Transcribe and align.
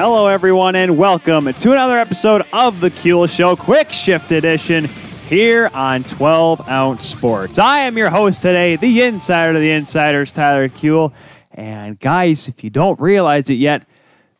Hello, 0.00 0.28
everyone, 0.28 0.76
and 0.76 0.96
welcome 0.96 1.52
to 1.52 1.72
another 1.72 1.98
episode 1.98 2.46
of 2.52 2.80
The 2.80 2.88
Kuehl 2.88 3.28
Show, 3.28 3.56
Quick 3.56 3.90
Shift 3.90 4.30
Edition, 4.30 4.84
here 5.26 5.68
on 5.74 6.04
12 6.04 6.68
Ounce 6.68 7.04
Sports. 7.04 7.58
I 7.58 7.80
am 7.80 7.98
your 7.98 8.08
host 8.08 8.40
today, 8.40 8.76
the 8.76 9.02
insider 9.02 9.56
of 9.56 9.60
the 9.60 9.72
insiders, 9.72 10.30
Tyler 10.30 10.68
Kuehl. 10.68 11.12
And 11.50 11.98
guys, 11.98 12.46
if 12.46 12.62
you 12.62 12.70
don't 12.70 13.00
realize 13.00 13.50
it 13.50 13.54
yet, 13.54 13.88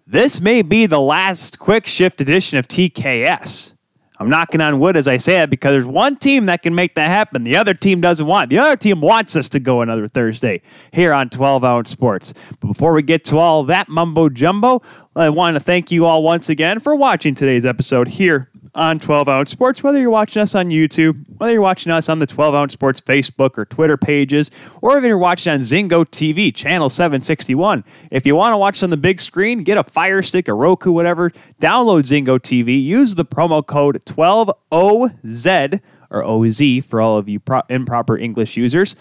this 0.07 0.41
may 0.41 0.63
be 0.63 0.87
the 0.87 1.01
last 1.01 1.59
Quick 1.59 1.89
Shift 1.89 2.21
Edition 2.21 2.59
of 2.59 2.69
TKS. 2.69 3.75
I'm 4.19 4.29
knocking 4.29 4.61
on 4.61 4.81
wood 4.81 4.97
as 4.97 5.07
I 5.07 5.17
say 5.17 5.43
it 5.43 5.51
because 5.51 5.73
there's 5.73 5.87
one 5.87 6.17
team 6.17 6.47
that 6.47 6.63
can 6.63 6.75
make 6.75 6.95
that 6.97 7.09
happen. 7.09 7.45
The 7.45 7.57
other 7.57 7.75
team 7.75 8.01
doesn't 8.01 8.27
want. 8.27 8.51
The 8.51 8.59
other 8.59 8.77
team 8.77 9.01
wants 9.01 9.37
us 9.37 9.49
to 9.51 9.61
go 9.61 9.81
another 9.81 10.09
Thursday 10.09 10.63
here 10.93 11.13
on 11.13 11.31
12 11.31 11.65
Ounce 11.65 11.91
Sports. 11.91 12.35
But 12.61 12.69
before 12.69 12.93
we 12.93 13.03
get 13.03 13.25
to 13.27 13.39
all 13.39 13.65
that 13.65 13.89
mumbo 13.89 14.29
jumbo, 14.29 14.83
I 15.15 15.31
want 15.31 15.57
to 15.57 15.61
thank 15.61 15.93
you 15.93 16.05
all 16.05 16.23
once 16.23 16.49
again 16.49 16.81
for 16.81 16.95
watching 16.95 17.35
today's 17.35 17.65
episode 17.65 18.09
here 18.09 18.51
on 18.79 19.01
12 19.01 19.29
Ounce 19.29 19.51
Sports, 19.51 19.83
whether 19.83 20.01
you're 20.01 20.09
watching 20.09 20.41
us 20.41 20.55
on 20.55 20.69
YouTube, 20.69 21.25
whether 21.37 21.53
you're 21.53 21.61
watching 21.61 21.91
us 21.91 22.09
on 22.09 22.21
the 22.21 22.27
12 22.27 22.55
Ounce 22.55 22.73
Sports 22.73 23.01
Facebook 23.01 23.59
or 23.59 23.65
Twitter 23.65 23.97
pages, 23.97 24.53
or 24.81 24.97
if 24.97 25.05
you're 25.05 25.19
watching 25.19 25.53
on 25.53 25.59
Zingo 25.61 26.05
TV, 26.05 26.55
channel 26.55 26.89
761. 26.89 27.85
If 28.13 28.25
you 28.25 28.37
want 28.37 28.53
to 28.53 28.57
watch 28.57 28.83
on 28.85 28.91
the 28.91 28.97
big 28.97 29.21
screen, 29.21 29.65
get 29.65 29.77
a 29.77 29.83
Fire 29.83 30.23
Stick, 30.23 30.47
a 30.47 30.55
Roku, 30.55 30.93
whatever, 30.93 31.31
download 31.61 32.05
Zingo 32.05 32.39
TV, 32.39 32.81
use 32.81 33.17
the 33.17 33.25
promo 33.25 33.67
code 33.67 34.01
12OZ 34.05 35.81
or 36.11 36.25
OZ 36.25 36.87
for 36.87 37.01
all 37.01 37.19
of 37.19 37.29
you 37.29 37.41
pro- 37.41 37.63
improper 37.69 38.17
English 38.17 38.57
users, 38.57 38.95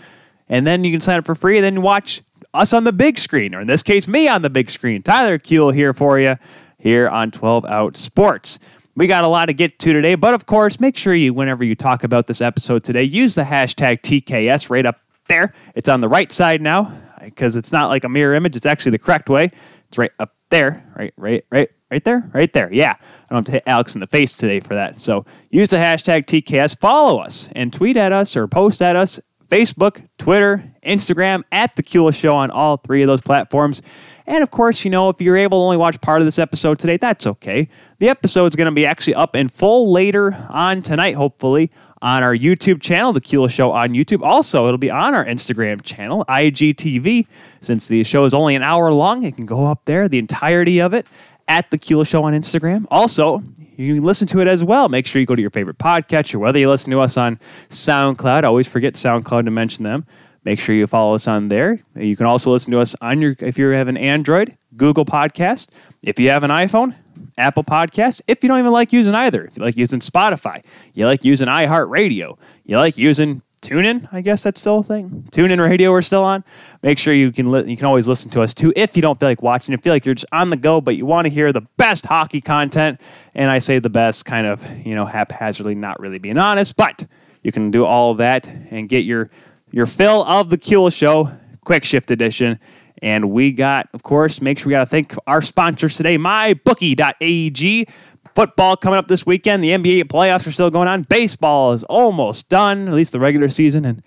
and 0.50 0.66
then 0.66 0.84
you 0.84 0.92
can 0.92 1.00
sign 1.00 1.20
up 1.20 1.26
for 1.26 1.36
free 1.36 1.58
and 1.58 1.64
then 1.64 1.84
watch 1.84 2.24
us 2.54 2.74
on 2.74 2.84
the 2.84 2.92
big 2.92 3.20
screen, 3.20 3.54
or 3.54 3.62
in 3.62 3.68
this 3.68 3.84
case, 3.84 4.08
me 4.08 4.28
on 4.28 4.42
the 4.42 4.50
big 4.50 4.72
screen. 4.72 5.04
Tyler 5.04 5.38
Kuehl 5.38 5.72
here 5.72 5.94
for 5.94 6.20
you 6.20 6.36
here 6.80 7.08
on 7.10 7.32
12 7.32 7.66
Out 7.66 7.98
Sports. 7.98 8.60
We 8.98 9.06
got 9.06 9.24
a 9.24 9.28
lot 9.28 9.46
to 9.46 9.54
get 9.54 9.78
to 9.78 9.94
today, 9.94 10.16
but 10.16 10.34
of 10.34 10.48
course, 10.48 10.80
make 10.80 10.98
sure 10.98 11.14
you, 11.14 11.32
whenever 11.32 11.64
you 11.64 11.76
talk 11.76 12.04
about 12.04 12.26
this 12.26 12.42
episode 12.42 12.84
today, 12.84 13.04
use 13.04 13.36
the 13.36 13.44
hashtag 13.44 14.02
TKS 14.02 14.72
right 14.72 14.88
up 14.88 15.00
there. 15.28 15.54
It's 15.76 15.88
on 15.88 16.02
the 16.02 16.10
right 16.10 16.32
side 16.32 16.64
now 16.64 16.92
because 17.24 17.56
it's 17.56 17.72
not 17.72 17.90
like 17.90 18.04
a 18.06 18.10
mirror 18.10 18.34
image. 18.34 18.56
It's 18.56 18.66
actually 18.66 18.94
the 18.94 18.98
correct 18.98 19.30
way. 19.30 19.52
It's 19.88 20.00
right 20.00 20.10
up 20.18 20.34
there, 20.50 20.84
right, 20.96 21.14
right, 21.16 21.46
right, 21.52 21.70
right 21.92 22.04
there, 22.04 22.28
right 22.34 22.52
there. 22.54 22.74
Yeah, 22.74 22.96
I 23.00 23.06
don't 23.30 23.38
have 23.38 23.46
to 23.46 23.52
hit 23.52 23.64
Alex 23.68 23.94
in 23.94 24.02
the 24.02 24.08
face 24.08 24.36
today 24.36 24.62
for 24.62 24.74
that. 24.74 25.00
So 25.00 25.28
use 25.52 25.70
the 25.70 25.78
hashtag 25.78 26.26
TKS, 26.26 26.80
follow 26.80 27.20
us, 27.20 27.50
and 27.52 27.72
tweet 27.72 27.98
at 27.98 28.12
us 28.12 28.36
or 28.36 28.48
post 28.48 28.82
at 28.82 28.96
us 28.96 29.20
Facebook, 29.48 30.08
Twitter, 30.18 30.64
Instagram, 30.88 31.44
at 31.52 31.76
The 31.76 31.84
Kuehl 31.84 32.14
Show 32.14 32.36
on 32.36 32.50
all 32.52 32.78
three 32.78 33.04
of 33.04 33.08
those 33.08 33.22
platforms. 33.22 33.82
And 34.26 34.44
of 34.44 34.52
course, 34.52 34.84
you 34.84 34.92
know, 34.92 35.10
if 35.10 35.22
you're 35.22 35.38
able 35.38 35.60
to 35.60 35.64
only 35.64 35.78
watch 35.78 36.02
part 36.02 36.22
of 36.22 36.28
this 36.28 36.40
episode 36.40 36.80
today, 36.80 36.98
that's 36.98 37.26
okay. 37.26 37.70
The 38.00 38.10
episode's 38.10 38.56
going 38.56 38.66
to 38.66 38.76
be 38.76 38.86
actually 38.86 39.16
up 39.16 39.36
in 39.36 39.48
full 39.48 39.92
later 39.92 40.34
on 40.50 40.82
tonight, 40.82 41.16
hopefully, 41.16 41.72
on 42.02 42.24
our 42.24 42.36
YouTube 42.36 42.82
channel, 42.82 43.14
The 43.14 43.22
Kuehl 43.22 43.50
Show 43.50 43.72
on 43.72 43.90
YouTube. 43.90 44.22
Also, 44.22 44.68
it'll 44.68 44.78
be 44.78 44.92
on 44.92 45.16
our 45.16 45.26
Instagram 45.26 45.82
channel, 45.82 46.26
IGTV. 46.28 47.28
Since 47.60 47.88
the 47.88 48.04
show 48.04 48.26
is 48.26 48.34
only 48.34 48.56
an 48.56 48.64
hour 48.64 48.92
long, 48.92 49.24
it 49.24 49.36
can 49.36 49.46
go 49.46 49.66
up 49.66 49.86
there, 49.86 50.08
the 50.08 50.20
entirety 50.20 50.80
of 50.80 50.94
it, 50.94 51.08
at 51.48 51.72
The 51.72 51.78
Kuehl 51.78 52.08
Show 52.08 52.24
on 52.24 52.34
Instagram. 52.34 52.86
Also, 52.92 53.44
you 53.78 53.96
can 53.96 54.04
listen 54.04 54.28
to 54.30 54.40
it 54.42 54.48
as 54.48 54.64
well. 54.64 54.90
Make 54.90 55.08
sure 55.08 55.20
you 55.20 55.26
go 55.26 55.36
to 55.36 55.42
your 55.42 55.52
favorite 55.52 55.78
podcatcher, 55.78 56.36
whether 56.36 56.60
you 56.60 56.70
listen 56.70 56.92
to 56.92 57.00
us 57.00 57.16
on 57.16 57.38
SoundCloud. 57.70 58.44
I 58.44 58.48
Always 58.48 58.68
forget 58.68 58.96
SoundCloud 58.96 59.46
to 59.46 59.52
mention 59.52 59.84
them. 59.84 60.06
Make 60.48 60.62
sure 60.62 60.74
you 60.74 60.88
follow 60.88 61.14
us 61.14 61.28
on 61.28 61.50
there. 61.50 61.82
You 61.94 62.16
can 62.16 62.26
also 62.26 62.54
listen 62.54 62.72
to 62.72 62.80
us 62.80 62.96
on 63.02 63.20
your 63.20 63.36
if 63.40 63.58
you 63.58 63.68
have 63.68 63.90
an 63.90 63.98
Android, 63.98 64.58
Google 64.78 65.04
Podcast. 65.04 65.72
If 66.02 66.22
you 66.22 66.30
have 66.30 66.46
an 66.46 66.52
iPhone, 66.52 66.96
Apple 67.38 67.66
Podcast. 67.66 68.22
If 68.28 68.42
you 68.42 68.48
don't 68.48 68.60
even 68.60 68.72
like 68.72 68.94
using 68.94 69.14
either, 69.14 69.44
if 69.44 69.58
you 69.58 69.64
like 69.66 69.76
using 69.76 70.00
Spotify, 70.00 70.64
you 70.94 71.06
like 71.06 71.26
using 71.26 71.50
iHeartRadio, 71.50 72.40
you 72.64 72.78
like 72.78 72.98
using 72.98 73.42
TuneIn, 73.62 74.08
I 74.14 74.22
guess 74.22 74.42
that's 74.42 74.62
still 74.62 74.78
a 74.78 74.84
thing. 74.84 75.26
TuneIn 75.32 75.62
Radio, 75.62 75.92
we're 75.92 76.02
still 76.02 76.24
on. 76.24 76.46
Make 76.82 76.98
sure 76.98 77.14
you 77.14 77.34
can 77.34 77.52
li- 77.52 77.70
you 77.70 77.76
can 77.76 77.86
always 77.86 78.08
listen 78.08 78.32
to 78.32 78.42
us 78.42 78.54
too 78.54 78.72
if 78.78 78.96
you 78.96 79.02
don't 79.02 79.20
feel 79.20 79.28
like 79.28 79.42
watching. 79.42 79.74
If 79.74 79.80
you 79.80 79.84
feel 79.84 79.94
like 79.96 80.06
you're 80.06 80.16
just 80.16 80.32
on 80.32 80.50
the 80.50 80.56
go, 80.56 80.80
but 80.80 80.96
you 80.96 81.06
want 81.06 81.28
to 81.28 81.34
hear 81.34 81.52
the 81.52 81.68
best 81.76 82.06
hockey 82.06 82.40
content, 82.40 83.02
and 83.36 83.52
I 83.52 83.58
say 83.58 83.80
the 83.80 83.90
best, 83.90 84.24
kind 84.24 84.48
of 84.48 84.66
you 84.88 84.96
know 84.96 85.06
haphazardly, 85.06 85.76
not 85.76 86.00
really 86.00 86.20
being 86.20 86.38
honest, 86.38 86.78
but 86.78 87.06
you 87.44 87.52
can 87.52 87.70
do 87.70 87.84
all 87.84 88.12
of 88.12 88.20
that 88.20 88.48
and 88.48 88.88
get 88.88 89.04
your 89.04 89.30
your 89.72 89.86
fill 89.86 90.24
of 90.24 90.50
the 90.50 90.58
Kuehl 90.58 90.96
Show, 90.96 91.32
Quick 91.64 91.84
Shift 91.84 92.12
Edition. 92.12 92.60
And 93.02 93.30
we 93.30 93.52
got, 93.52 93.90
of 93.94 94.04
course, 94.04 94.42
make 94.42 94.58
sure 94.58 94.68
we 94.68 94.72
got 94.72 94.80
to 94.80 94.86
thank 94.88 95.14
our 95.28 95.42
sponsors 95.42 95.98
today, 95.98 96.18
mybookie.ag. 96.18 97.86
Football 98.34 98.78
coming 98.78 98.98
up 98.98 99.08
this 99.08 99.26
weekend. 99.26 99.64
The 99.64 99.70
NBA 99.70 100.04
playoffs 100.06 100.48
are 100.48 100.52
still 100.52 100.70
going 100.70 100.88
on. 100.88 101.04
Baseball 101.04 101.74
is 101.74 101.84
almost 101.84 102.50
done, 102.50 102.88
at 102.88 102.94
least 102.94 103.12
the 103.12 103.20
regular 103.20 103.50
season. 103.50 103.86
And 103.86 104.04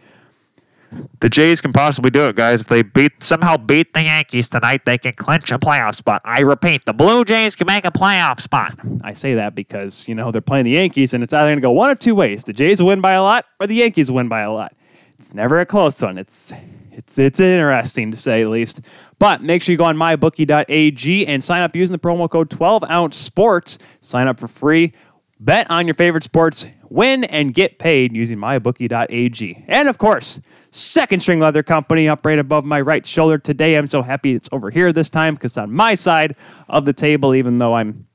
the 1.20 1.28
Jays 1.28 1.60
can 1.60 1.72
possibly 1.72 2.10
do 2.10 2.26
it, 2.26 2.36
guys. 2.36 2.60
If 2.60 2.66
they 2.66 2.82
beat 2.82 3.22
somehow 3.22 3.56
beat 3.56 3.94
the 3.94 4.02
Yankees 4.02 4.48
tonight, 4.48 4.84
they 4.84 4.98
can 4.98 5.12
clinch 5.12 5.52
a 5.52 5.58
playoff 5.58 5.94
spot. 5.94 6.20
I 6.24 6.40
repeat, 6.40 6.84
the 6.84 6.92
Blue 6.92 7.24
Jays 7.24 7.54
can 7.54 7.66
make 7.66 7.84
a 7.84 7.92
playoff 7.92 8.40
spot. 8.40 8.74
I 9.02 9.12
say 9.12 9.34
that 9.34 9.54
because, 9.54 10.08
you 10.08 10.14
know, 10.14 10.32
they're 10.32 10.40
playing 10.40 10.64
the 10.64 10.72
Yankees, 10.72 11.14
and 11.14 11.22
it's 11.22 11.32
either 11.32 11.46
going 11.46 11.58
to 11.58 11.62
go 11.62 11.70
one 11.70 11.90
of 11.90 11.98
two 11.98 12.14
ways. 12.14 12.44
The 12.44 12.52
Jays 12.52 12.82
win 12.82 13.00
by 13.00 13.12
a 13.12 13.22
lot, 13.22 13.46
or 13.60 13.66
the 13.66 13.74
Yankees 13.74 14.10
win 14.10 14.28
by 14.28 14.40
a 14.40 14.50
lot. 14.50 14.74
It's 15.20 15.34
never 15.34 15.60
a 15.60 15.66
close 15.66 16.00
one. 16.00 16.16
It's 16.16 16.50
it's 16.92 17.18
it's 17.18 17.40
interesting 17.40 18.10
to 18.10 18.16
say 18.16 18.42
the 18.42 18.48
least. 18.48 18.80
But 19.18 19.42
make 19.42 19.62
sure 19.62 19.72
you 19.74 19.76
go 19.76 19.84
on 19.84 19.98
mybookie.ag 19.98 21.26
and 21.26 21.44
sign 21.44 21.60
up 21.60 21.76
using 21.76 21.92
the 21.92 21.98
promo 21.98 22.28
code 22.28 22.48
12 22.48 22.84
ounce 22.84 23.18
sports. 23.18 23.78
Sign 24.00 24.28
up 24.28 24.40
for 24.40 24.48
free. 24.48 24.94
Bet 25.38 25.70
on 25.70 25.86
your 25.86 25.94
favorite 25.94 26.24
sports, 26.24 26.66
win 26.88 27.24
and 27.24 27.52
get 27.52 27.78
paid 27.78 28.14
using 28.14 28.38
mybookie.ag. 28.38 29.64
And 29.68 29.88
of 29.88 29.98
course, 29.98 30.40
Second 30.70 31.20
String 31.20 31.40
Leather 31.40 31.62
Company 31.62 32.08
up 32.08 32.24
right 32.24 32.38
above 32.38 32.64
my 32.64 32.80
right 32.80 33.04
shoulder 33.04 33.36
today. 33.36 33.76
I'm 33.76 33.88
so 33.88 34.00
happy 34.00 34.34
it's 34.34 34.48
over 34.52 34.70
here 34.70 34.90
this 34.90 35.10
time 35.10 35.34
because 35.34 35.58
on 35.58 35.70
my 35.70 35.96
side 35.96 36.34
of 36.66 36.86
the 36.86 36.94
table, 36.94 37.34
even 37.34 37.58
though 37.58 37.74
I'm 37.74 38.06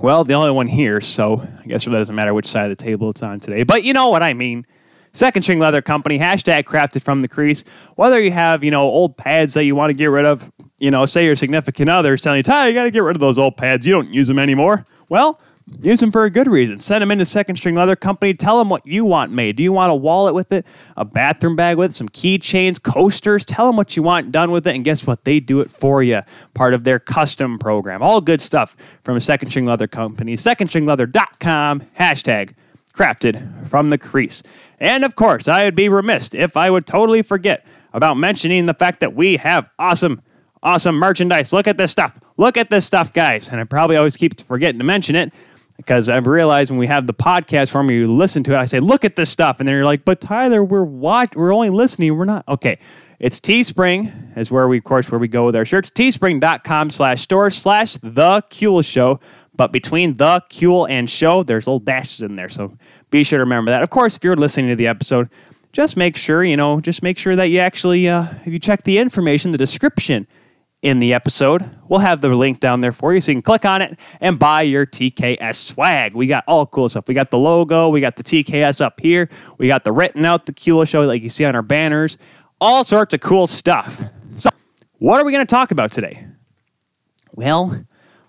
well, 0.00 0.24
the 0.24 0.34
only 0.34 0.50
one 0.50 0.66
here, 0.66 1.00
so 1.00 1.40
I 1.40 1.66
guess 1.66 1.86
it 1.86 1.90
really 1.90 2.00
doesn't 2.00 2.16
matter 2.16 2.34
which 2.34 2.46
side 2.46 2.64
of 2.64 2.70
the 2.70 2.84
table 2.84 3.10
it's 3.10 3.22
on 3.22 3.38
today. 3.38 3.62
But 3.62 3.84
you 3.84 3.92
know 3.92 4.08
what 4.10 4.24
I 4.24 4.34
mean. 4.34 4.66
Second 5.18 5.42
String 5.42 5.58
Leather 5.58 5.82
Company, 5.82 6.18
hashtag 6.18 6.64
crafted 6.64 7.02
from 7.02 7.22
the 7.22 7.28
crease. 7.28 7.64
Whether 7.96 8.20
you 8.20 8.30
have, 8.30 8.62
you 8.62 8.70
know, 8.70 8.82
old 8.82 9.16
pads 9.16 9.54
that 9.54 9.64
you 9.64 9.74
want 9.74 9.90
to 9.90 9.94
get 9.94 10.06
rid 10.06 10.24
of, 10.24 10.52
you 10.78 10.92
know, 10.92 11.06
say 11.06 11.24
your 11.24 11.34
significant 11.34 11.90
other 11.90 12.14
is 12.14 12.22
telling 12.22 12.36
you, 12.36 12.44
Ty, 12.44 12.68
you 12.68 12.74
got 12.74 12.84
to 12.84 12.90
get 12.92 13.02
rid 13.02 13.16
of 13.16 13.20
those 13.20 13.38
old 13.38 13.56
pads. 13.56 13.84
You 13.84 13.92
don't 13.92 14.10
use 14.10 14.28
them 14.28 14.38
anymore. 14.38 14.86
Well, 15.08 15.40
use 15.80 15.98
them 15.98 16.12
for 16.12 16.24
a 16.24 16.30
good 16.30 16.46
reason. 16.46 16.78
Send 16.78 17.02
them 17.02 17.10
into 17.10 17.24
Second 17.24 17.56
String 17.56 17.74
Leather 17.74 17.96
Company. 17.96 18.32
Tell 18.32 18.58
them 18.58 18.68
what 18.68 18.86
you 18.86 19.04
want 19.04 19.32
made. 19.32 19.56
Do 19.56 19.64
you 19.64 19.72
want 19.72 19.90
a 19.90 19.94
wallet 19.96 20.34
with 20.34 20.52
it, 20.52 20.64
a 20.96 21.04
bathroom 21.04 21.56
bag 21.56 21.78
with 21.78 21.90
it, 21.90 21.94
some 21.94 22.08
keychains, 22.08 22.80
coasters? 22.80 23.44
Tell 23.44 23.66
them 23.66 23.76
what 23.76 23.96
you 23.96 24.04
want 24.04 24.30
done 24.30 24.52
with 24.52 24.68
it, 24.68 24.76
and 24.76 24.84
guess 24.84 25.04
what? 25.04 25.24
They 25.24 25.40
do 25.40 25.60
it 25.60 25.70
for 25.70 26.00
you. 26.00 26.22
Part 26.54 26.74
of 26.74 26.84
their 26.84 27.00
custom 27.00 27.58
program. 27.58 28.02
All 28.02 28.20
good 28.20 28.40
stuff 28.40 28.76
from 29.02 29.18
Second 29.18 29.48
String 29.50 29.66
Leather 29.66 29.88
Company. 29.88 30.36
SecondStringLeather.com. 30.36 31.80
Hashtag 31.98 32.54
crafted 32.98 33.68
from 33.68 33.90
the 33.90 33.98
crease. 33.98 34.42
And 34.80 35.04
of 35.04 35.14
course, 35.14 35.46
I 35.48 35.64
would 35.64 35.74
be 35.74 35.88
remiss 35.88 36.34
if 36.34 36.56
I 36.56 36.68
would 36.68 36.86
totally 36.86 37.22
forget 37.22 37.64
about 37.92 38.16
mentioning 38.16 38.66
the 38.66 38.74
fact 38.74 39.00
that 39.00 39.14
we 39.14 39.36
have 39.36 39.70
awesome, 39.78 40.20
awesome 40.62 40.96
merchandise. 40.96 41.52
Look 41.52 41.68
at 41.68 41.78
this 41.78 41.92
stuff. 41.92 42.18
Look 42.36 42.56
at 42.56 42.70
this 42.70 42.84
stuff, 42.84 43.12
guys. 43.12 43.48
And 43.48 43.60
I 43.60 43.64
probably 43.64 43.96
always 43.96 44.16
keep 44.16 44.40
forgetting 44.40 44.78
to 44.78 44.84
mention 44.84 45.14
it 45.16 45.32
because 45.76 46.08
I've 46.08 46.26
realized 46.26 46.70
when 46.70 46.78
we 46.78 46.88
have 46.88 47.06
the 47.06 47.14
podcast 47.14 47.70
form, 47.70 47.88
you 47.90 48.12
listen 48.12 48.42
to 48.44 48.54
it, 48.54 48.56
I 48.56 48.64
say, 48.64 48.80
look 48.80 49.04
at 49.04 49.14
this 49.14 49.30
stuff. 49.30 49.60
And 49.60 49.68
then 49.68 49.74
you're 49.74 49.84
like, 49.84 50.04
but 50.04 50.20
Tyler, 50.20 50.62
we're 50.62 50.82
watch- 50.84 51.36
we're 51.36 51.54
only 51.54 51.70
listening. 51.70 52.16
We're 52.16 52.24
not. 52.24 52.46
Okay. 52.48 52.78
It's 53.20 53.40
Teespring 53.40 54.36
is 54.36 54.50
where 54.50 54.68
we, 54.68 54.78
of 54.78 54.84
course, 54.84 55.10
where 55.10 55.18
we 55.18 55.28
go 55.28 55.46
with 55.46 55.56
our 55.56 55.64
shirts. 55.64 55.90
Teespring.com 55.90 56.90
slash 56.90 57.22
store 57.22 57.50
slash 57.50 57.94
the 57.94 58.42
Kuehl 58.50 58.84
Show. 58.84 59.18
But 59.56 59.72
between 59.72 60.14
the 60.14 60.40
Kuehl 60.50 60.88
and 60.88 61.10
show, 61.10 61.42
there's 61.42 61.66
little 61.66 61.80
dashes 61.80 62.22
in 62.22 62.36
there. 62.36 62.48
So 62.48 62.76
be 63.10 63.24
sure 63.24 63.38
to 63.38 63.44
remember 63.44 63.70
that. 63.70 63.82
Of 63.82 63.90
course, 63.90 64.16
if 64.16 64.24
you're 64.24 64.36
listening 64.36 64.68
to 64.68 64.76
the 64.76 64.86
episode, 64.86 65.28
just 65.72 65.96
make 65.96 66.16
sure, 66.16 66.42
you 66.42 66.56
know, 66.56 66.80
just 66.80 67.02
make 67.02 67.18
sure 67.18 67.36
that 67.36 67.46
you 67.46 67.58
actually, 67.58 68.08
uh, 68.08 68.26
if 68.44 68.52
you 68.52 68.58
check 68.58 68.82
the 68.84 68.98
information, 68.98 69.52
the 69.52 69.58
description 69.58 70.26
in 70.80 71.00
the 71.00 71.12
episode, 71.12 71.68
we'll 71.88 72.00
have 72.00 72.20
the 72.20 72.28
link 72.28 72.60
down 72.60 72.80
there 72.80 72.92
for 72.92 73.12
you. 73.12 73.20
So 73.20 73.32
you 73.32 73.36
can 73.36 73.42
click 73.42 73.64
on 73.64 73.82
it 73.82 73.98
and 74.20 74.38
buy 74.38 74.62
your 74.62 74.86
TKS 74.86 75.56
swag. 75.56 76.14
We 76.14 76.26
got 76.26 76.44
all 76.46 76.66
cool 76.66 76.88
stuff. 76.88 77.04
We 77.08 77.14
got 77.14 77.30
the 77.30 77.38
logo, 77.38 77.88
we 77.88 78.00
got 78.00 78.16
the 78.16 78.22
TKS 78.22 78.80
up 78.80 79.00
here, 79.00 79.28
we 79.58 79.66
got 79.66 79.84
the 79.84 79.92
written 79.92 80.24
out, 80.24 80.46
the 80.46 80.52
Kuehl 80.52 80.86
show, 80.86 81.02
like 81.02 81.22
you 81.22 81.30
see 81.30 81.44
on 81.44 81.56
our 81.56 81.62
banners, 81.62 82.16
all 82.60 82.84
sorts 82.84 83.14
of 83.14 83.20
cool 83.20 83.46
stuff. 83.46 84.04
So, 84.36 84.50
what 84.98 85.20
are 85.20 85.24
we 85.24 85.32
going 85.32 85.46
to 85.46 85.50
talk 85.50 85.70
about 85.70 85.90
today? 85.90 86.26
Well, 87.32 87.84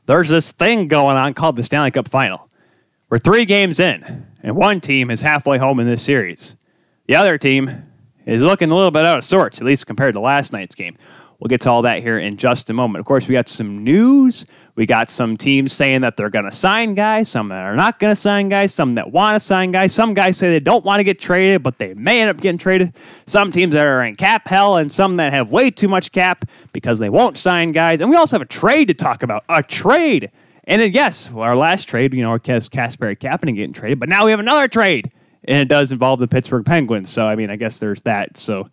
there's 0.05 0.29
this 0.29 0.51
thing 0.51 0.87
going 0.87 1.17
on 1.17 1.33
called 1.33 1.55
the 1.55 1.63
Stanley 1.63 1.91
Cup 1.91 2.07
Final. 2.07 2.49
We're 3.09 3.19
three 3.19 3.45
games 3.45 3.79
in, 3.79 4.27
and 4.41 4.55
one 4.55 4.81
team 4.81 5.11
is 5.11 5.21
halfway 5.21 5.57
home 5.57 5.79
in 5.79 5.87
this 5.87 6.01
series. 6.01 6.55
The 7.07 7.15
other 7.15 7.37
team 7.37 7.91
is 8.25 8.43
looking 8.43 8.69
a 8.69 8.75
little 8.75 8.91
bit 8.91 9.05
out 9.05 9.17
of 9.17 9.23
sorts, 9.23 9.59
at 9.61 9.65
least 9.65 9.87
compared 9.87 10.13
to 10.13 10.19
last 10.19 10.53
night's 10.53 10.75
game. 10.75 10.95
We'll 11.39 11.47
get 11.47 11.61
to 11.61 11.71
all 11.71 11.83
that 11.83 12.01
here 12.01 12.19
in 12.19 12.35
just 12.35 12.69
a 12.69 12.73
moment. 12.73 12.99
Of 12.99 13.05
course, 13.05 13.29
we 13.29 13.33
got 13.33 13.47
some 13.47 13.81
news. 13.85 14.45
We 14.75 14.85
got 14.85 15.09
some 15.09 15.37
teams 15.37 15.71
saying 15.71 16.01
that 16.01 16.17
they're 16.17 16.29
going 16.29 16.43
to 16.43 16.51
sign 16.51 16.95
guys, 16.95 17.29
some 17.29 17.47
that 17.47 17.63
are 17.63 17.77
not 17.77 17.97
going 17.97 18.11
to 18.11 18.15
sign 18.15 18.49
guys, 18.49 18.73
some 18.73 18.95
that 18.95 19.13
want 19.13 19.35
to 19.35 19.39
sign 19.39 19.71
guys. 19.71 19.95
Some 19.95 20.13
guys 20.13 20.35
say 20.35 20.49
they 20.49 20.59
don't 20.59 20.83
want 20.83 20.99
to 20.99 21.05
get 21.05 21.17
traded, 21.17 21.63
but 21.63 21.77
they 21.77 21.93
may 21.93 22.19
end 22.19 22.29
up 22.29 22.41
getting 22.41 22.57
traded. 22.57 22.93
Some 23.25 23.53
teams 23.53 23.71
that 23.71 23.87
are 23.87 24.03
in 24.03 24.17
cap 24.17 24.49
hell, 24.49 24.75
and 24.75 24.91
some 24.91 25.15
that 25.15 25.31
have 25.31 25.49
way 25.49 25.71
too 25.71 25.87
much 25.87 26.11
cap 26.11 26.43
because 26.73 26.99
they 26.99 27.09
won't 27.09 27.37
sign 27.37 27.71
guys. 27.71 28.01
And 28.01 28.09
we 28.09 28.17
also 28.17 28.35
have 28.35 28.41
a 28.41 28.45
trade 28.45 28.89
to 28.89 28.93
talk 28.93 29.23
about. 29.23 29.45
A 29.47 29.63
trade. 29.63 30.31
And 30.69 30.79
then, 30.79 30.91
yes, 30.93 31.33
our 31.33 31.55
last 31.55 31.85
trade, 31.85 32.13
you 32.13 32.21
know, 32.21 32.37
Casper 32.37 33.15
Kapanen 33.15 33.55
getting 33.55 33.73
traded, 33.73 33.99
but 33.99 34.07
now 34.07 34.25
we 34.25 34.31
have 34.31 34.39
another 34.39 34.67
trade, 34.67 35.11
and 35.43 35.63
it 35.63 35.67
does 35.67 35.91
involve 35.91 36.19
the 36.19 36.27
Pittsburgh 36.27 36.63
Penguins. 36.63 37.09
So, 37.09 37.25
I 37.25 37.33
mean, 37.35 37.49
I 37.49 37.55
guess 37.55 37.79
there's 37.79 38.03
that. 38.03 38.37
So, 38.37 38.69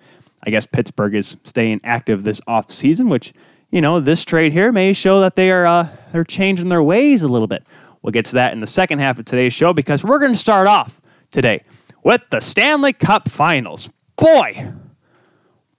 I 0.47 0.51
guess 0.51 0.67
Pittsburgh 0.67 1.15
is 1.15 1.39
staying 1.43 1.81
active 1.85 2.23
this 2.23 2.43
off 2.47 2.71
season, 2.71 3.09
which 3.09 3.33
you 3.71 3.81
know 3.81 3.99
this 3.99 4.27
trade 4.27 4.53
here 4.53 4.73
may 4.73 4.93
show 4.93 5.21
that 5.21 5.37
they 5.37 5.51
are 5.51 5.65
uh, 5.65 5.89
they're 6.13 6.23
changing 6.23 6.69
their 6.69 6.83
ways 6.83 7.23
a 7.23 7.29
little 7.29 7.49
bit. 7.49 7.65
We'll 8.03 8.13
get 8.13 8.27
to 8.27 8.35
that 8.35 8.53
in 8.53 8.59
the 8.59 8.67
second 8.67 8.99
half 8.99 9.19
of 9.19 9.25
today's 9.25 9.55
show 9.55 9.73
because 9.73 10.05
we're 10.05 10.19
going 10.19 10.33
to 10.33 10.39
start 10.39 10.67
off 10.67 11.01
today 11.31 11.65
with 12.05 12.21
the 12.31 12.41
Stanley 12.41 12.93
Cup 12.93 13.31
Finals. 13.31 13.91
Boy, 14.17 14.71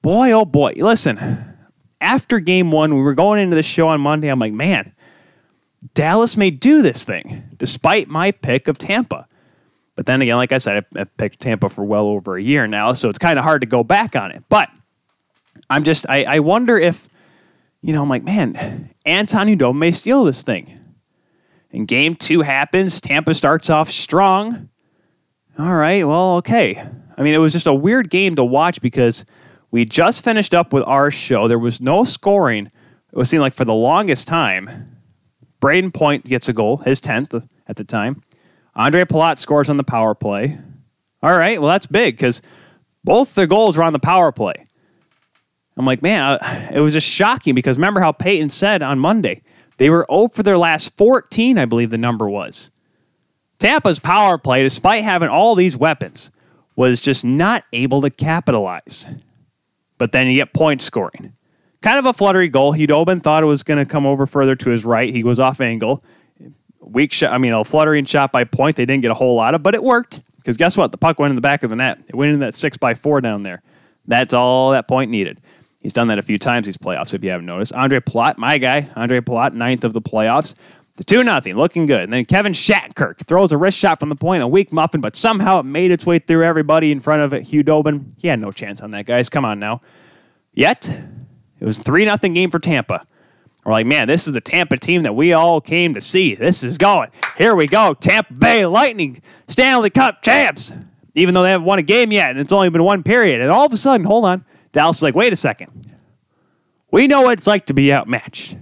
boy, 0.02 0.32
oh 0.32 0.46
boy! 0.46 0.74
Listen, 0.78 1.58
after 2.02 2.40
Game 2.40 2.72
One, 2.72 2.96
we 2.96 3.02
were 3.04 3.14
going 3.14 3.40
into 3.40 3.56
the 3.56 3.62
show 3.62 3.88
on 3.90 4.02
Monday. 4.02 4.30
I'm 4.30 4.40
like, 4.40 4.54
man, 4.54 4.94
Dallas 5.94 6.38
may 6.38 6.50
do 6.50 6.82
this 6.82 7.04
thing 7.04 7.44
despite 7.58 8.08
my 8.08 8.32
pick 8.32 8.68
of 8.68 8.78
Tampa. 8.78 9.28
But 9.96 10.06
then 10.06 10.22
again, 10.22 10.38
like 10.38 10.52
I 10.52 10.60
said, 10.60 10.86
I, 10.96 11.04
picked 11.06 11.40
Tampa 11.40 11.70
for 11.70 11.84
well 11.84 12.06
over 12.06 12.38
a 12.38 12.42
year 12.42 12.68
now, 12.68 12.94
so 12.94 13.10
it's 13.10 13.18
kind 13.18 13.40
of 13.40 13.44
hard 13.44 13.62
to 13.62 13.68
go 13.68 13.84
back 13.84 14.16
on 14.16 14.32
it. 14.32 14.44
But 14.48 14.70
I'm 15.70 15.84
just, 15.84 16.08
I, 16.08 16.24
I 16.24 16.40
wonder 16.40 16.78
if, 16.78 17.10
you 17.82 17.94
know, 17.94 18.04
I'm 18.04 18.10
like, 18.10 18.24
man, 18.24 18.90
Anton 19.06 19.48
Khudobin 19.48 19.78
may 19.78 19.92
steal 19.92 20.24
this 20.24 20.44
thing. 20.44 20.80
And 21.72 21.88
game 21.88 22.16
two 22.16 22.42
happens. 22.42 23.02
Tampa 23.02 23.34
starts 23.34 23.70
off 23.70 23.90
strong. 23.90 24.70
All 25.58 25.74
right, 25.74 26.06
well, 26.06 26.38
okay. 26.38 26.82
I 27.18 27.24
mean, 27.24 27.34
it 27.34 27.40
was 27.40 27.54
just 27.54 27.66
a 27.66 27.74
weird 27.74 28.12
game 28.12 28.36
to 28.36 28.44
watch 28.46 28.80
because 28.80 29.26
we 29.72 29.84
just 29.84 30.24
finished 30.24 30.54
up 30.54 30.72
with 30.72 30.84
our 30.88 31.10
show. 31.10 31.48
There 31.48 31.58
was 31.58 31.82
no 31.82 32.04
scoring. 32.04 32.68
It 32.68 33.16
was 33.16 33.32
seemed 33.32 33.42
like 33.42 33.54
for 33.54 33.66
the 33.66 33.74
longest 33.74 34.28
time. 34.28 34.97
Brayden 35.62 35.94
Point 35.94 36.26
gets 36.26 36.50
a 36.50 36.54
goal, 36.54 36.78
his 36.78 37.02
10th 37.02 37.48
at 37.68 37.76
the 37.76 37.84
time. 37.84 38.24
Ondrej 38.76 39.06
Palat 39.06 39.38
scores 39.38 39.70
on 39.70 39.78
the 39.78 39.84
power 39.84 40.14
play. 40.14 40.58
All 41.24 41.36
right, 41.36 41.60
well, 41.60 41.70
that's 41.70 41.88
big 41.88 42.16
because 42.16 42.42
both 43.04 43.34
the 43.34 43.48
goals 43.48 43.78
were 43.78 43.84
on 43.84 43.94
the 43.94 44.00
power 44.00 44.32
play. 44.32 44.54
I'm 45.76 45.86
like, 45.86 46.02
man, 46.02 46.24
uh, 46.24 46.70
it 46.74 46.80
was 46.80 46.94
just 46.94 47.08
shocking 47.08 47.56
because 47.56 47.78
remember 47.78 48.02
how 48.02 48.12
Peyton 48.12 48.50
said 48.50 48.82
on 48.82 49.00
Monday 49.00 49.42
they 49.78 49.90
were 49.90 50.06
0 50.12 50.30
for 50.30 50.44
their 50.44 50.58
last 50.58 50.96
14, 50.98 51.58
I 51.58 51.66
believe 51.66 51.90
the 51.90 51.98
number 51.98 52.28
was. 52.30 52.72
Tampa's 53.60 54.00
power 54.00 54.38
play, 54.38 54.64
despite 54.64 55.04
having 55.04 55.30
all 55.30 55.56
these 55.56 55.76
weapons, 55.76 56.32
was 56.76 57.02
just 57.02 57.26
not 57.26 57.64
able 57.74 58.02
to 58.02 58.10
capitalize. 58.10 59.08
But 59.98 60.12
then 60.12 60.28
you 60.28 60.36
get 60.36 60.54
Point 60.54 60.82
scoring. 60.82 61.34
Kind 61.82 62.00
of 62.00 62.06
a 62.06 62.14
fluttery 62.14 62.50
goal. 62.50 62.74
Khudobin 62.74 63.22
thought 63.22 63.44
it 63.44 63.48
was 63.48 63.64
going 63.64 63.84
to 63.84 63.90
come 63.90 64.06
over 64.06 64.26
further 64.26 64.56
to 64.56 64.70
his 64.70 64.84
right. 64.84 65.14
He 65.14 65.24
was 65.24 65.40
off 65.40 65.62
angle 65.62 66.04
weak 66.88 67.14
shot. 67.14 67.34
I 67.34 67.38
mean, 67.38 67.54
a 67.54 67.64
fluttering 67.64 68.06
shot 68.06 68.32
by 68.32 68.44
Point. 68.44 68.76
They 68.76 68.86
didn't 68.86 69.02
get 69.02 69.12
a 69.12 69.16
whole 69.16 69.36
lot 69.36 69.54
of, 69.54 69.64
but 69.64 69.76
it 69.76 69.84
worked 69.84 70.22
because 70.38 70.58
guess 70.58 70.78
what? 70.78 70.92
The 70.92 70.98
puck 70.98 71.20
went 71.20 71.32
in 71.32 71.36
the 71.36 71.42
back 71.42 71.64
of 71.64 71.70
the 71.70 71.76
net. 71.76 72.00
It 72.08 72.16
went 72.16 72.34
in 72.34 72.40
that 72.40 72.56
six 72.56 72.78
by 72.78 72.94
four 72.94 73.22
down 73.22 73.44
there. 73.44 73.62
That's 74.06 74.34
all 74.34 74.72
that 74.72 74.88
Point 74.88 75.12
needed. 75.12 75.40
He's 75.82 75.94
done 75.94 76.08
that 76.08 76.20
a 76.20 76.24
few 76.24 76.40
times 76.40 76.66
these 76.66 76.78
playoffs, 76.78 77.14
if 77.14 77.24
you 77.24 77.30
haven't 77.30 77.46
noticed. 77.46 77.74
Ondrej 77.74 78.02
Palat, 78.02 78.38
my 78.38 78.58
guy, 78.58 78.84
Ondrej 78.96 79.22
Palat, 79.22 79.54
ninth 79.54 79.84
of 79.84 79.94
the 79.94 80.02
playoffs. 80.02 80.56
The 80.96 81.04
2 81.04 81.24
nothing, 81.24 81.56
looking 81.56 81.86
good. 81.86 82.02
And 82.02 82.12
then 82.12 82.26
Kevin 82.26 82.54
Shattenkirk 82.54 83.28
throws 83.28 83.52
a 83.52 83.58
wrist 83.58 83.78
shot 83.78 84.00
from 84.00 84.10
the 84.10 84.16
point, 84.16 84.42
a 84.42 84.48
weak 84.48 84.74
muffin, 84.74 85.00
but 85.00 85.16
somehow 85.16 85.60
it 85.60 85.64
made 85.64 85.92
its 85.92 86.08
way 86.08 86.18
through 86.18 86.44
everybody 86.44 86.92
in 86.92 87.00
front 87.00 87.22
of 87.22 87.34
it. 87.34 87.44
Khudobin, 87.44 88.14
he 88.18 88.28
had 88.28 88.40
no 88.40 88.52
chance 88.52 88.82
on 88.82 88.90
that, 88.92 89.06
guys. 89.06 89.30
Come 89.30 89.46
on 89.46 89.60
now. 89.60 89.82
Yet, 90.54 90.90
it 91.60 91.66
was 91.66 91.78
3 91.78 92.06
nothing 92.06 92.34
game 92.34 92.50
for 92.52 92.60
Tampa. 92.60 93.06
We're 93.66 93.74
like, 93.74 93.86
man, 93.86 94.08
this 94.08 94.28
is 94.28 94.34
the 94.34 94.42
Tampa 94.42 94.78
team 94.78 95.04
that 95.04 95.14
we 95.14 95.34
all 95.34 95.60
came 95.60 95.94
to 95.94 96.02
see. 96.02 96.36
This 96.36 96.64
is 96.64 96.78
going. 96.78 97.10
Here 97.38 97.54
we 97.54 97.68
go. 97.68 97.94
Tampa 97.94 98.34
Bay 98.34 98.66
Lightning, 98.66 99.22
Stanley 99.50 99.90
Cup 99.90 100.22
champs. 100.22 100.72
Even 101.16 101.34
though 101.34 101.44
they 101.44 101.50
haven't 101.50 101.66
won 101.66 101.80
a 101.80 101.84
game 101.84 102.12
yet, 102.12 102.30
and 102.30 102.40
it's 102.40 102.54
only 102.54 102.70
been 102.70 102.84
one 102.84 103.04
period. 103.04 103.42
And 103.42 103.50
all 103.50 103.66
of 103.66 103.74
a 103.74 103.78
sudden, 103.78 104.06
hold 104.06 104.24
on, 104.24 104.46
Dallas 104.72 104.98
is 104.98 105.04
like, 105.04 105.16
wait 105.16 105.34
a 105.34 105.36
second. 105.36 105.72
We 106.92 107.08
know 107.08 107.24
what 107.24 107.40
it's 107.40 107.48
like 107.48 107.66
to 107.66 107.74
be 107.74 107.92
outmatched. 107.92 108.56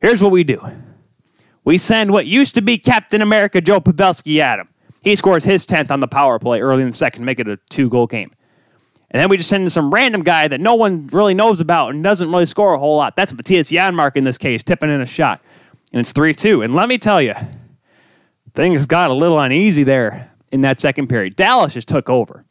Here's 0.00 0.22
what 0.22 0.30
we 0.30 0.44
do 0.44 0.64
we 1.64 1.76
send 1.76 2.12
what 2.12 2.26
used 2.26 2.54
to 2.54 2.62
be 2.62 2.78
Captain 2.78 3.20
America 3.20 3.60
Joe 3.60 3.80
Pavelski 3.80 4.38
at 4.38 4.60
him. 4.60 4.68
He 5.02 5.16
scores 5.16 5.44
his 5.44 5.66
10th 5.66 5.90
on 5.90 6.00
the 6.00 6.08
power 6.08 6.38
play 6.38 6.60
early 6.60 6.82
in 6.82 6.88
the 6.88 6.94
second, 6.94 7.24
make 7.24 7.40
it 7.40 7.48
a 7.48 7.58
two 7.68 7.88
goal 7.88 8.06
game. 8.06 8.32
And 9.10 9.20
then 9.20 9.28
we 9.28 9.36
just 9.36 9.48
send 9.48 9.62
in 9.62 9.70
some 9.70 9.92
random 9.92 10.22
guy 10.22 10.48
that 10.48 10.60
no 10.60 10.74
one 10.74 11.06
really 11.08 11.34
knows 11.34 11.60
about 11.60 11.90
and 11.90 12.02
doesn't 12.02 12.30
really 12.30 12.46
score 12.46 12.74
a 12.74 12.78
whole 12.78 12.96
lot. 12.96 13.14
That's 13.14 13.32
Mattias 13.32 13.72
Janmark 13.72 14.16
in 14.16 14.24
this 14.24 14.38
case, 14.38 14.62
tipping 14.62 14.90
in 14.90 15.00
a 15.00 15.06
shot. 15.06 15.42
And 15.92 16.00
it's 16.00 16.12
3 16.12 16.34
2. 16.34 16.62
And 16.62 16.74
let 16.74 16.88
me 16.88 16.98
tell 16.98 17.22
you, 17.22 17.34
things 18.54 18.86
got 18.86 19.10
a 19.10 19.14
little 19.14 19.38
uneasy 19.38 19.84
there 19.84 20.32
in 20.50 20.62
that 20.62 20.80
second 20.80 21.08
period. 21.08 21.36
Dallas 21.36 21.74
just 21.74 21.88
took 21.88 22.10
over. 22.10 22.44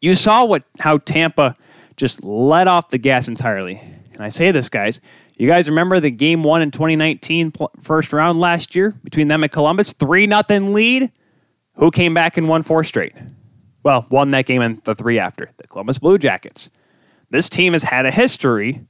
You 0.00 0.14
saw 0.14 0.44
what 0.44 0.64
how 0.80 0.98
Tampa 0.98 1.56
just 1.96 2.24
let 2.24 2.66
off 2.66 2.88
the 2.88 2.98
gas 2.98 3.28
entirely. 3.28 3.80
And 4.12 4.22
I 4.22 4.28
say 4.28 4.50
this, 4.50 4.68
guys. 4.68 5.00
You 5.36 5.48
guys 5.48 5.68
remember 5.68 5.98
the 5.98 6.10
game 6.10 6.44
one 6.44 6.62
in 6.62 6.70
2019 6.70 7.52
first 7.80 8.12
round 8.12 8.38
last 8.38 8.76
year 8.76 8.94
between 9.02 9.28
them 9.28 9.42
and 9.42 9.50
Columbus? 9.50 9.92
3 9.92 10.26
nothing 10.26 10.72
lead. 10.72 11.10
Who 11.76 11.90
came 11.90 12.14
back 12.14 12.36
and 12.36 12.48
won 12.48 12.62
four 12.62 12.84
straight? 12.84 13.14
Well, 13.84 14.06
won 14.10 14.30
that 14.32 14.46
game 14.46 14.62
and 14.62 14.78
the 14.84 14.94
three 14.94 15.18
after, 15.18 15.50
the 15.58 15.68
Columbus 15.68 15.98
Blue 15.98 16.18
Jackets. 16.18 16.70
This 17.30 17.48
team 17.48 17.74
has 17.74 17.82
had 17.82 18.06
a 18.06 18.10
history 18.10 18.86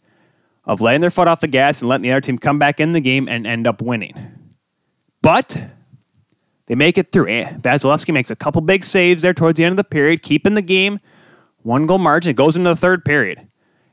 of 0.64 0.80
letting 0.80 1.00
their 1.00 1.10
foot 1.10 1.28
off 1.28 1.40
the 1.40 1.48
gas 1.48 1.82
and 1.82 1.88
letting 1.88 2.02
the 2.02 2.12
other 2.12 2.20
team 2.20 2.38
come 2.38 2.58
back 2.58 2.80
in 2.80 2.92
the 2.92 3.00
game 3.00 3.28
and 3.28 3.46
end 3.46 3.66
up 3.66 3.82
winning. 3.82 4.14
But 5.20 5.74
they 6.66 6.74
make 6.74 6.96
it 6.96 7.12
through. 7.12 7.28
Eh, 7.28 7.56
Vasilevskiy 7.58 8.14
makes 8.14 8.30
a 8.30 8.36
couple 8.36 8.60
big 8.60 8.84
saves 8.84 9.22
there 9.22 9.34
towards 9.34 9.56
the 9.56 9.64
end 9.64 9.72
of 9.72 9.76
the 9.76 9.84
period, 9.84 10.22
keeping 10.22 10.54
the 10.54 10.62
game 10.62 11.00
one 11.62 11.86
goal 11.86 11.98
margin. 11.98 12.30
It 12.30 12.36
goes 12.36 12.56
into 12.56 12.70
the 12.70 12.76
third 12.76 13.04
period. 13.04 13.38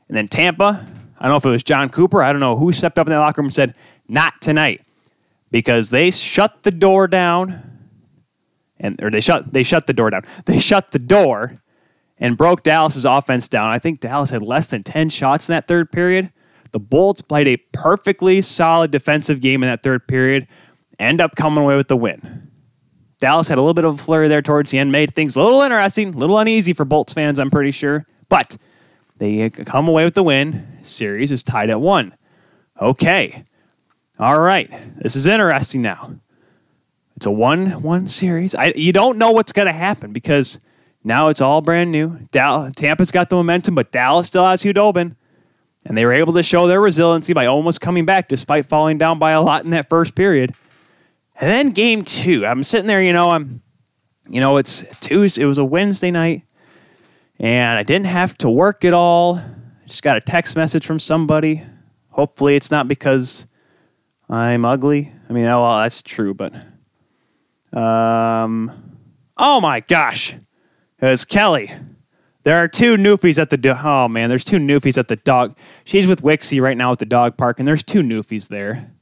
And 0.08 0.16
then 0.16 0.28
Tampa, 0.28 0.86
I 1.18 1.22
don't 1.22 1.32
know 1.32 1.36
if 1.36 1.46
it 1.46 1.50
was 1.50 1.62
Jon 1.62 1.88
Cooper, 1.88 2.22
I 2.22 2.32
don't 2.32 2.40
know 2.40 2.56
who 2.56 2.70
stepped 2.72 2.98
up 2.98 3.06
in 3.06 3.12
the 3.12 3.18
locker 3.18 3.40
room 3.40 3.46
and 3.46 3.54
said, 3.54 3.74
not 4.08 4.40
tonight. 4.40 4.82
Because 5.50 5.90
they 5.90 6.10
shut 6.10 6.62
the 6.62 6.70
door 6.70 7.08
down 7.08 7.71
and 8.82 9.02
or 9.02 9.10
they 9.10 9.20
shut 9.20 9.52
they 9.52 9.62
shut 9.62 9.86
the 9.86 9.94
door 9.94 10.10
down. 10.10 10.22
They 10.44 10.58
shut 10.58 10.90
the 10.90 10.98
door 10.98 11.62
and 12.18 12.36
broke 12.36 12.62
Dallas's 12.62 13.04
offense 13.06 13.48
down. 13.48 13.72
I 13.72 13.78
think 13.78 14.00
Dallas 14.00 14.30
had 14.30 14.42
less 14.42 14.66
than 14.66 14.82
10 14.82 15.08
shots 15.08 15.48
in 15.48 15.54
that 15.54 15.66
third 15.66 15.90
period. 15.90 16.30
The 16.72 16.80
Bolts 16.80 17.22
played 17.22 17.48
a 17.48 17.56
perfectly 17.72 18.40
solid 18.40 18.90
defensive 18.90 19.40
game 19.40 19.62
in 19.62 19.68
that 19.68 19.82
third 19.82 20.06
period, 20.06 20.46
end 20.98 21.20
up 21.20 21.36
coming 21.36 21.62
away 21.62 21.76
with 21.76 21.88
the 21.88 21.96
win. 21.96 22.50
Dallas 23.18 23.48
had 23.48 23.58
a 23.58 23.60
little 23.60 23.74
bit 23.74 23.84
of 23.84 23.94
a 23.94 24.02
flurry 24.02 24.28
there 24.28 24.42
towards 24.42 24.70
the 24.70 24.78
end, 24.78 24.90
made 24.90 25.14
things 25.14 25.36
a 25.36 25.42
little 25.42 25.60
interesting, 25.60 26.08
a 26.08 26.18
little 26.18 26.38
uneasy 26.38 26.72
for 26.72 26.84
Bolts 26.84 27.12
fans, 27.12 27.38
I'm 27.38 27.50
pretty 27.50 27.70
sure. 27.70 28.06
But 28.28 28.56
they 29.18 29.50
come 29.50 29.86
away 29.86 30.04
with 30.04 30.14
the 30.14 30.22
win. 30.22 30.66
Series 30.82 31.30
is 31.30 31.42
tied 31.42 31.70
at 31.70 31.80
one. 31.80 32.16
Okay. 32.80 33.44
All 34.18 34.40
right. 34.40 34.68
This 34.96 35.14
is 35.14 35.26
interesting 35.26 35.82
now. 35.82 36.16
It's 37.22 37.26
a 37.28 37.30
one-one 37.30 38.08
series. 38.08 38.56
I, 38.56 38.72
you 38.74 38.92
don't 38.92 39.16
know 39.16 39.30
what's 39.30 39.52
going 39.52 39.66
to 39.66 39.72
happen 39.72 40.12
because 40.12 40.58
now 41.04 41.28
it's 41.28 41.40
all 41.40 41.60
brand 41.60 41.92
new. 41.92 42.18
Tampa's 42.32 43.12
got 43.12 43.30
the 43.30 43.36
momentum, 43.36 43.76
but 43.76 43.92
Dallas 43.92 44.26
still 44.26 44.44
has 44.44 44.64
Khudobin. 44.64 45.14
And 45.86 45.96
they 45.96 46.04
were 46.04 46.14
able 46.14 46.32
to 46.32 46.42
show 46.42 46.66
their 46.66 46.80
resiliency 46.80 47.32
by 47.32 47.46
almost 47.46 47.80
coming 47.80 48.04
back 48.04 48.26
despite 48.26 48.66
falling 48.66 48.98
down 48.98 49.20
by 49.20 49.30
a 49.30 49.40
lot 49.40 49.62
in 49.62 49.70
that 49.70 49.88
first 49.88 50.16
period. 50.16 50.52
And 51.40 51.48
then 51.48 51.70
game 51.70 52.02
two, 52.02 52.44
I'm 52.44 52.64
sitting 52.64 52.88
there, 52.88 53.00
you 53.00 53.12
know, 53.12 53.28
I'm, 53.28 53.62
you 54.28 54.40
know, 54.40 54.56
it's 54.56 54.84
Tuesday, 54.98 55.42
it 55.42 55.46
was 55.46 55.58
a 55.58 55.64
Wednesday 55.64 56.10
night, 56.10 56.42
and 57.38 57.78
I 57.78 57.84
didn't 57.84 58.06
have 58.06 58.36
to 58.38 58.50
work 58.50 58.84
at 58.84 58.94
all. 58.94 59.40
Just 59.86 60.02
got 60.02 60.16
a 60.16 60.20
text 60.20 60.56
message 60.56 60.84
from 60.84 60.98
somebody. 60.98 61.62
Hopefully, 62.08 62.56
it's 62.56 62.72
not 62.72 62.88
because 62.88 63.46
I'm 64.28 64.64
ugly. 64.64 65.12
I 65.30 65.32
mean, 65.32 65.46
oh, 65.46 65.62
well, 65.62 65.78
that's 65.82 66.02
true, 66.02 66.34
but 66.34 66.52
um, 67.72 68.70
oh 69.36 69.60
my 69.60 69.80
gosh, 69.80 70.34
it's 70.98 71.24
Kelly. 71.24 71.72
There 72.44 72.56
are 72.56 72.68
two 72.68 72.96
newfies 72.96 73.38
at 73.40 73.50
the 73.50 73.56
do- 73.56 73.74
oh 73.82 74.08
man, 74.08 74.28
there's 74.28 74.44
two 74.44 74.58
newfies 74.58 74.98
at 74.98 75.08
the 75.08 75.16
dog. 75.16 75.56
She's 75.84 76.06
with 76.06 76.22
Wixie 76.22 76.60
right 76.60 76.76
now 76.76 76.92
at 76.92 76.98
the 76.98 77.06
dog 77.06 77.36
park, 77.36 77.58
and 77.58 77.66
there's 77.68 77.82
two 77.82 78.00
newfies 78.00 78.48
there. 78.48 78.92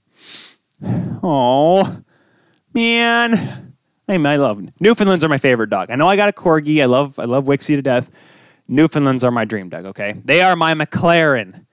Oh 1.23 2.03
man, 2.75 3.75
I 4.09 4.15
I 4.15 4.37
love 4.37 4.63
Newfoundlands 4.81 5.25
are 5.25 5.29
my 5.29 5.39
favorite 5.39 5.71
dog. 5.71 5.91
I 5.91 5.97
know 5.97 6.09
I 6.09 6.17
got 6.17 6.29
a 6.29 6.33
corgi. 6.33 6.83
I 6.83 6.87
love 6.87 7.19
I 7.19 7.25
love 7.25 7.45
Wixie 7.47 7.77
to 7.77 7.83
death. 7.83 8.11
Newfoundlands 8.69 9.25
are 9.25 9.31
my 9.31 9.45
dream 9.45 9.69
dog. 9.69 9.85
Okay, 9.87 10.21
they 10.25 10.43
are 10.43 10.55
my 10.57 10.75
McLaren. 10.75 11.67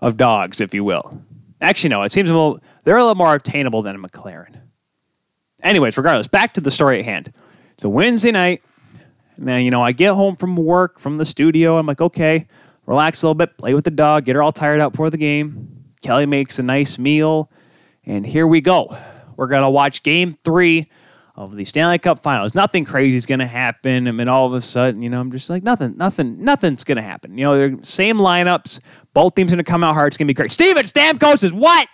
of 0.00 0.16
dogs, 0.16 0.60
if 0.60 0.74
you 0.74 0.84
will. 0.84 1.22
Actually, 1.60 1.88
no, 1.90 2.02
it 2.02 2.12
seems 2.12 2.28
a 2.28 2.32
little, 2.34 2.60
they're 2.84 2.98
a 2.98 3.00
little 3.00 3.14
more 3.14 3.34
obtainable 3.34 3.80
than 3.82 3.96
a 3.96 3.98
McLaren. 3.98 4.60
Anyways, 5.62 5.96
regardless, 5.96 6.28
back 6.28 6.54
to 6.54 6.60
the 6.60 6.70
story 6.70 6.98
at 6.98 7.04
hand. 7.04 7.32
So 7.78 7.88
Wednesday 7.88 8.32
night. 8.32 8.62
Man, 9.38 9.66
you 9.66 9.70
know, 9.70 9.82
I 9.82 9.92
get 9.92 10.14
home 10.14 10.34
from 10.34 10.56
work, 10.56 10.98
from 10.98 11.18
the 11.18 11.26
studio. 11.26 11.76
I'm 11.76 11.84
like, 11.84 12.00
okay, 12.00 12.46
relax 12.86 13.22
a 13.22 13.26
little 13.26 13.34
bit, 13.34 13.58
play 13.58 13.74
with 13.74 13.84
the 13.84 13.90
dog, 13.90 14.24
get 14.24 14.34
her 14.34 14.42
all 14.42 14.50
tired 14.50 14.80
out 14.80 14.92
before 14.92 15.10
the 15.10 15.18
game. 15.18 15.84
Kelly 16.00 16.24
makes 16.24 16.58
a 16.58 16.62
nice 16.62 16.98
meal, 16.98 17.50
and 18.06 18.24
here 18.24 18.46
we 18.46 18.62
go. 18.62 18.96
We're 19.36 19.48
to 19.62 19.68
watch 19.68 20.02
game 20.02 20.32
three 20.42 20.88
of 21.34 21.54
the 21.54 21.64
Stanley 21.64 21.98
Cup 21.98 22.20
Finals. 22.20 22.54
Nothing 22.54 22.86
crazy 22.86 23.16
is 23.16 23.26
to 23.40 23.46
happen. 23.46 24.06
And 24.06 24.18
then 24.18 24.28
all 24.28 24.46
of 24.46 24.54
a 24.54 24.62
sudden, 24.62 25.02
you 25.02 25.10
know, 25.10 25.20
I'm 25.20 25.30
just 25.30 25.50
like, 25.50 25.62
nothing, 25.62 25.98
nothing, 25.98 26.42
nothing's 26.42 26.82
to 26.96 27.02
happen. 27.02 27.36
You 27.36 27.44
know, 27.44 27.58
they're 27.58 27.76
same 27.82 28.16
lineups. 28.16 28.80
Both 29.12 29.34
teams 29.34 29.52
to 29.58 29.64
come 29.64 29.84
out 29.84 29.94
hard. 29.94 30.08
It's 30.08 30.16
to 30.28 30.30
be 30.30 30.34
great. 30.34 30.50
Steven 30.50 30.84
Stamkos 30.84 31.44
is 31.44 31.52
what? 31.52 31.88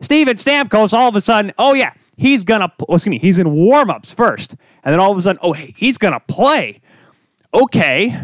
Steven 0.00 0.36
Stamkos, 0.36 0.92
all 0.92 1.08
of 1.08 1.14
a 1.14 1.20
sudden, 1.20 1.52
oh, 1.56 1.74
yeah, 1.74 1.92
he's 2.16 2.44
going 2.44 2.60
to, 2.60 2.72
oh, 2.88 2.94
excuse 2.94 3.10
me, 3.10 3.18
he's 3.18 3.38
in 3.38 3.52
warm-ups 3.52 4.12
first. 4.12 4.56
And 4.84 4.92
then 4.92 5.00
all 5.00 5.12
of 5.12 5.18
a 5.18 5.22
sudden, 5.22 5.40
oh, 5.42 5.52
hey, 5.52 5.74
he's 5.76 5.98
going 5.98 6.14
to 6.14 6.20
play. 6.20 6.80
Okay. 7.54 8.16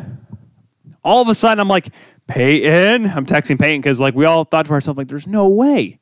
All 1.05 1.23
of 1.23 1.29
a 1.29 1.35
sudden, 1.35 1.61
I'm 1.61 1.69
like, 1.69 1.89
Peyton. 2.27 3.07
I'm 3.07 3.27
texting 3.27 3.59
Peyton 3.59 3.81
because, 3.81 4.01
like, 4.01 4.15
we 4.15 4.25
all 4.27 4.45
thought 4.45 4.67
to 4.67 4.73
ourselves, 4.73 4.99
like, 4.99 5.09
there's 5.09 5.27
no 5.27 5.49
way 5.49 5.99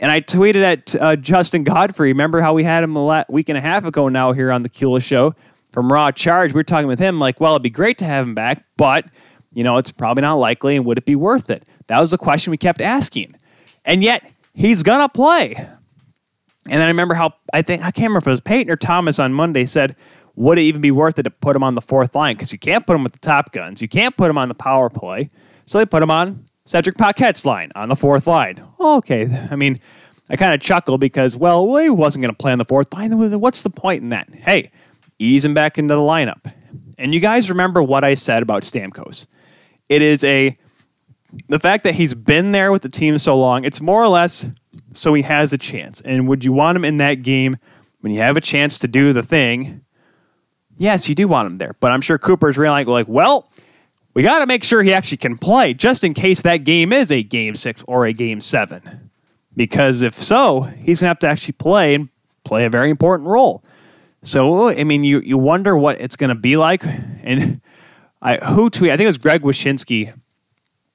and 0.00 0.10
I 0.10 0.20
tweeted 0.20 0.62
at 0.62 0.94
uh, 0.94 1.16
Justin 1.16 1.64
Godfrey. 1.64 2.12
Remember 2.12 2.40
how 2.40 2.54
we 2.54 2.64
had 2.64 2.84
him 2.84 2.96
a 2.96 3.24
week 3.28 3.48
and 3.48 3.58
a 3.58 3.60
half 3.60 3.84
ago 3.84 4.08
now 4.08 4.32
here 4.32 4.52
on 4.52 4.62
the 4.62 4.68
Kuehl 4.68 5.02
Show 5.02 5.34
from 5.72 5.92
Raw 5.92 6.10
Charge? 6.10 6.52
We 6.52 6.58
were 6.58 6.64
talking 6.64 6.86
with 6.86 6.98
him 6.98 7.18
like, 7.18 7.40
well, 7.40 7.54
it'd 7.54 7.62
be 7.62 7.70
great 7.70 7.98
to 7.98 8.04
have 8.04 8.26
him 8.26 8.34
back, 8.34 8.64
but 8.76 9.06
you 9.52 9.64
know, 9.64 9.78
it's 9.78 9.90
probably 9.90 10.22
not 10.22 10.34
likely, 10.34 10.76
and 10.76 10.84
would 10.84 10.98
it 10.98 11.04
be 11.04 11.16
worth 11.16 11.50
it? 11.50 11.64
That 11.86 12.00
was 12.00 12.10
the 12.10 12.18
question 12.18 12.50
we 12.50 12.58
kept 12.58 12.80
asking, 12.80 13.34
and 13.84 14.04
yet 14.04 14.30
he's 14.54 14.82
gonna 14.82 15.08
play. 15.08 15.68
And 16.70 16.80
then 16.80 16.82
I 16.82 16.88
remember 16.88 17.14
how 17.14 17.34
I 17.52 17.62
think 17.62 17.82
I 17.82 17.90
can't 17.90 18.10
remember 18.10 18.18
if 18.18 18.26
it 18.26 18.30
was 18.30 18.40
Peyton 18.40 18.70
or 18.70 18.76
Thomas 18.76 19.18
on 19.18 19.32
Monday 19.32 19.66
said, 19.66 19.96
would 20.36 20.58
it 20.58 20.62
even 20.62 20.80
be 20.80 20.90
worth 20.90 21.18
it 21.18 21.24
to 21.24 21.30
put 21.30 21.56
him 21.56 21.62
on 21.62 21.74
the 21.74 21.80
fourth 21.80 22.14
line? 22.14 22.36
Because 22.36 22.52
you 22.52 22.58
can't 22.58 22.86
put 22.86 22.94
him 22.94 23.02
with 23.02 23.12
the 23.12 23.18
top 23.18 23.52
guns, 23.52 23.82
you 23.82 23.88
can't 23.88 24.16
put 24.16 24.30
him 24.30 24.38
on 24.38 24.48
the 24.48 24.54
power 24.54 24.88
play, 24.88 25.30
so 25.64 25.78
they 25.78 25.86
put 25.86 26.02
him 26.02 26.10
on 26.10 26.44
Cedric 26.64 26.96
Paquette's 26.96 27.44
line 27.46 27.72
on 27.74 27.88
the 27.88 27.96
fourth 27.96 28.26
line. 28.26 28.62
Okay, 28.78 29.26
I 29.50 29.56
mean, 29.56 29.80
I 30.30 30.36
kind 30.36 30.54
of 30.54 30.60
chuckle 30.60 30.98
because, 30.98 31.34
well, 31.34 31.76
he 31.76 31.88
wasn't 31.88 32.22
going 32.22 32.34
to 32.34 32.38
play 32.38 32.52
on 32.52 32.58
the 32.58 32.64
fourth 32.64 32.92
line. 32.92 33.10
What's 33.40 33.62
the 33.62 33.70
point 33.70 34.02
in 34.02 34.10
that? 34.10 34.28
Hey, 34.32 34.70
ease 35.18 35.44
him 35.44 35.54
back 35.54 35.78
into 35.78 35.94
the 35.94 36.00
lineup. 36.00 36.52
And 36.98 37.14
you 37.14 37.20
guys 37.20 37.48
remember 37.48 37.82
what 37.82 38.04
I 38.04 38.14
said 38.14 38.42
about 38.42 38.62
Stamkos. 38.62 39.26
It 39.88 40.02
is 40.02 40.22
a 40.24 40.54
the 41.48 41.58
fact 41.58 41.84
that 41.84 41.94
he's 41.94 42.14
been 42.14 42.52
there 42.52 42.72
with 42.72 42.82
the 42.82 42.88
team 42.88 43.18
so 43.18 43.38
long, 43.38 43.64
it's 43.64 43.80
more 43.80 44.02
or 44.02 44.08
less 44.08 44.46
so 44.98 45.14
he 45.14 45.22
has 45.22 45.52
a 45.52 45.58
chance. 45.58 46.00
And 46.00 46.28
would 46.28 46.44
you 46.44 46.52
want 46.52 46.76
him 46.76 46.84
in 46.84 46.98
that 46.98 47.22
game 47.22 47.56
when 48.00 48.12
you 48.12 48.20
have 48.20 48.36
a 48.36 48.40
chance 48.40 48.78
to 48.80 48.88
do 48.88 49.12
the 49.12 49.22
thing? 49.22 49.84
Yes, 50.76 51.08
you 51.08 51.14
do 51.14 51.26
want 51.26 51.46
him 51.46 51.58
there. 51.58 51.74
But 51.80 51.92
I'm 51.92 52.00
sure 52.00 52.18
Cooper's 52.18 52.56
really 52.56 52.84
like, 52.84 53.08
well, 53.08 53.50
we 54.14 54.22
got 54.22 54.40
to 54.40 54.46
make 54.46 54.64
sure 54.64 54.82
he 54.82 54.92
actually 54.92 55.18
can 55.18 55.36
play 55.36 55.74
just 55.74 56.04
in 56.04 56.14
case 56.14 56.42
that 56.42 56.58
game 56.58 56.92
is 56.92 57.10
a 57.10 57.22
game 57.22 57.54
six 57.54 57.84
or 57.86 58.06
a 58.06 58.12
game 58.12 58.40
seven. 58.40 59.10
Because 59.56 60.02
if 60.02 60.14
so, 60.14 60.62
he's 60.62 61.00
going 61.00 61.06
to 61.06 61.08
have 61.08 61.18
to 61.20 61.28
actually 61.28 61.52
play 61.52 61.94
and 61.94 62.08
play 62.44 62.64
a 62.64 62.70
very 62.70 62.90
important 62.90 63.28
role. 63.28 63.62
So, 64.22 64.68
I 64.68 64.84
mean, 64.84 65.04
you, 65.04 65.20
you 65.20 65.38
wonder 65.38 65.76
what 65.76 66.00
it's 66.00 66.16
going 66.16 66.28
to 66.30 66.34
be 66.34 66.56
like. 66.56 66.84
And 66.84 67.60
I, 68.22 68.36
who 68.36 68.70
tweeted, 68.70 68.92
I 68.92 68.96
think 68.96 69.04
it 69.04 69.06
was 69.06 69.18
Greg 69.18 69.42
Wyshynski 69.42 70.12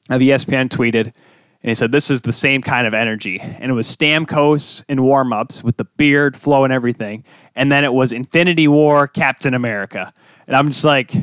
of 0.09 0.21
ESPN 0.21 0.69
tweeted, 0.69 1.13
and 1.63 1.69
he 1.69 1.73
said, 1.73 1.91
This 1.91 2.11
is 2.11 2.21
the 2.21 2.31
same 2.31 2.61
kind 2.61 2.85
of 2.85 2.93
energy. 2.93 3.39
And 3.39 3.71
it 3.71 3.73
was 3.73 3.87
Stamkos 3.87 4.83
in 4.87 5.01
warm 5.01 5.33
ups 5.33 5.63
with 5.63 5.77
the 5.77 5.85
beard, 5.85 6.37
flow, 6.37 6.63
and 6.63 6.73
everything. 6.73 7.23
And 7.55 7.71
then 7.71 7.83
it 7.83 7.93
was 7.93 8.11
Infinity 8.11 8.67
War, 8.67 9.07
Captain 9.07 9.53
America. 9.53 10.13
And 10.47 10.55
I'm 10.55 10.67
just 10.67 10.85
like, 10.85 11.13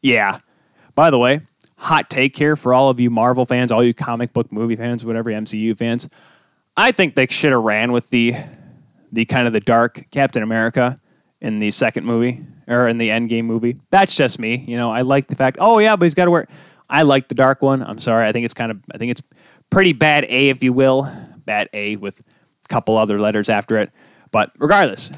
Yeah 0.00 0.40
by 0.94 1.10
the 1.10 1.18
way, 1.18 1.40
hot 1.76 2.10
take 2.10 2.36
here 2.36 2.56
for 2.56 2.74
all 2.74 2.88
of 2.88 3.00
you 3.00 3.10
Marvel 3.10 3.46
fans, 3.46 3.72
all 3.72 3.84
you 3.84 3.94
comic 3.94 4.32
book 4.32 4.52
movie 4.52 4.76
fans, 4.76 5.04
whatever 5.04 5.30
MCU 5.30 5.76
fans. 5.76 6.08
I 6.76 6.92
think 6.92 7.14
they 7.14 7.26
should 7.26 7.52
have 7.52 7.62
ran 7.62 7.92
with 7.92 8.10
the 8.10 8.34
the 9.10 9.24
kind 9.26 9.46
of 9.46 9.52
the 9.52 9.60
dark 9.60 10.06
Captain 10.10 10.42
America 10.42 10.98
in 11.40 11.58
the 11.58 11.70
second 11.70 12.06
movie 12.06 12.42
or 12.66 12.88
in 12.88 12.96
the 12.96 13.10
Endgame 13.10 13.44
movie. 13.44 13.76
That's 13.90 14.16
just 14.16 14.38
me. 14.38 14.56
You 14.66 14.76
know, 14.76 14.90
I 14.90 15.02
like 15.02 15.26
the 15.26 15.36
fact. 15.36 15.58
Oh 15.60 15.78
yeah, 15.78 15.96
but 15.96 16.04
he's 16.04 16.14
got 16.14 16.26
to 16.26 16.30
wear. 16.30 16.46
I 16.88 17.02
like 17.02 17.28
the 17.28 17.34
dark 17.34 17.62
one. 17.62 17.82
I'm 17.82 17.98
sorry. 17.98 18.26
I 18.26 18.32
think 18.32 18.44
it's 18.44 18.54
kind 18.54 18.70
of. 18.70 18.80
I 18.92 18.98
think 18.98 19.10
it's 19.10 19.22
pretty 19.72 19.92
bad 19.92 20.24
A, 20.28 20.50
if 20.50 20.62
you 20.62 20.72
will, 20.72 21.10
bad 21.44 21.68
A 21.72 21.96
with 21.96 22.20
a 22.20 22.68
couple 22.68 22.96
other 22.96 23.18
letters 23.18 23.48
after 23.48 23.78
it. 23.78 23.90
But 24.30 24.52
regardless, 24.58 25.10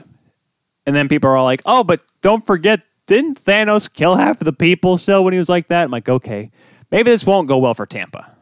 and 0.86 0.96
then 0.96 1.08
people 1.08 1.28
are 1.28 1.36
all 1.36 1.44
like, 1.44 1.62
"Oh, 1.66 1.84
but 1.84 2.00
don't 2.22 2.44
forget 2.46 2.80
didn't 3.06 3.38
Thanos 3.38 3.92
kill 3.92 4.16
half 4.16 4.40
of 4.40 4.44
the 4.44 4.52
people 4.52 4.96
still 4.96 5.24
when 5.24 5.32
he 5.32 5.38
was 5.38 5.48
like 5.48 5.68
that? 5.68 5.84
I'm 5.84 5.90
like, 5.90 6.08
okay, 6.08 6.50
maybe 6.90 7.10
this 7.10 7.26
won't 7.26 7.48
go 7.48 7.58
well 7.58 7.74
for 7.74 7.86
Tampa. 7.86 8.34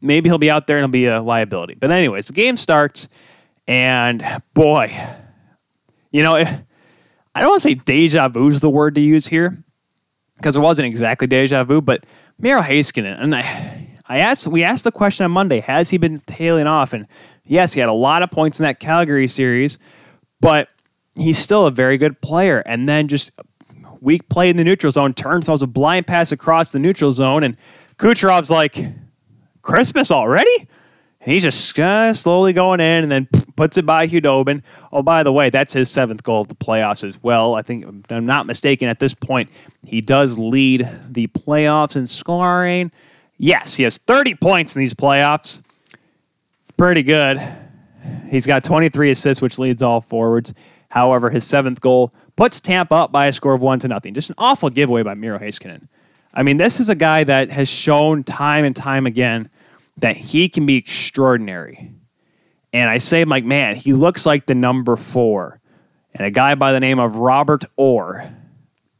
Maybe 0.00 0.28
he'll 0.28 0.38
be 0.38 0.50
out 0.50 0.66
there 0.66 0.76
and 0.76 0.84
he'll 0.84 0.92
be 0.92 1.06
a 1.06 1.22
liability. 1.22 1.74
But 1.74 1.90
anyways, 1.90 2.26
the 2.26 2.32
game 2.32 2.56
starts, 2.56 3.08
and 3.66 4.24
boy, 4.52 4.92
you 6.10 6.22
know, 6.22 6.34
I 6.34 7.40
don't 7.40 7.50
want 7.50 7.62
to 7.62 7.68
say 7.68 7.74
deja 7.74 8.28
vu 8.28 8.48
is 8.48 8.60
the 8.60 8.70
word 8.70 8.96
to 8.96 9.00
use 9.00 9.26
here 9.26 9.64
because 10.36 10.56
it 10.56 10.60
wasn't 10.60 10.86
exactly 10.86 11.26
deja 11.26 11.64
vu, 11.64 11.80
but 11.80 12.04
Miro 12.38 12.60
Heiskanen, 12.60 13.16
and 13.18 13.34
I, 13.34 13.91
I 14.12 14.18
asked, 14.18 14.46
we 14.46 14.62
asked 14.62 14.84
the 14.84 14.92
question 14.92 15.24
on 15.24 15.30
Monday, 15.30 15.60
has 15.60 15.88
he 15.88 15.96
been 15.96 16.20
tailing 16.20 16.66
off? 16.66 16.92
And 16.92 17.06
yes, 17.46 17.72
he 17.72 17.80
had 17.80 17.88
a 17.88 17.94
lot 17.94 18.22
of 18.22 18.30
points 18.30 18.60
in 18.60 18.64
that 18.64 18.78
Calgary 18.78 19.26
series, 19.26 19.78
but 20.38 20.68
he's 21.14 21.38
still 21.38 21.66
a 21.66 21.70
very 21.70 21.96
good 21.96 22.20
player. 22.20 22.62
And 22.66 22.86
then 22.86 23.08
just 23.08 23.32
weak 24.02 24.28
play 24.28 24.50
in 24.50 24.58
the 24.58 24.64
neutral 24.64 24.92
zone, 24.92 25.14
turns, 25.14 25.46
throws 25.46 25.62
a 25.62 25.66
blind 25.66 26.06
pass 26.06 26.30
across 26.30 26.72
the 26.72 26.78
neutral 26.78 27.14
zone, 27.14 27.42
and 27.42 27.56
Kucherov's 27.96 28.50
like, 28.50 28.84
Christmas 29.62 30.10
already? 30.10 30.54
And 30.58 31.32
he's 31.32 31.44
just 31.44 31.78
uh, 31.78 32.12
slowly 32.12 32.52
going 32.52 32.80
in 32.80 33.04
and 33.04 33.10
then 33.10 33.28
puts 33.56 33.78
it 33.78 33.86
by 33.86 34.08
Khudobin. 34.08 34.62
Oh, 34.92 35.02
by 35.02 35.22
the 35.22 35.32
way, 35.32 35.48
that's 35.48 35.72
his 35.72 35.90
seventh 35.90 36.22
goal 36.22 36.42
of 36.42 36.48
the 36.48 36.54
playoffs 36.54 37.02
as 37.02 37.22
well. 37.22 37.54
I 37.54 37.62
think, 37.62 37.86
I'm 38.10 38.26
not 38.26 38.44
mistaken, 38.44 38.90
at 38.90 38.98
this 38.98 39.14
point, 39.14 39.48
he 39.86 40.02
does 40.02 40.38
lead 40.38 40.86
the 41.08 41.28
playoffs 41.28 41.96
in 41.96 42.06
scoring. 42.06 42.92
Yes, 43.42 43.76
he 43.76 43.82
has 43.82 43.98
30 43.98 44.36
points 44.36 44.76
in 44.76 44.78
these 44.78 44.94
playoffs. 44.94 45.62
It's 46.60 46.70
pretty 46.70 47.02
good. 47.02 47.42
He's 48.30 48.46
got 48.46 48.62
23 48.62 49.10
assists, 49.10 49.42
which 49.42 49.58
leads 49.58 49.82
all 49.82 50.00
forwards. 50.00 50.54
However, 50.90 51.28
his 51.28 51.44
seventh 51.44 51.80
goal 51.80 52.14
puts 52.36 52.60
Tampa 52.60 52.94
up 52.94 53.10
by 53.10 53.26
a 53.26 53.32
score 53.32 53.52
of 53.52 53.60
one 53.60 53.80
to 53.80 53.88
nothing. 53.88 54.14
Just 54.14 54.30
an 54.30 54.36
awful 54.38 54.70
giveaway 54.70 55.02
by 55.02 55.14
Miro 55.14 55.40
Heiskanen. 55.40 55.88
I 56.32 56.44
mean, 56.44 56.56
this 56.56 56.78
is 56.78 56.88
a 56.88 56.94
guy 56.94 57.24
that 57.24 57.50
has 57.50 57.68
shown 57.68 58.22
time 58.22 58.64
and 58.64 58.76
time 58.76 59.06
again 59.06 59.50
that 59.96 60.16
he 60.16 60.48
can 60.48 60.64
be 60.64 60.76
extraordinary. 60.76 61.90
And 62.72 62.88
I 62.88 62.98
say, 62.98 63.24
like, 63.24 63.44
man, 63.44 63.74
he 63.74 63.92
looks 63.92 64.24
like 64.24 64.46
the 64.46 64.54
number 64.54 64.94
four. 64.94 65.58
And 66.14 66.24
a 66.24 66.30
guy 66.30 66.54
by 66.54 66.70
the 66.70 66.78
name 66.78 67.00
of 67.00 67.16
Robert 67.16 67.64
Orr. 67.74 68.24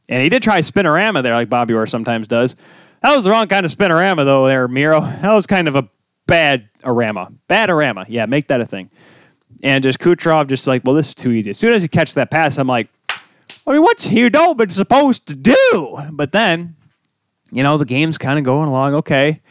And 0.09 0.21
he 0.21 0.27
did 0.27 0.43
try 0.43 0.59
spinorama 0.59 1.23
there, 1.23 1.33
like 1.33 1.49
Bobby 1.49 1.73
Orr 1.73 1.85
sometimes 1.85 2.27
does. 2.27 2.57
That 3.03 3.15
was 3.15 3.25
the 3.25 3.31
wrong 3.31 3.47
kind 3.47 3.65
of 3.65 3.71
spinorama, 3.71 4.23
though, 4.23 4.47
there, 4.47 4.67
Miro. 4.69 5.01
That 5.01 5.33
was 5.33 5.45
kind 5.45 5.67
of 5.67 5.75
a 5.75 5.89
bad 6.25 6.69
arama. 6.83 7.35
Bad 7.49 7.69
arama. 7.69 8.05
Yeah, 8.07 8.25
make 8.25 8.47
that 8.47 8.61
a 8.61 8.65
thing. 8.65 8.89
And 9.61 9.83
just 9.83 9.99
Kucherov 9.99 10.47
just 10.47 10.67
like, 10.67 10.83
well, 10.85 10.95
this 10.95 11.09
is 11.09 11.15
too 11.15 11.31
easy. 11.31 11.49
As 11.49 11.57
soon 11.57 11.73
as 11.73 11.81
he 11.81 11.89
catches 11.89 12.15
that 12.15 12.31
pass, 12.31 12.57
I'm 12.57 12.67
like, 12.67 12.87
I 13.67 13.73
mean, 13.73 13.81
what's 13.81 14.09
Khudobin 14.09 14.71
supposed 14.71 15.27
to 15.27 15.35
do? 15.35 15.99
But 16.11 16.31
then, 16.31 16.77
you 17.51 17.61
know, 17.61 17.77
the 17.77 17.85
game's 17.85 18.17
kind 18.17 18.39
of 18.39 18.45
going 18.45 18.69
along 18.69 18.95
okay. 18.95 19.41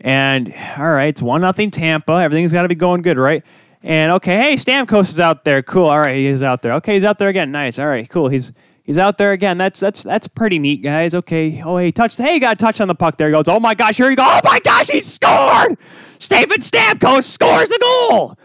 And 0.00 0.54
all 0.78 0.90
right, 0.90 1.08
it's 1.08 1.22
one 1.22 1.40
nothing 1.40 1.70
Tampa. 1.72 2.12
Everything's 2.12 2.52
got 2.52 2.62
to 2.62 2.68
be 2.68 2.74
going 2.76 3.02
good, 3.02 3.18
right? 3.18 3.44
And 3.82 4.12
okay, 4.12 4.36
hey, 4.36 4.54
Stamkos 4.54 5.10
is 5.10 5.20
out 5.20 5.44
there. 5.44 5.60
Cool. 5.62 5.86
All 5.86 5.98
right, 5.98 6.16
he's 6.16 6.44
out 6.44 6.62
there. 6.62 6.74
Okay, 6.74 6.94
he's 6.94 7.04
out 7.04 7.18
there 7.18 7.28
again. 7.28 7.50
Nice. 7.50 7.80
All 7.80 7.86
right, 7.86 8.08
cool. 8.08 8.28
He's 8.28 8.52
he's 8.84 8.98
out 8.98 9.18
there 9.18 9.32
again. 9.32 9.58
That's 9.58 9.80
that's 9.80 10.02
that's 10.02 10.28
pretty 10.28 10.58
neat, 10.58 10.82
guys. 10.82 11.14
Okay. 11.14 11.62
Oh, 11.64 11.76
hey, 11.76 11.92
touch. 11.92 12.16
Hey, 12.16 12.34
he 12.34 12.38
got 12.38 12.54
a 12.54 12.56
touch 12.56 12.80
on 12.80 12.88
the 12.88 12.94
puck. 12.94 13.16
There 13.16 13.28
he 13.28 13.32
goes. 13.32 13.48
Oh 13.48 13.60
my 13.60 13.74
gosh, 13.74 13.96
here 13.96 14.10
you 14.10 14.16
go. 14.16 14.26
Oh 14.26 14.40
my 14.44 14.60
gosh, 14.60 14.88
he 14.88 15.00
scored. 15.00 15.78
Steven 16.18 16.60
Stamkos 16.60 17.24
scores 17.24 17.70
a 17.70 17.78
goal. 17.78 18.38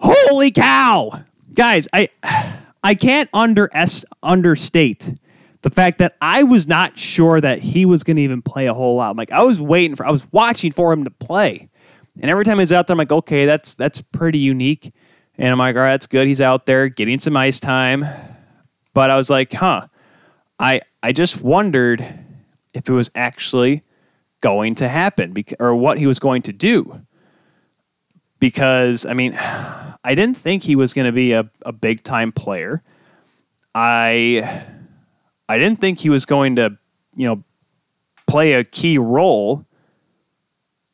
Holy 0.00 0.50
cow, 0.50 1.24
guys! 1.54 1.88
I 1.92 2.08
I 2.82 2.94
can't 2.94 3.28
under 3.32 3.70
understate 4.22 5.12
the 5.62 5.70
fact 5.70 5.98
that 5.98 6.16
I 6.20 6.44
was 6.44 6.66
not 6.66 6.98
sure 6.98 7.40
that 7.40 7.58
he 7.58 7.84
was 7.84 8.04
going 8.04 8.16
to 8.16 8.22
even 8.22 8.42
play 8.42 8.66
a 8.66 8.74
whole 8.74 8.96
lot. 8.96 9.16
Like 9.16 9.32
I 9.32 9.42
was 9.42 9.60
waiting 9.60 9.96
for, 9.96 10.06
I 10.06 10.10
was 10.10 10.30
watching 10.32 10.70
for 10.70 10.92
him 10.92 11.04
to 11.04 11.10
play, 11.10 11.68
and 12.20 12.30
every 12.30 12.44
time 12.44 12.58
he's 12.60 12.72
out 12.72 12.86
there, 12.86 12.94
I'm 12.94 12.98
like, 12.98 13.12
okay, 13.12 13.44
that's 13.44 13.74
that's 13.74 14.00
pretty 14.00 14.38
unique. 14.38 14.92
And 15.36 15.48
I'm 15.52 15.58
like, 15.58 15.76
all 15.76 15.82
right, 15.82 15.92
that's 15.92 16.06
good. 16.06 16.26
He's 16.26 16.40
out 16.40 16.66
there 16.66 16.88
getting 16.88 17.18
some 17.18 17.36
ice 17.36 17.60
time. 17.60 18.04
But 18.94 19.10
I 19.10 19.16
was 19.16 19.30
like, 19.30 19.52
huh. 19.52 19.86
I 20.58 20.80
I 21.02 21.12
just 21.12 21.40
wondered 21.42 22.04
if 22.74 22.88
it 22.88 22.92
was 22.92 23.10
actually 23.14 23.82
going 24.40 24.74
to 24.76 24.88
happen 24.88 25.32
bec- 25.32 25.54
or 25.60 25.74
what 25.74 25.98
he 25.98 26.06
was 26.06 26.18
going 26.18 26.42
to 26.42 26.52
do. 26.52 27.00
Because, 28.40 29.04
I 29.04 29.14
mean, 29.14 29.34
I 29.34 30.14
didn't 30.14 30.36
think 30.36 30.62
he 30.62 30.76
was 30.76 30.94
going 30.94 31.06
to 31.06 31.12
be 31.12 31.32
a, 31.32 31.50
a 31.62 31.72
big 31.72 32.02
time 32.02 32.32
player. 32.32 32.82
I 33.74 34.64
I 35.48 35.58
didn't 35.58 35.80
think 35.80 36.00
he 36.00 36.10
was 36.10 36.26
going 36.26 36.56
to, 36.56 36.76
you 37.16 37.26
know, 37.26 37.44
play 38.26 38.54
a 38.54 38.64
key 38.64 38.98
role 38.98 39.64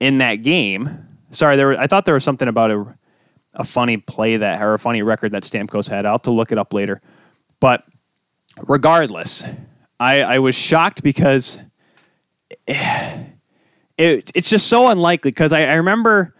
in 0.01 0.19
that 0.19 0.37
game. 0.37 0.91
Sorry, 1.31 1.57
there. 1.57 1.79
I 1.79 1.87
thought 1.87 2.05
there 2.05 2.15
was 2.15 2.25
something 2.25 2.49
about 2.49 2.71
a 2.71 2.99
a 3.55 3.65
funny 3.65 3.97
play 3.97 4.37
that 4.37 4.61
or 4.61 4.75
a 4.75 4.79
funny 4.79 5.03
record 5.03 5.31
that 5.33 5.43
Stamkos 5.43 5.89
had. 5.89 6.07
I'll 6.07 6.15
have 6.15 6.23
to 6.23 6.31
look 6.31 6.51
it 6.51 6.59
up 6.59 6.73
later. 6.73 7.01
But 7.61 7.85
regardless, 8.67 9.45
I, 9.99 10.23
I 10.23 10.39
was 10.39 10.55
shocked 10.55 11.03
because 11.03 11.63
it, 12.67 14.33
it's 14.35 14.51
just 14.51 14.67
so 14.67 14.89
unlikely. 14.89 15.31
Because 15.31 15.53
I, 15.53 15.63
I 15.63 15.75
remember 15.75 16.35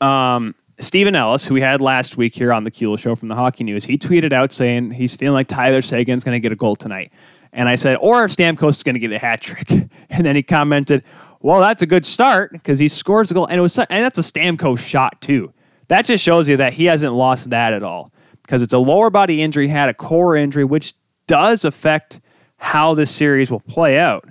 um, 0.00 0.54
Steven 0.80 1.14
Ellis, 1.14 1.46
who 1.46 1.54
we 1.54 1.60
had 1.60 1.80
last 1.80 2.16
week 2.16 2.34
here 2.34 2.52
on 2.52 2.64
the 2.64 2.70
Kuehl 2.70 2.98
Show 2.98 3.14
from 3.14 3.28
the 3.28 3.34
Hockey 3.34 3.64
News, 3.64 3.84
he 3.84 3.98
tweeted 3.98 4.32
out 4.32 4.52
saying 4.52 4.92
he's 4.92 5.16
feeling 5.16 5.34
like 5.34 5.48
Tyler 5.48 5.82
Seguin's 5.82 6.24
going 6.24 6.36
to 6.36 6.40
get 6.40 6.52
a 6.52 6.56
goal 6.56 6.76
tonight. 6.76 7.12
And 7.52 7.68
I 7.68 7.76
said, 7.76 7.96
or 8.00 8.26
Stamkos 8.28 8.68
is 8.70 8.82
going 8.82 8.94
to 8.94 9.00
get 9.00 9.12
a 9.12 9.18
hat 9.18 9.40
trick. 9.40 9.68
And 10.10 10.24
then 10.24 10.34
he 10.34 10.42
commented, 10.42 11.04
well, 11.40 11.60
that's 11.60 11.82
a 11.82 11.86
good 11.86 12.04
start 12.04 12.50
because 12.50 12.78
he 12.78 12.88
scores 12.88 13.30
a 13.30 13.34
goal. 13.34 13.46
And 13.46 13.58
it 13.58 13.60
was 13.60 13.78
and 13.78 13.86
that's 13.88 14.18
a 14.18 14.22
Stamkos 14.22 14.78
shot, 14.80 15.20
too. 15.20 15.52
That 15.88 16.06
just 16.06 16.24
shows 16.24 16.48
you 16.48 16.56
that 16.56 16.72
he 16.72 16.86
hasn't 16.86 17.12
lost 17.12 17.50
that 17.50 17.72
at 17.72 17.82
all 17.82 18.10
because 18.48 18.62
it's 18.62 18.72
a 18.72 18.78
lower 18.78 19.10
body 19.10 19.42
injury, 19.42 19.68
had 19.68 19.90
a 19.90 19.94
core 19.94 20.34
injury, 20.34 20.64
which 20.64 20.94
does 21.26 21.66
affect 21.66 22.18
how 22.56 22.94
this 22.94 23.10
series 23.10 23.50
will 23.50 23.60
play 23.60 23.98
out. 23.98 24.26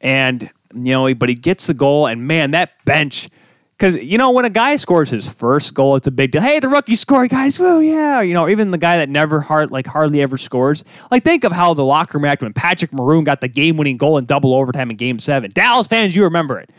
And, 0.00 0.48
you 0.74 0.92
know, 0.92 1.14
but 1.14 1.28
he 1.28 1.34
gets 1.34 1.66
the 1.66 1.74
goal, 1.74 2.06
and 2.06 2.26
man, 2.26 2.52
that 2.52 2.82
bench 2.86 3.28
because 3.76 4.02
you 4.02 4.16
know 4.18 4.30
when 4.30 4.44
a 4.44 4.50
guy 4.50 4.76
scores 4.76 5.10
his 5.10 5.28
first 5.28 5.74
goal, 5.74 5.96
it's 5.96 6.06
a 6.06 6.10
big 6.12 6.30
deal. 6.30 6.40
Hey, 6.40 6.60
the 6.60 6.68
rookie 6.68 6.94
scored, 6.94 7.28
guys! 7.28 7.58
Woo, 7.58 7.80
yeah! 7.80 8.20
You 8.20 8.32
know, 8.32 8.48
even 8.48 8.70
the 8.70 8.78
guy 8.78 8.96
that 8.96 9.08
never 9.08 9.40
hard 9.40 9.72
like 9.72 9.86
hardly 9.86 10.22
ever 10.22 10.38
scores. 10.38 10.84
Like 11.10 11.24
think 11.24 11.42
of 11.42 11.50
how 11.52 11.74
the 11.74 11.84
locker 11.84 12.16
room 12.16 12.24
acted 12.24 12.46
when 12.46 12.52
Patrick 12.52 12.94
Maroon 12.94 13.24
got 13.24 13.40
the 13.40 13.48
game-winning 13.48 13.96
goal 13.96 14.16
in 14.16 14.26
double 14.26 14.54
overtime 14.54 14.90
in 14.90 14.96
Game 14.96 15.18
Seven. 15.18 15.50
Dallas 15.52 15.88
fans, 15.88 16.14
you 16.14 16.22
remember 16.22 16.60
it. 16.60 16.70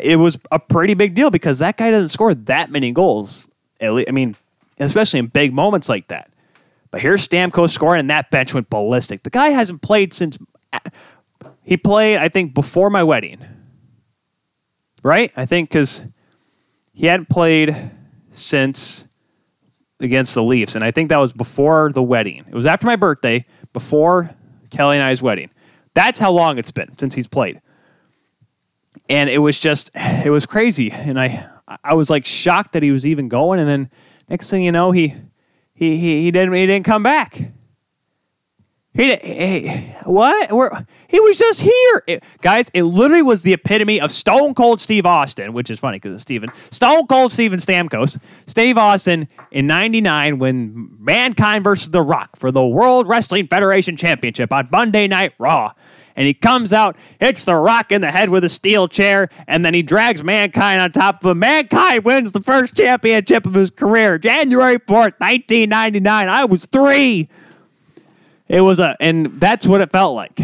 It 0.00 0.16
was 0.16 0.38
a 0.52 0.60
pretty 0.60 0.94
big 0.94 1.14
deal 1.14 1.28
because 1.28 1.58
that 1.58 1.76
guy 1.76 1.90
doesn't 1.90 2.10
score 2.10 2.34
that 2.34 2.70
many 2.70 2.92
goals. 2.92 3.48
I 3.82 4.04
mean, 4.12 4.36
especially 4.86 5.20
in 5.20 5.26
big 5.26 5.52
moments 5.52 5.88
like 5.88 6.08
that. 6.08 6.30
But 6.90 7.00
here's 7.00 7.26
Stamkos 7.26 7.70
scoring, 7.70 8.00
and 8.00 8.10
that 8.10 8.30
bench 8.30 8.52
went 8.52 8.68
ballistic. 8.70 9.22
The 9.22 9.30
guy 9.30 9.50
hasn't 9.50 9.82
played 9.82 10.12
since 10.12 10.38
he 11.62 11.76
played, 11.76 12.18
I 12.18 12.28
think, 12.28 12.54
before 12.54 12.90
my 12.90 13.02
wedding 13.02 13.38
right? 15.02 15.32
I 15.36 15.46
think 15.46 15.70
because 15.70 16.02
he 16.92 17.06
hadn't 17.06 17.28
played 17.28 17.74
since 18.30 19.06
against 20.00 20.34
the 20.34 20.42
Leafs, 20.42 20.74
and 20.74 20.84
I 20.84 20.90
think 20.90 21.08
that 21.10 21.18
was 21.18 21.32
before 21.32 21.90
the 21.92 22.02
wedding. 22.02 22.44
It 22.48 22.54
was 22.54 22.66
after 22.66 22.86
my 22.86 22.96
birthday, 22.96 23.44
before 23.72 24.30
Kelly 24.70 24.96
and 24.96 25.04
I's 25.04 25.22
wedding. 25.22 25.50
That's 25.94 26.18
how 26.18 26.30
long 26.32 26.58
it's 26.58 26.70
been 26.70 26.96
since 26.96 27.14
he's 27.14 27.26
played. 27.26 27.60
And 29.08 29.28
it 29.28 29.38
was 29.38 29.58
just, 29.58 29.90
it 29.94 30.30
was 30.30 30.46
crazy. 30.46 30.90
And 30.90 31.18
I, 31.18 31.48
I 31.82 31.94
was 31.94 32.10
like 32.10 32.24
shocked 32.24 32.72
that 32.72 32.82
he 32.82 32.92
was 32.92 33.06
even 33.06 33.28
going. 33.28 33.58
And 33.60 33.68
then 33.68 33.90
next 34.30 34.48
thing 34.48 34.62
you 34.62 34.72
know, 34.72 34.92
he, 34.92 35.08
he, 35.74 35.98
he, 35.98 36.22
he 36.22 36.30
didn't, 36.30 36.54
he 36.54 36.66
didn't 36.66 36.86
come 36.86 37.02
back. 37.02 37.52
He, 38.92 39.14
he 39.14 39.68
what? 40.04 40.50
Where, 40.50 40.86
he 41.06 41.20
was 41.20 41.38
just 41.38 41.62
here, 41.62 42.02
it, 42.08 42.24
guys. 42.40 42.70
It 42.74 42.82
literally 42.82 43.22
was 43.22 43.44
the 43.44 43.52
epitome 43.52 44.00
of 44.00 44.10
Stone 44.10 44.54
Cold 44.54 44.80
Steve 44.80 45.06
Austin, 45.06 45.52
which 45.52 45.70
is 45.70 45.78
funny 45.78 45.96
because 45.96 46.12
it's 46.12 46.22
Steven. 46.22 46.50
Stone 46.72 47.06
Cold 47.06 47.30
Steven 47.30 47.60
Stamkos, 47.60 48.18
Steve 48.46 48.76
Austin 48.76 49.28
in 49.52 49.68
'99 49.68 50.40
when 50.40 50.90
Mankind 50.98 51.62
versus 51.62 51.90
The 51.90 52.02
Rock 52.02 52.34
for 52.34 52.50
the 52.50 52.66
World 52.66 53.06
Wrestling 53.06 53.46
Federation 53.46 53.96
Championship 53.96 54.52
on 54.52 54.68
Monday 54.72 55.06
Night 55.06 55.34
Raw. 55.38 55.72
And 56.16 56.26
he 56.26 56.34
comes 56.34 56.72
out, 56.72 56.96
hits 57.18 57.44
The 57.44 57.54
Rock 57.54 57.92
in 57.92 58.00
the 58.00 58.10
head 58.10 58.28
with 58.28 58.44
a 58.44 58.48
steel 58.48 58.88
chair, 58.88 59.28
and 59.46 59.64
then 59.64 59.74
he 59.74 59.82
drags 59.82 60.22
Mankind 60.22 60.80
on 60.80 60.92
top 60.92 61.24
of 61.24 61.30
him. 61.30 61.38
Mankind 61.38 62.04
wins 62.04 62.32
the 62.32 62.42
first 62.42 62.76
championship 62.76 63.46
of 63.46 63.54
his 63.54 63.70
career, 63.70 64.18
January 64.18 64.78
4th, 64.78 65.18
1999. 65.18 66.28
I 66.28 66.44
was 66.44 66.66
three. 66.66 67.28
It 68.48 68.60
was 68.60 68.80
a, 68.80 68.96
and 69.00 69.26
that's 69.26 69.66
what 69.66 69.80
it 69.80 69.92
felt 69.92 70.14
like. 70.14 70.40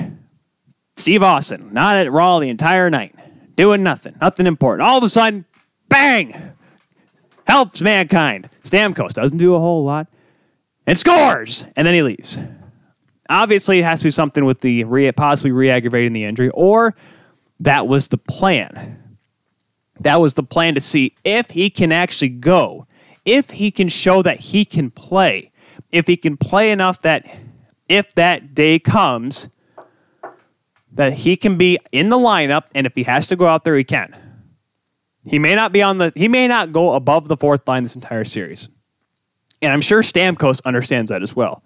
Steve 0.96 1.22
Austin, 1.22 1.72
not 1.74 1.96
at 1.96 2.10
Raw 2.10 2.38
the 2.38 2.48
entire 2.48 2.88
night, 2.88 3.14
doing 3.56 3.82
nothing, 3.82 4.16
nothing 4.20 4.46
important. 4.46 4.88
All 4.88 4.98
of 4.98 5.04
a 5.04 5.08
sudden, 5.08 5.44
bang, 5.88 6.54
helps 7.46 7.82
mankind. 7.82 8.48
Stamkos 8.64 9.12
doesn't 9.12 9.38
do 9.38 9.54
a 9.54 9.58
whole 9.58 9.84
lot 9.84 10.08
and 10.86 10.96
scores, 10.96 11.64
and 11.74 11.86
then 11.86 11.94
he 11.94 12.02
leaves. 12.02 12.38
Obviously, 13.28 13.80
it 13.80 13.84
has 13.84 14.00
to 14.00 14.04
be 14.04 14.10
something 14.10 14.44
with 14.44 14.60
the 14.60 14.84
re- 14.84 15.10
possibly 15.12 15.52
re-aggravating 15.52 16.12
the 16.12 16.24
injury, 16.24 16.50
or 16.50 16.94
that 17.60 17.88
was 17.88 18.08
the 18.08 18.18
plan. 18.18 19.18
That 20.00 20.20
was 20.20 20.34
the 20.34 20.42
plan 20.42 20.74
to 20.74 20.80
see 20.80 21.14
if 21.24 21.50
he 21.50 21.70
can 21.70 21.90
actually 21.90 22.28
go, 22.28 22.86
if 23.24 23.50
he 23.50 23.70
can 23.70 23.88
show 23.88 24.22
that 24.22 24.38
he 24.38 24.64
can 24.64 24.90
play, 24.90 25.50
if 25.90 26.06
he 26.06 26.16
can 26.16 26.36
play 26.36 26.70
enough 26.70 27.02
that 27.02 27.26
if 27.88 28.14
that 28.14 28.54
day 28.54 28.78
comes 28.78 29.48
that 30.92 31.12
he 31.12 31.36
can 31.36 31.56
be 31.56 31.78
in 31.92 32.08
the 32.08 32.16
lineup 32.16 32.64
and 32.74 32.86
if 32.86 32.94
he 32.94 33.02
has 33.02 33.26
to 33.28 33.36
go 33.36 33.46
out 33.46 33.64
there 33.64 33.76
he 33.76 33.84
can. 33.84 34.14
He 35.24 35.38
may 35.38 35.54
not 35.54 35.72
be 35.72 35.82
on 35.82 35.98
the 35.98 36.12
he 36.14 36.28
may 36.28 36.48
not 36.48 36.72
go 36.72 36.94
above 36.94 37.28
the 37.28 37.36
fourth 37.36 37.66
line 37.68 37.82
this 37.82 37.94
entire 37.94 38.24
series. 38.24 38.68
And 39.62 39.72
i'm 39.72 39.80
sure 39.80 40.02
stamkos 40.02 40.60
understands 40.64 41.10
that 41.10 41.22
as 41.22 41.34
well 41.34 41.62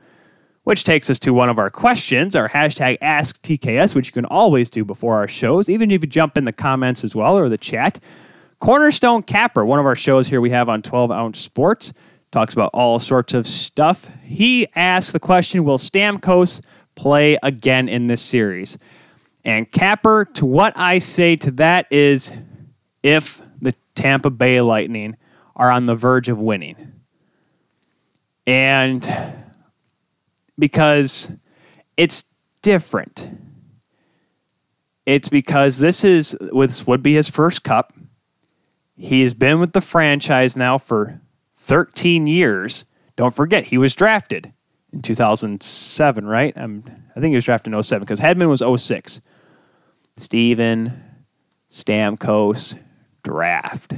which 0.64 0.84
takes 0.84 1.10
us 1.10 1.18
to 1.18 1.32
one 1.32 1.48
of 1.48 1.58
our 1.58 1.70
questions 1.70 2.36
our 2.36 2.48
hashtag 2.48 2.96
ask 3.00 3.40
tks 3.42 3.94
which 3.94 4.08
you 4.08 4.12
can 4.12 4.26
always 4.26 4.70
do 4.70 4.84
before 4.84 5.16
our 5.16 5.28
shows 5.28 5.68
even 5.68 5.90
if 5.90 6.02
you 6.02 6.08
jump 6.08 6.36
in 6.36 6.44
the 6.44 6.52
comments 6.52 7.04
as 7.04 7.14
well 7.14 7.38
or 7.38 7.48
the 7.48 7.58
chat 7.58 7.98
cornerstone 8.58 9.22
capper 9.22 9.64
one 9.64 9.78
of 9.78 9.86
our 9.86 9.96
shows 9.96 10.28
here 10.28 10.40
we 10.40 10.50
have 10.50 10.68
on 10.68 10.82
12 10.82 11.10
ounce 11.10 11.40
sports 11.40 11.92
talks 12.30 12.54
about 12.54 12.70
all 12.72 12.98
sorts 12.98 13.34
of 13.34 13.46
stuff. 13.46 14.10
He 14.22 14.66
asks 14.74 15.12
the 15.12 15.20
question 15.20 15.64
Will 15.64 15.78
Stamkos 15.78 16.60
play 16.94 17.38
again 17.42 17.88
in 17.88 18.06
this 18.06 18.22
series? 18.22 18.78
And 19.44 19.70
Capper, 19.70 20.26
to 20.34 20.46
what 20.46 20.76
I 20.76 20.98
say 20.98 21.36
to 21.36 21.50
that 21.52 21.86
is 21.90 22.36
if 23.02 23.40
the 23.60 23.74
Tampa 23.94 24.30
Bay 24.30 24.60
Lightning 24.60 25.16
are 25.56 25.70
on 25.70 25.86
the 25.86 25.94
verge 25.94 26.28
of 26.28 26.38
winning. 26.38 26.92
And 28.46 29.02
because 30.60 31.32
it's 31.96 32.24
different. 32.62 33.28
It's 35.06 35.28
because 35.28 35.78
this 35.78 36.04
is 36.04 36.36
this 36.40 36.86
would 36.86 37.02
be 37.02 37.14
his 37.14 37.28
first 37.28 37.64
cup. 37.64 37.92
He 38.96 39.22
has 39.22 39.34
been 39.34 39.58
with 39.58 39.72
the 39.72 39.80
franchise 39.80 40.56
now 40.56 40.78
for 40.78 41.20
13 41.56 42.26
years. 42.26 42.84
Don't 43.16 43.34
forget, 43.34 43.66
he 43.66 43.78
was 43.78 43.94
drafted 43.94 44.52
in 44.92 45.02
2007, 45.02 46.26
right? 46.26 46.52
I'm, 46.56 46.84
I 47.16 47.20
think 47.20 47.32
he 47.32 47.36
was 47.36 47.44
drafted 47.44 47.72
in 47.72 47.82
07 47.82 48.04
because 48.04 48.20
Hedman 48.20 48.48
was 48.48 48.62
06. 48.82 49.20
Steven 50.16 51.02
Stamkos 51.70 52.78
draft. 53.22 53.94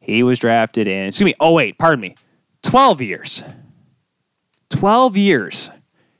He 0.00 0.22
was 0.22 0.38
drafted 0.38 0.86
in, 0.86 1.08
excuse 1.08 1.34
me, 1.40 1.58
08, 1.60 1.78
pardon 1.78 2.00
me, 2.00 2.14
12 2.62 3.00
years. 3.00 3.44
12 4.70 5.16
years 5.16 5.70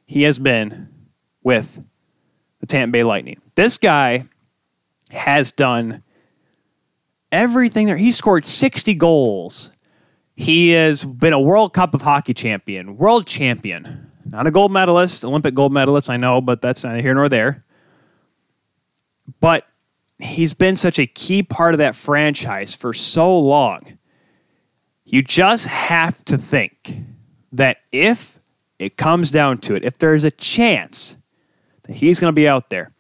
he 0.09 0.23
has 0.23 0.41
been 0.41 0.89
with 1.45 1.81
the 2.59 2.67
Tampa 2.67 2.91
Bay 2.91 3.05
Lightning. 3.05 3.41
This 3.55 3.79
guy 3.79 4.25
has 5.13 5.53
done 5.53 6.03
everything 7.31 7.87
there. 7.87 7.97
He 7.97 8.11
scored 8.11 8.45
60 8.45 8.95
goals 8.95 9.71
he 10.39 10.71
has 10.71 11.03
been 11.03 11.33
a 11.33 11.41
World 11.41 11.73
Cup 11.73 11.95
of 11.95 12.03
Hockey 12.03 12.33
champion, 12.33 12.97
world 12.97 13.27
champion. 13.27 14.13
Not 14.25 14.47
a 14.47 14.53
gold 14.53 14.71
medalist, 14.71 15.25
Olympic 15.25 15.53
gold 15.53 15.73
medalist, 15.73 16.09
I 16.09 16.17
know, 16.17 16.41
but 16.41 16.61
that's 16.61 16.85
neither 16.85 17.03
here 17.03 17.13
nor 17.13 17.29
there. 17.29 17.65
But 19.41 19.67
he's 20.21 20.55
been 20.55 20.77
such 20.77 21.01
a 21.01 21.09
key 21.09 21.43
part 21.43 21.75
of 21.75 21.79
that 21.79 21.97
franchise 21.97 22.73
for 22.73 22.95
so 22.95 23.37
long. 23.37 23.99
You 25.05 25.23
just 25.23 25.67
have 25.67 26.25
to 26.27 26.39
think 26.39 26.97
that 27.51 27.79
if 27.91 28.38
it 28.79 28.97
comes 28.97 29.31
down 29.31 29.59
to 29.59 29.75
it, 29.75 29.85
if 29.85 29.99
there's 29.99 30.25
a 30.25 30.31
chance 30.31 31.19
that 31.83 31.95
he's 31.95 32.21
going 32.21 32.33
to 32.33 32.37
be 32.37 32.49
out 32.49 32.69
there. 32.69 32.93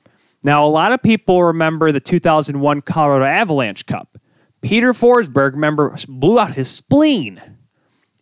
Now, 0.44 0.64
a 0.64 0.68
lot 0.68 0.92
of 0.92 1.02
people 1.02 1.42
remember 1.42 1.92
the 1.92 2.00
2001 2.00 2.82
Colorado 2.82 3.24
Avalanche 3.24 3.86
Cup. 3.86 4.18
Peter 4.60 4.92
Forsberg, 4.92 5.52
remember, 5.52 5.96
blew 6.08 6.38
out 6.38 6.54
his 6.54 6.68
spleen 6.68 7.40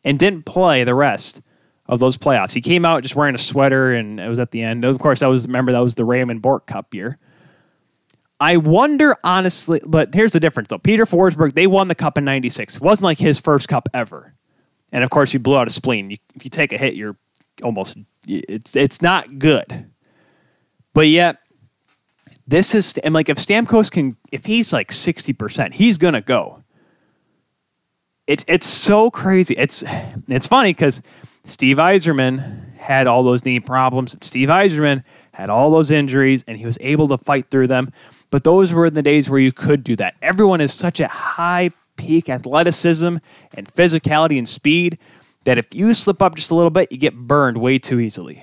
and 0.04 0.18
didn't 0.18 0.44
play 0.44 0.84
the 0.84 0.94
rest 0.94 1.42
of 1.86 1.98
those 2.00 2.18
playoffs. 2.18 2.52
He 2.52 2.60
came 2.60 2.84
out 2.84 3.02
just 3.02 3.16
wearing 3.16 3.34
a 3.34 3.38
sweater, 3.38 3.92
and 3.92 4.20
it 4.20 4.28
was 4.28 4.38
at 4.38 4.50
the 4.50 4.62
end. 4.62 4.84
Of 4.84 4.98
course, 4.98 5.20
that 5.20 5.28
was 5.28 5.46
remember 5.46 5.72
that 5.72 5.80
was 5.80 5.94
the 5.94 6.04
Raymond 6.04 6.42
Bourque 6.42 6.66
Cup 6.66 6.94
year. 6.94 7.18
I 8.38 8.58
wonder 8.58 9.16
honestly, 9.24 9.80
but 9.86 10.14
here's 10.14 10.32
the 10.32 10.40
difference 10.40 10.68
though. 10.68 10.78
Peter 10.78 11.06
Forsberg, 11.06 11.54
they 11.54 11.66
won 11.66 11.88
the 11.88 11.94
cup 11.94 12.18
in 12.18 12.24
96. 12.24 12.76
It 12.76 12.82
wasn't 12.82 13.04
like 13.04 13.18
his 13.18 13.40
first 13.40 13.68
cup 13.68 13.88
ever. 13.94 14.34
And 14.92 15.02
of 15.02 15.10
course, 15.10 15.32
he 15.32 15.38
blew 15.38 15.56
out 15.56 15.66
a 15.66 15.70
spleen. 15.70 16.10
You, 16.10 16.18
if 16.34 16.44
you 16.44 16.50
take 16.50 16.72
a 16.72 16.78
hit, 16.78 16.94
you're 16.94 17.16
almost, 17.62 17.98
it's, 18.26 18.76
it's 18.76 19.02
not 19.02 19.38
good. 19.38 19.90
But 20.92 21.08
yet, 21.08 21.38
this 22.46 22.74
is, 22.74 22.96
and 22.98 23.12
like 23.12 23.28
if 23.28 23.38
Stamkos 23.38 23.90
can, 23.90 24.16
if 24.32 24.44
he's 24.46 24.72
like 24.72 24.90
60%, 24.90 25.74
he's 25.74 25.98
going 25.98 26.14
to 26.14 26.20
go. 26.20 26.62
It's, 28.26 28.44
it's 28.48 28.66
so 28.66 29.10
crazy. 29.10 29.54
It's, 29.56 29.84
it's 30.28 30.46
funny 30.46 30.70
because 30.70 31.02
Steve 31.44 31.76
Yzerman 31.76 32.76
had 32.76 33.06
all 33.06 33.22
those 33.22 33.44
knee 33.44 33.60
problems. 33.60 34.16
Steve 34.24 34.48
Yzerman 34.48 35.04
had 35.32 35.50
all 35.50 35.70
those 35.70 35.90
injuries 35.90 36.44
and 36.48 36.56
he 36.56 36.66
was 36.66 36.78
able 36.80 37.08
to 37.08 37.18
fight 37.18 37.50
through 37.50 37.66
them. 37.66 37.92
But 38.30 38.44
those 38.44 38.72
were 38.72 38.86
in 38.86 38.94
the 38.94 39.02
days 39.02 39.28
where 39.30 39.38
you 39.38 39.52
could 39.52 39.84
do 39.84 39.96
that. 39.96 40.14
Everyone 40.22 40.60
is 40.60 40.72
such 40.72 40.98
a 41.00 41.08
high 41.08 41.70
peak 41.96 42.28
athleticism 42.28 43.16
and 43.54 43.68
physicality 43.68 44.38
and 44.38 44.48
speed 44.48 44.98
that 45.46 45.58
if 45.58 45.72
you 45.72 45.94
slip 45.94 46.20
up 46.20 46.34
just 46.34 46.50
a 46.50 46.54
little 46.54 46.70
bit, 46.70 46.90
you 46.90 46.98
get 46.98 47.14
burned 47.14 47.56
way 47.58 47.78
too 47.78 48.00
easily. 48.00 48.42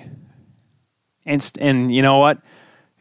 And 1.24 1.52
and 1.60 1.94
you 1.94 2.02
know 2.02 2.18
what? 2.18 2.38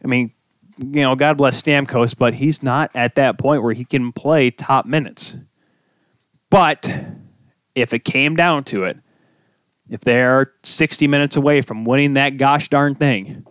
I 0.04 0.08
mean, 0.08 0.34
you 0.78 1.02
know, 1.02 1.16
God 1.16 1.38
bless 1.38 1.62
Stamkos, 1.62 2.16
but 2.16 2.34
he's 2.34 2.62
not 2.62 2.92
at 2.94 3.16
that 3.16 3.38
point 3.38 3.64
where 3.64 3.74
he 3.74 3.86
can 3.86 4.12
play 4.12 4.52
top 4.52 4.86
minutes. 4.86 5.38
But 6.50 6.94
if 7.76 7.94
it 7.94 8.04
came 8.04 8.36
down 8.36 8.66
to 8.66 8.84
it, 8.84 9.00
if 9.90 10.02
they're 10.02 10.52
60 10.64 11.08
minutes 11.08 11.38
away 11.38 11.62
from 11.62 11.86
winning 11.86 12.14
that 12.14 12.38
gosh 12.38 12.68
darn 12.68 12.96
thing, 12.96 13.46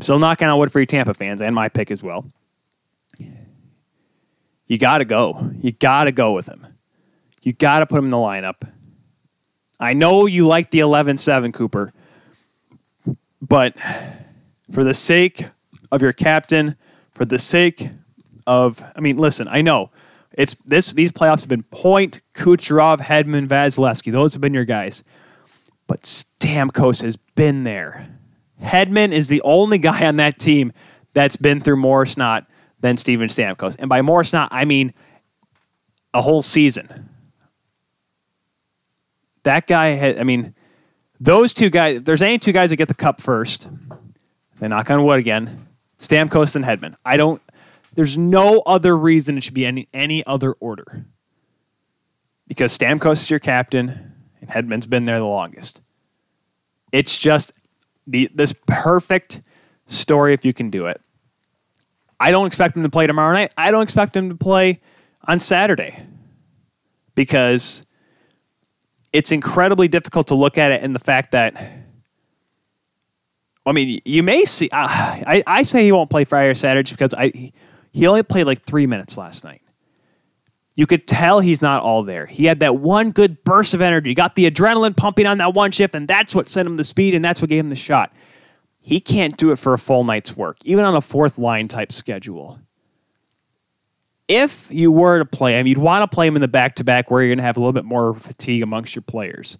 still 0.00 0.18
knocking 0.18 0.48
on 0.48 0.58
wood 0.58 0.72
for 0.72 0.80
you 0.80 0.86
Tampa 0.86 1.14
fans 1.14 1.40
and 1.40 1.54
my 1.54 1.68
pick 1.68 1.90
as 1.90 2.02
well. 2.02 2.30
You 4.66 4.78
got 4.78 4.98
to 4.98 5.04
go. 5.04 5.50
You 5.60 5.72
got 5.72 6.04
to 6.04 6.12
go 6.12 6.32
with 6.32 6.46
him. 6.46 6.64
You 7.42 7.52
got 7.52 7.80
to 7.80 7.86
put 7.86 7.98
him 7.98 8.06
in 8.06 8.10
the 8.10 8.16
lineup. 8.16 8.62
I 9.80 9.94
know 9.94 10.26
you 10.26 10.46
like 10.46 10.70
the 10.70 10.80
11 10.80 11.16
7, 11.16 11.52
Cooper, 11.52 11.92
but 13.40 13.74
for 14.70 14.84
the 14.84 14.94
sake 14.94 15.46
of 15.90 16.02
your 16.02 16.12
captain, 16.12 16.76
for 17.14 17.24
the 17.24 17.38
sake 17.38 17.88
of, 18.46 18.84
I 18.94 19.00
mean, 19.00 19.16
listen, 19.16 19.48
I 19.48 19.62
know 19.62 19.90
it's 20.32 20.54
this. 20.66 20.92
These 20.92 21.12
playoffs 21.12 21.40
have 21.40 21.48
been 21.48 21.64
Point, 21.64 22.20
Kucherov, 22.34 23.00
Hedman, 23.00 23.48
Vasilevskiy. 23.48 24.12
Those 24.12 24.34
have 24.34 24.40
been 24.40 24.54
your 24.54 24.64
guys, 24.64 25.02
but 25.86 26.02
Stamkos 26.02 27.02
has 27.02 27.16
been 27.16 27.64
there. 27.64 28.06
Hedman 28.62 29.12
is 29.12 29.28
the 29.28 29.42
only 29.42 29.78
guy 29.78 30.06
on 30.06 30.16
that 30.16 30.38
team 30.38 30.72
that's 31.14 31.36
been 31.36 31.60
through 31.60 31.76
more 31.76 32.06
snot 32.06 32.46
than 32.80 32.96
Steven 32.96 33.28
Stamkos. 33.28 33.76
And 33.78 33.88
by 33.88 34.02
more 34.02 34.22
snot, 34.24 34.50
I 34.52 34.64
mean 34.64 34.92
a 36.14 36.22
whole 36.22 36.42
season. 36.42 37.08
That 39.44 39.66
guy 39.66 39.88
had, 39.88 40.18
I 40.18 40.24
mean, 40.24 40.54
those 41.18 41.54
two 41.54 41.70
guys, 41.70 42.02
there's 42.02 42.22
any 42.22 42.38
two 42.38 42.52
guys 42.52 42.70
that 42.70 42.76
get 42.76 42.88
the 42.88 42.94
cup 42.94 43.20
first, 43.20 43.68
they 44.58 44.68
knock 44.68 44.90
on 44.90 45.04
wood 45.04 45.18
again, 45.18 45.68
Stamkos 45.98 46.56
and 46.56 46.64
Hedman. 46.64 46.96
I 47.04 47.16
don't, 47.16 47.42
there's 47.94 48.16
no 48.16 48.62
other 48.66 48.96
reason 48.96 49.36
it 49.36 49.44
should 49.44 49.54
be 49.54 49.66
any, 49.66 49.88
any 49.92 50.24
other 50.26 50.52
order. 50.52 51.04
Because 52.46 52.76
Stamkos 52.76 53.22
is 53.22 53.30
your 53.30 53.38
captain 53.38 54.12
and 54.40 54.50
Hedman's 54.50 54.86
been 54.86 55.04
there 55.04 55.18
the 55.18 55.24
longest. 55.24 55.82
It's 56.92 57.18
just 57.18 57.52
the 58.06 58.28
this 58.34 58.54
perfect 58.66 59.40
story 59.86 60.34
if 60.34 60.44
you 60.44 60.52
can 60.52 60.70
do 60.70 60.86
it. 60.86 61.00
I 62.18 62.30
don't 62.30 62.46
expect 62.46 62.76
him 62.76 62.82
to 62.82 62.90
play 62.90 63.06
tomorrow 63.06 63.32
night. 63.32 63.52
I 63.56 63.70
don't 63.70 63.82
expect 63.82 64.16
him 64.16 64.28
to 64.28 64.34
play 64.34 64.80
on 65.26 65.38
Saturday 65.38 66.02
because 67.14 67.82
it's 69.12 69.32
incredibly 69.32 69.88
difficult 69.88 70.28
to 70.28 70.34
look 70.34 70.58
at 70.58 70.72
it 70.72 70.82
in 70.82 70.92
the 70.92 70.98
fact 70.98 71.32
that 71.32 71.54
I 73.66 73.72
mean, 73.72 74.00
you 74.04 74.22
may 74.22 74.44
see. 74.44 74.68
Uh, 74.72 74.88
I, 74.88 75.42
I 75.46 75.62
say 75.62 75.84
he 75.84 75.92
won't 75.92 76.10
play 76.10 76.24
Friday 76.24 76.48
or 76.48 76.54
Saturday 76.54 76.90
because 76.90 77.14
I 77.14 77.52
he 77.92 78.06
only 78.06 78.22
played 78.22 78.44
like 78.44 78.64
three 78.64 78.86
minutes 78.86 79.18
last 79.18 79.44
night. 79.44 79.62
You 80.76 80.86
could 80.86 81.06
tell 81.06 81.40
he's 81.40 81.60
not 81.60 81.82
all 81.82 82.02
there. 82.02 82.26
He 82.26 82.46
had 82.46 82.60
that 82.60 82.76
one 82.76 83.10
good 83.10 83.44
burst 83.44 83.74
of 83.74 83.82
energy, 83.82 84.14
got 84.14 84.34
the 84.34 84.50
adrenaline 84.50 84.96
pumping 84.96 85.26
on 85.26 85.38
that 85.38 85.52
one 85.52 85.72
shift, 85.72 85.94
and 85.94 86.08
that's 86.08 86.34
what 86.34 86.48
sent 86.48 86.66
him 86.66 86.76
the 86.76 86.84
speed, 86.84 87.14
and 87.14 87.24
that's 87.24 87.42
what 87.42 87.50
gave 87.50 87.60
him 87.60 87.70
the 87.70 87.76
shot. 87.76 88.12
He 88.80 88.98
can't 88.98 89.36
do 89.36 89.50
it 89.50 89.56
for 89.56 89.74
a 89.74 89.78
full 89.78 90.04
night's 90.04 90.36
work, 90.36 90.56
even 90.64 90.84
on 90.84 90.96
a 90.96 91.02
fourth 91.02 91.38
line 91.38 91.68
type 91.68 91.92
schedule. 91.92 92.60
If 94.30 94.70
you 94.70 94.92
were 94.92 95.18
to 95.18 95.24
play 95.24 95.58
him, 95.58 95.66
you'd 95.66 95.78
want 95.78 96.08
to 96.08 96.14
play 96.14 96.28
him 96.28 96.36
in 96.36 96.40
the 96.40 96.46
back 96.46 96.76
to 96.76 96.84
back 96.84 97.10
where 97.10 97.20
you're 97.20 97.30
going 97.30 97.38
to 97.38 97.44
have 97.44 97.56
a 97.56 97.60
little 97.60 97.72
bit 97.72 97.84
more 97.84 98.14
fatigue 98.14 98.62
amongst 98.62 98.94
your 98.94 99.02
players. 99.02 99.58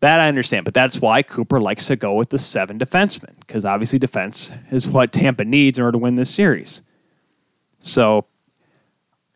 That 0.00 0.18
I 0.18 0.26
understand, 0.26 0.64
but 0.64 0.74
that's 0.74 1.00
why 1.00 1.22
Cooper 1.22 1.60
likes 1.60 1.86
to 1.86 1.94
go 1.94 2.14
with 2.14 2.30
the 2.30 2.38
seven 2.38 2.80
defensemen, 2.80 3.38
because 3.40 3.64
obviously 3.64 4.00
defense 4.00 4.52
is 4.72 4.88
what 4.88 5.12
Tampa 5.12 5.44
needs 5.44 5.78
in 5.78 5.84
order 5.84 5.92
to 5.92 5.98
win 5.98 6.16
this 6.16 6.34
series. 6.34 6.82
So 7.78 8.26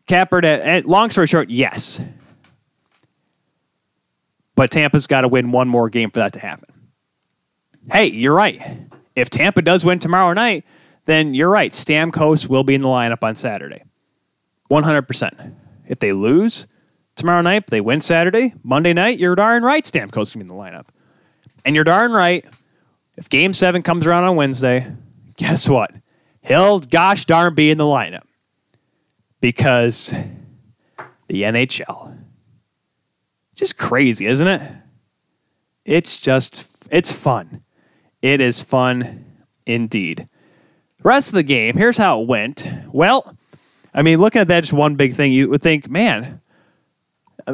Capper, 0.07 0.39
and 0.39 0.47
eh, 0.47 0.83
long 0.85 1.11
story 1.11 1.29
short, 1.29 1.49
yes. 1.49 2.03
But 4.57 4.73
Tampa's 4.73 5.07
got 5.07 5.21
to 5.21 5.29
win 5.29 5.53
one 5.53 5.69
more 5.69 5.89
game 5.89 6.11
for 6.11 6.19
that 6.19 6.33
to 6.33 6.41
happen. 6.41 6.69
Hey, 7.93 8.07
you're 8.07 8.35
right. 8.35 8.61
If 9.15 9.31
Tampa 9.31 9.63
does 9.63 9.85
win 9.85 10.01
tomorrow 10.01 10.33
night, 10.33 10.65
then 11.07 11.35
you're 11.35 11.51
right. 11.51 11.71
Stamkos 11.71 12.49
will 12.49 12.65
be 12.65 12.75
in 12.75 12.81
the 12.81 12.89
lineup 12.89 13.23
on 13.23 13.37
Saturday. 13.37 13.83
100%. 14.71 15.55
If 15.87 15.99
they 15.99 16.13
lose 16.13 16.67
tomorrow 17.15 17.43
night, 17.43 17.67
they 17.69 17.81
win 17.81 18.01
Saturday, 18.01 18.55
Monday 18.63 18.93
night, 18.93 19.19
you're 19.19 19.35
darn 19.35 19.63
right 19.63 19.85
Stamkos 19.85 20.33
can 20.33 20.41
be 20.41 20.45
in 20.45 20.49
the 20.49 20.55
lineup. 20.55 20.87
And 21.65 21.75
you're 21.75 21.85
darn 21.85 22.13
right, 22.13 22.45
if 23.17 23.29
game 23.29 23.53
seven 23.53 23.83
comes 23.83 24.07
around 24.07 24.25
on 24.25 24.37
Wednesday, 24.37 24.87
guess 25.37 25.69
what? 25.69 25.93
He'll 26.43 26.81
gosh 26.81 27.25
darn 27.25 27.55
be 27.55 27.71
in 27.71 27.79
the 27.79 27.85
lineup 27.85 28.25
because 29.41 30.15
the 31.29 31.43
NHL. 31.43 32.19
Just 33.55 33.79
crazy, 33.79 34.27
isn't 34.27 34.47
it? 34.47 34.63
It's 35.85 36.17
just, 36.19 36.89
it's 36.91 37.13
fun. 37.13 37.63
It 38.21 38.41
is 38.41 38.63
fun 38.63 39.25
indeed. 39.67 40.29
Rest 41.03 41.29
of 41.29 41.35
the 41.35 41.43
game, 41.43 41.77
here's 41.77 41.99
how 41.99 42.23
it 42.23 42.29
went. 42.29 42.67
Well, 42.93 43.37
I 43.95 44.03
mean, 44.03 44.19
looking 44.19 44.41
at 44.41 44.49
that, 44.49 44.63
just 44.63 44.73
one 44.73 44.97
big 44.97 45.15
thing, 45.15 45.33
you 45.33 45.49
would 45.51 45.63
think, 45.63 45.89
man, 45.89 46.41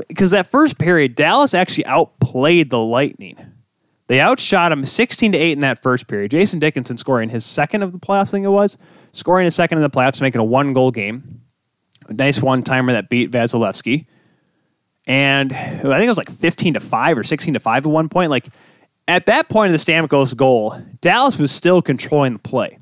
because 0.08 0.30
that 0.30 0.46
first 0.46 0.78
period, 0.78 1.14
Dallas 1.14 1.52
actually 1.52 1.86
outplayed 1.86 2.70
the 2.70 2.78
Lightning. 2.78 3.36
They 4.06 4.20
outshot 4.20 4.70
them 4.70 4.84
16 4.84 5.32
to 5.32 5.38
8 5.38 5.52
in 5.52 5.60
that 5.60 5.80
first 5.80 6.08
period. 6.08 6.32
Jason 6.32 6.58
Dickinson 6.58 6.96
scoring 6.96 7.28
his 7.28 7.44
second 7.44 7.82
of 7.82 7.92
the 7.92 7.98
playoffs, 7.98 8.28
I 8.28 8.30
think 8.32 8.46
it 8.46 8.50
was, 8.50 8.76
scoring 9.12 9.44
his 9.44 9.54
second 9.54 9.78
in 9.78 9.82
the 9.82 9.90
playoffs, 9.90 10.20
making 10.20 10.40
a 10.40 10.44
one 10.44 10.72
goal 10.72 10.90
game 10.90 11.40
a 12.10 12.14
nice 12.14 12.42
one 12.42 12.62
timer 12.62 12.92
that 12.92 13.08
beat 13.08 13.30
Vasilevskiy. 13.30 14.06
And 15.06 15.52
I 15.52 15.80
think 15.80 16.04
it 16.04 16.08
was 16.08 16.18
like 16.18 16.30
15 16.30 16.74
to 16.74 16.80
5 16.80 17.18
or 17.18 17.24
16 17.24 17.54
to 17.54 17.60
5 17.60 17.86
at 17.86 17.90
one 17.90 18.08
point. 18.08 18.30
Like 18.30 18.48
at 19.08 19.26
that 19.26 19.48
point 19.48 19.72
of 19.72 19.80
the 19.80 19.92
Stamkos 19.92 20.36
goal, 20.36 20.80
Dallas 21.00 21.38
was 21.38 21.50
still 21.50 21.80
controlling 21.80 22.34
the 22.34 22.38
play. 22.40 22.78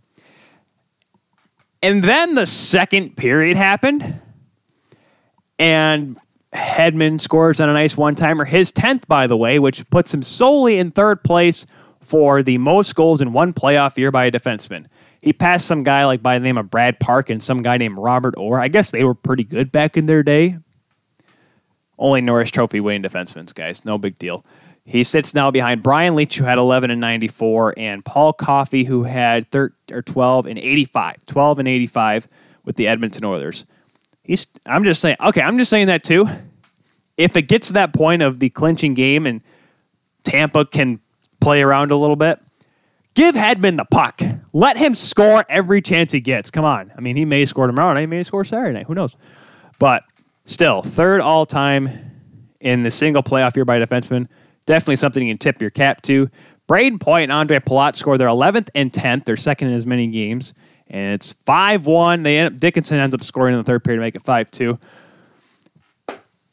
And 1.82 2.02
then 2.02 2.34
the 2.34 2.46
second 2.46 3.16
period 3.16 3.56
happened. 3.56 4.20
And 5.58 6.18
Hedman 6.52 7.20
scores 7.20 7.60
on 7.60 7.68
a 7.68 7.72
nice 7.72 7.96
one 7.96 8.14
timer. 8.14 8.44
His 8.44 8.72
10th, 8.72 9.06
by 9.06 9.26
the 9.26 9.36
way, 9.36 9.58
which 9.58 9.88
puts 9.90 10.12
him 10.12 10.22
solely 10.22 10.78
in 10.78 10.90
third 10.90 11.22
place 11.22 11.66
for 12.00 12.42
the 12.42 12.58
most 12.58 12.94
goals 12.94 13.20
in 13.20 13.32
one 13.32 13.52
playoff 13.52 13.96
year 13.96 14.10
by 14.10 14.24
a 14.26 14.30
defenseman. 14.30 14.86
He 15.20 15.32
passed 15.32 15.66
some 15.66 15.82
guy 15.82 16.04
like 16.04 16.22
by 16.22 16.38
the 16.38 16.44
name 16.44 16.58
of 16.58 16.70
Brad 16.70 17.00
Park 17.00 17.28
and 17.28 17.42
some 17.42 17.62
guy 17.62 17.76
named 17.76 17.98
Robert 17.98 18.34
Orr. 18.36 18.60
I 18.60 18.68
guess 18.68 18.92
they 18.92 19.04
were 19.04 19.14
pretty 19.14 19.44
good 19.44 19.70
back 19.72 19.96
in 19.96 20.06
their 20.06 20.22
day. 20.22 20.58
Only 21.98 22.20
Norris 22.20 22.50
Trophy 22.52 22.80
winning 22.80 23.02
defensemen, 23.02 23.52
guys. 23.52 23.84
No 23.84 23.98
big 23.98 24.16
deal. 24.18 24.44
He 24.88 25.02
sits 25.02 25.34
now 25.34 25.50
behind 25.50 25.82
Brian 25.82 26.14
Leetch, 26.14 26.38
who 26.38 26.44
had 26.44 26.56
11 26.56 26.90
and 26.90 26.98
94, 26.98 27.74
and 27.76 28.02
Paul 28.02 28.32
Coffey, 28.32 28.84
who 28.84 29.02
had 29.02 29.50
13 29.50 29.94
or 29.94 30.00
12 30.00 30.46
and 30.46 30.58
85. 30.58 31.26
12 31.26 31.58
and 31.58 31.68
85 31.68 32.26
with 32.64 32.76
the 32.76 32.88
Edmonton 32.88 33.26
Oilers. 33.26 33.66
He's. 34.24 34.46
I'm 34.66 34.84
just 34.84 35.02
saying. 35.02 35.16
Okay, 35.20 35.42
I'm 35.42 35.58
just 35.58 35.70
saying 35.70 35.88
that 35.88 36.02
too. 36.02 36.26
If 37.18 37.36
it 37.36 37.48
gets 37.48 37.66
to 37.66 37.72
that 37.74 37.92
point 37.92 38.22
of 38.22 38.38
the 38.38 38.48
clinching 38.48 38.94
game 38.94 39.26
and 39.26 39.42
Tampa 40.24 40.64
can 40.64 41.00
play 41.38 41.62
around 41.62 41.90
a 41.90 41.96
little 41.96 42.16
bit, 42.16 42.40
Give 43.18 43.34
Hedman 43.34 43.76
the 43.76 43.84
puck. 43.84 44.22
Let 44.52 44.76
him 44.76 44.94
score 44.94 45.44
every 45.48 45.82
chance 45.82 46.12
he 46.12 46.20
gets. 46.20 46.52
Come 46.52 46.64
on. 46.64 46.92
I 46.96 47.00
mean, 47.00 47.16
he 47.16 47.24
may 47.24 47.44
score 47.46 47.66
tomorrow 47.66 47.92
night. 47.92 48.02
He 48.02 48.06
may 48.06 48.22
score 48.22 48.44
Saturday 48.44 48.72
night. 48.72 48.86
Who 48.86 48.94
knows? 48.94 49.16
But 49.80 50.04
still, 50.44 50.82
third 50.82 51.20
all 51.20 51.44
time 51.44 51.90
in 52.60 52.84
the 52.84 52.92
single 52.92 53.24
playoff 53.24 53.56
year 53.56 53.64
by 53.64 53.80
defenseman. 53.80 54.28
Definitely 54.68 54.96
something 54.96 55.26
you 55.26 55.32
can 55.32 55.38
tip 55.38 55.62
your 55.62 55.70
cap 55.70 56.02
to. 56.02 56.28
Brayden 56.68 57.00
Point 57.00 57.32
and 57.32 57.48
Ondrej 57.48 57.64
Palat 57.64 57.96
score 57.96 58.18
their 58.18 58.28
11th 58.28 58.68
and 58.74 58.92
10th, 58.92 59.24
their 59.24 59.38
second 59.38 59.68
in 59.68 59.74
as 59.74 59.86
many 59.86 60.06
games. 60.08 60.52
and 60.88 61.14
it's 61.14 61.32
5 61.32 61.86
1. 61.86 62.22
They 62.22 62.36
end 62.36 62.54
up, 62.54 62.60
Dickinson 62.60 63.00
ends 63.00 63.14
up 63.14 63.22
scoring 63.22 63.54
in 63.54 63.60
the 63.60 63.64
third 63.64 63.82
period 63.82 63.96
to 63.96 64.02
make 64.02 64.14
it 64.14 64.20
5 64.20 64.50
2. 64.50 64.78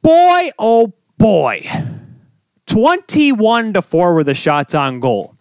Boy, 0.02 0.50
oh 0.58 0.94
boy. 1.18 1.68
21 2.68 3.74
to 3.74 3.82
4 3.82 4.14
were 4.14 4.24
the 4.24 4.34
shots 4.34 4.74
on 4.74 5.02
goal. 5.02 5.36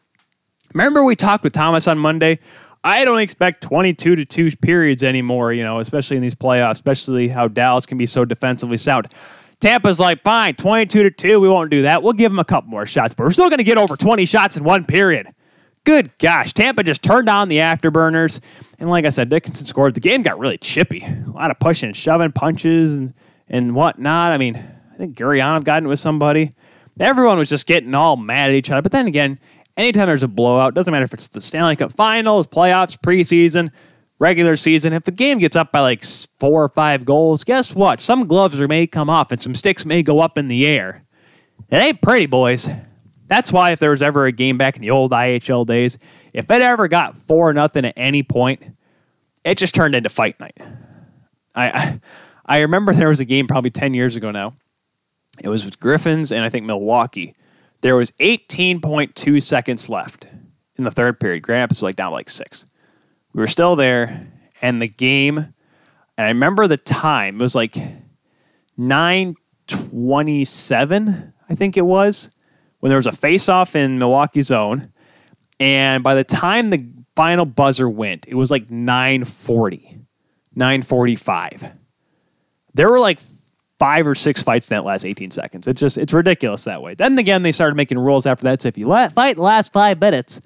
Remember, 0.72 1.04
we 1.04 1.14
talked 1.14 1.44
with 1.44 1.52
Thomas 1.52 1.86
on 1.86 1.96
Monday? 1.96 2.40
I 2.82 3.04
don't 3.04 3.20
expect 3.20 3.62
22 3.62 4.16
to 4.16 4.24
2 4.24 4.56
periods 4.56 5.04
anymore, 5.04 5.52
you 5.52 5.62
know, 5.62 5.78
especially 5.78 6.16
in 6.16 6.22
these 6.22 6.34
playoffs, 6.34 6.72
especially 6.72 7.28
how 7.28 7.46
Dallas 7.46 7.86
can 7.86 7.98
be 7.98 8.06
so 8.06 8.24
defensively 8.24 8.78
sound. 8.78 9.06
Tampa's 9.64 9.98
like, 9.98 10.22
fine, 10.22 10.54
22 10.56 11.04
to 11.04 11.10
2. 11.10 11.40
We 11.40 11.48
won't 11.48 11.70
do 11.70 11.82
that. 11.82 12.02
We'll 12.02 12.12
give 12.12 12.30
them 12.30 12.38
a 12.38 12.44
couple 12.44 12.68
more 12.68 12.84
shots, 12.84 13.14
but 13.14 13.24
we're 13.24 13.30
still 13.30 13.48
going 13.48 13.60
to 13.60 13.64
get 13.64 13.78
over 13.78 13.96
20 13.96 14.26
shots 14.26 14.58
in 14.58 14.62
one 14.62 14.84
period. 14.84 15.28
Good 15.84 16.10
gosh. 16.18 16.52
Tampa 16.52 16.82
just 16.82 17.02
turned 17.02 17.30
on 17.30 17.48
the 17.48 17.56
afterburners. 17.56 18.40
And 18.78 18.90
like 18.90 19.06
I 19.06 19.08
said, 19.08 19.30
Dickinson 19.30 19.64
scored. 19.64 19.94
The 19.94 20.00
game 20.00 20.20
got 20.20 20.38
really 20.38 20.58
chippy. 20.58 21.02
A 21.02 21.30
lot 21.30 21.50
of 21.50 21.58
pushing 21.58 21.86
and 21.86 21.96
shoving, 21.96 22.30
punches 22.30 22.92
and, 22.92 23.14
and 23.48 23.74
whatnot. 23.74 24.32
I 24.32 24.36
mean, 24.36 24.56
I 24.56 24.96
think 24.98 25.16
Gurianov 25.16 25.64
got 25.64 25.82
in 25.82 25.88
with 25.88 25.98
somebody. 25.98 26.52
Everyone 27.00 27.38
was 27.38 27.48
just 27.48 27.66
getting 27.66 27.94
all 27.94 28.18
mad 28.18 28.50
at 28.50 28.56
each 28.56 28.70
other. 28.70 28.82
But 28.82 28.92
then 28.92 29.06
again, 29.06 29.38
anytime 29.78 30.08
there's 30.08 30.22
a 30.22 30.28
blowout, 30.28 30.74
doesn't 30.74 30.92
matter 30.92 31.06
if 31.06 31.14
it's 31.14 31.28
the 31.28 31.40
Stanley 31.40 31.76
Cup 31.76 31.94
Finals, 31.94 32.46
playoffs, 32.46 32.98
preseason, 32.98 33.72
regular 34.18 34.56
season. 34.56 34.92
If 34.92 35.08
a 35.08 35.12
game 35.12 35.38
gets 35.38 35.56
up 35.56 35.72
by 35.72 35.80
like 35.80 36.04
four 36.38 36.64
or 36.64 36.68
five 36.68 37.04
goals, 37.04 37.44
guess 37.44 37.74
what? 37.74 38.00
Some 38.00 38.26
gloves 38.26 38.58
may 38.58 38.86
come 38.86 39.10
off 39.10 39.32
and 39.32 39.40
some 39.40 39.54
sticks 39.54 39.84
may 39.84 40.02
go 40.02 40.20
up 40.20 40.38
in 40.38 40.48
the 40.48 40.66
air. 40.66 41.04
It 41.70 41.76
ain't 41.76 42.02
pretty, 42.02 42.26
boys. 42.26 42.68
That's 43.26 43.50
why 43.50 43.72
if 43.72 43.78
there 43.78 43.90
was 43.90 44.02
ever 44.02 44.26
a 44.26 44.32
game 44.32 44.58
back 44.58 44.76
in 44.76 44.82
the 44.82 44.90
old 44.90 45.10
IHL 45.10 45.66
days, 45.66 45.98
if 46.32 46.50
it 46.50 46.62
ever 46.62 46.88
got 46.88 47.16
four 47.16 47.52
nothing 47.52 47.84
at 47.84 47.94
any 47.96 48.22
point, 48.22 48.62
it 49.44 49.58
just 49.58 49.74
turned 49.74 49.94
into 49.94 50.08
fight 50.08 50.38
night. 50.40 50.58
I 51.54 52.00
I 52.46 52.60
remember 52.60 52.92
there 52.92 53.08
was 53.08 53.20
a 53.20 53.24
game 53.24 53.46
probably 53.46 53.70
ten 53.70 53.94
years 53.94 54.16
ago 54.16 54.30
now. 54.30 54.52
It 55.42 55.48
was 55.48 55.64
with 55.64 55.80
Griffins 55.80 56.30
and 56.30 56.44
I 56.44 56.48
think 56.48 56.66
Milwaukee. 56.66 57.34
There 57.80 57.96
was 57.96 58.12
18.2 58.12 59.42
seconds 59.42 59.90
left 59.90 60.26
in 60.76 60.84
the 60.84 60.90
third 60.90 61.20
period. 61.20 61.46
Rapids 61.48 61.80
was 61.80 61.82
like 61.82 61.96
down 61.96 62.12
like 62.12 62.30
six. 62.30 62.64
We 63.34 63.40
were 63.40 63.48
still 63.48 63.76
there, 63.76 64.26
and 64.62 64.80
the 64.80 64.88
game, 64.88 65.38
and 65.38 65.52
I 66.16 66.28
remember 66.28 66.68
the 66.68 66.76
time, 66.76 67.36
it 67.36 67.42
was 67.42 67.56
like 67.56 67.76
927, 68.76 71.32
I 71.48 71.54
think 71.54 71.76
it 71.76 71.84
was, 71.84 72.30
when 72.78 72.90
there 72.90 72.96
was 72.96 73.08
a 73.08 73.12
face-off 73.12 73.74
in 73.74 73.98
Milwaukee 73.98 74.42
zone. 74.42 74.92
And 75.58 76.04
by 76.04 76.14
the 76.14 76.24
time 76.24 76.70
the 76.70 76.88
final 77.16 77.44
buzzer 77.44 77.88
went, 77.88 78.26
it 78.28 78.34
was 78.34 78.50
like 78.50 78.70
940, 78.70 80.00
945. 80.54 81.78
There 82.74 82.88
were 82.88 83.00
like 83.00 83.20
five 83.78 84.06
or 84.06 84.14
six 84.14 84.42
fights 84.42 84.70
in 84.70 84.76
that 84.76 84.84
last 84.84 85.04
18 85.04 85.30
seconds. 85.30 85.66
It's 85.66 85.80
just, 85.80 85.98
it's 85.98 86.12
ridiculous 86.12 86.64
that 86.64 86.82
way. 86.82 86.94
Then 86.94 87.18
again, 87.18 87.42
they 87.42 87.52
started 87.52 87.74
making 87.74 87.98
rules 87.98 88.26
after 88.26 88.44
that. 88.44 88.62
So 88.62 88.68
if 88.68 88.78
you 88.78 88.86
fight 88.86 89.36
the 89.36 89.42
last 89.42 89.72
five 89.72 90.00
minutes, 90.00 90.40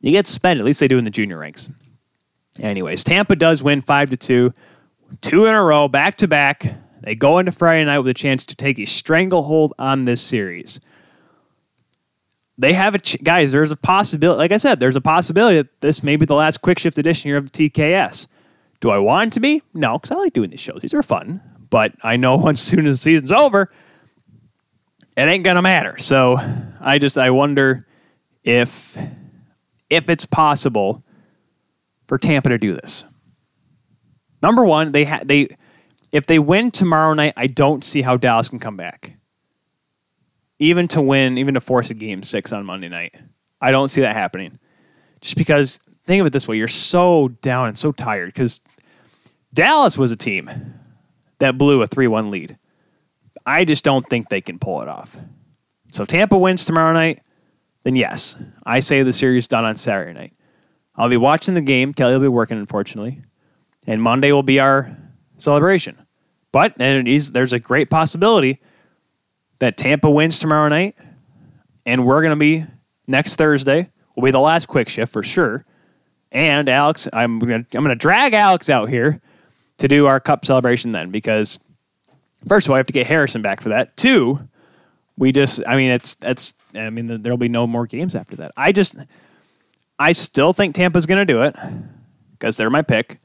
you 0.00 0.10
get 0.10 0.26
suspended. 0.26 0.62
At 0.62 0.66
least 0.66 0.80
they 0.80 0.88
do 0.88 0.98
in 0.98 1.04
the 1.04 1.10
junior 1.10 1.38
ranks. 1.38 1.68
Anyways, 2.60 3.04
Tampa 3.04 3.36
does 3.36 3.62
win 3.62 3.80
five 3.80 4.10
to 4.10 4.16
two, 4.16 4.52
two 5.20 5.46
in 5.46 5.54
a 5.54 5.62
row, 5.62 5.88
back 5.88 6.16
to 6.18 6.28
back. 6.28 6.66
They 7.02 7.14
go 7.14 7.38
into 7.38 7.52
Friday 7.52 7.84
night 7.84 7.98
with 7.98 8.08
a 8.08 8.14
chance 8.14 8.44
to 8.46 8.56
take 8.56 8.78
a 8.78 8.84
stranglehold 8.84 9.72
on 9.78 10.04
this 10.04 10.20
series. 10.20 10.80
They 12.58 12.72
have 12.72 12.94
a 12.94 12.98
ch- 12.98 13.22
guys. 13.22 13.52
There's 13.52 13.70
a 13.70 13.76
possibility. 13.76 14.38
Like 14.38 14.52
I 14.52 14.56
said, 14.56 14.80
there's 14.80 14.96
a 14.96 15.00
possibility 15.00 15.58
that 15.58 15.80
this 15.82 16.02
may 16.02 16.16
be 16.16 16.24
the 16.24 16.34
last 16.34 16.62
quick 16.62 16.78
shift 16.78 16.98
edition 16.98 17.28
here 17.28 17.36
of 17.36 17.50
the 17.52 17.70
TKS. 17.70 18.28
Do 18.80 18.90
I 18.90 18.98
want 18.98 19.28
it 19.28 19.34
to 19.34 19.40
be? 19.40 19.62
No, 19.74 19.98
because 19.98 20.10
I 20.10 20.20
like 20.20 20.32
doing 20.32 20.50
these 20.50 20.60
shows. 20.60 20.80
These 20.80 20.94
are 20.94 21.02
fun. 21.02 21.40
But 21.68 21.94
I 22.02 22.16
know 22.16 22.36
once 22.38 22.60
soon 22.60 22.86
as 22.86 22.94
the 22.94 23.02
season's 23.02 23.32
over, 23.32 23.70
it 25.16 25.22
ain't 25.22 25.44
gonna 25.44 25.62
matter. 25.62 25.98
So 25.98 26.38
I 26.80 26.98
just 26.98 27.18
I 27.18 27.30
wonder 27.30 27.86
if 28.44 28.98
if 29.90 30.08
it's 30.08 30.26
possible 30.26 31.02
for 32.06 32.18
Tampa 32.18 32.48
to 32.50 32.58
do 32.58 32.72
this. 32.72 33.04
Number 34.42 34.64
one, 34.64 34.92
they 34.92 35.04
ha- 35.04 35.22
they 35.24 35.48
if 36.12 36.26
they 36.26 36.38
win 36.38 36.70
tomorrow 36.70 37.14
night, 37.14 37.34
I 37.36 37.46
don't 37.46 37.84
see 37.84 38.02
how 38.02 38.16
Dallas 38.16 38.48
can 38.48 38.58
come 38.58 38.76
back. 38.76 39.16
Even 40.58 40.88
to 40.88 41.02
win, 41.02 41.36
even 41.36 41.54
to 41.54 41.60
force 41.60 41.90
a 41.90 41.94
game 41.94 42.22
six 42.22 42.52
on 42.52 42.64
Monday 42.64 42.88
night, 42.88 43.14
I 43.60 43.70
don't 43.70 43.88
see 43.88 44.00
that 44.00 44.14
happening. 44.14 44.58
Just 45.20 45.36
because 45.36 45.78
think 46.04 46.20
of 46.20 46.26
it 46.26 46.32
this 46.32 46.48
way, 46.48 46.56
you're 46.56 46.68
so 46.68 47.28
down 47.28 47.68
and 47.68 47.78
so 47.78 47.92
tired 47.92 48.26
because 48.26 48.60
Dallas 49.52 49.98
was 49.98 50.12
a 50.12 50.16
team 50.16 50.50
that 51.38 51.58
blew 51.58 51.82
a 51.82 51.86
three-one 51.86 52.30
lead. 52.30 52.58
I 53.44 53.64
just 53.64 53.84
don't 53.84 54.08
think 54.08 54.28
they 54.28 54.40
can 54.40 54.58
pull 54.58 54.82
it 54.82 54.88
off. 54.88 55.16
So 55.92 56.04
Tampa 56.04 56.36
wins 56.36 56.64
tomorrow 56.64 56.92
night, 56.92 57.20
then 57.82 57.94
yes, 57.94 58.42
I 58.64 58.80
say 58.80 59.02
the 59.02 59.12
series 59.12 59.48
done 59.48 59.64
on 59.64 59.76
Saturday 59.76 60.12
night. 60.12 60.32
I'll 60.96 61.08
be 61.08 61.16
watching 61.16 61.54
the 61.54 61.60
game. 61.60 61.92
Kelly 61.92 62.14
will 62.14 62.20
be 62.20 62.28
working, 62.28 62.58
unfortunately. 62.58 63.20
And 63.86 64.02
Monday 64.02 64.32
will 64.32 64.42
be 64.42 64.58
our 64.60 64.96
celebration. 65.38 65.98
But 66.52 66.80
and 66.80 67.06
there's 67.06 67.52
a 67.52 67.58
great 67.58 67.90
possibility 67.90 68.60
that 69.58 69.76
Tampa 69.76 70.10
wins 70.10 70.38
tomorrow 70.38 70.68
night, 70.68 70.96
and 71.84 72.06
we're 72.06 72.22
going 72.22 72.30
to 72.30 72.36
be 72.36 72.64
next 73.06 73.36
Thursday. 73.36 73.90
Will 74.14 74.24
be 74.24 74.30
the 74.30 74.40
last 74.40 74.66
quick 74.66 74.88
shift 74.88 75.12
for 75.12 75.22
sure. 75.22 75.66
And 76.32 76.68
Alex, 76.68 77.08
I'm 77.12 77.38
going 77.38 77.64
to 77.64 77.76
I'm 77.76 77.84
going 77.84 77.96
to 77.96 78.00
drag 78.00 78.32
Alex 78.34 78.70
out 78.70 78.88
here 78.88 79.20
to 79.78 79.88
do 79.88 80.06
our 80.06 80.20
cup 80.20 80.46
celebration 80.46 80.92
then 80.92 81.10
because 81.10 81.58
first 82.48 82.66
of 82.66 82.70
all, 82.70 82.76
I 82.76 82.78
have 82.78 82.86
to 82.86 82.92
get 82.92 83.06
Harrison 83.06 83.42
back 83.42 83.60
for 83.60 83.68
that. 83.68 83.96
Two, 83.96 84.40
we 85.18 85.32
just 85.32 85.60
I 85.66 85.76
mean 85.76 85.90
it's 85.90 86.16
it's 86.22 86.54
I 86.74 86.90
mean 86.90 87.22
there'll 87.22 87.38
be 87.38 87.48
no 87.48 87.66
more 87.66 87.86
games 87.86 88.14
after 88.14 88.36
that. 88.36 88.52
I 88.56 88.72
just 88.72 88.96
I 89.98 90.12
still 90.12 90.52
think 90.52 90.74
Tampa's 90.74 91.06
going 91.06 91.26
to 91.26 91.32
do 91.32 91.42
it 91.42 91.56
because 92.32 92.56
they're 92.56 92.70
my 92.70 92.82
pick, 92.82 93.18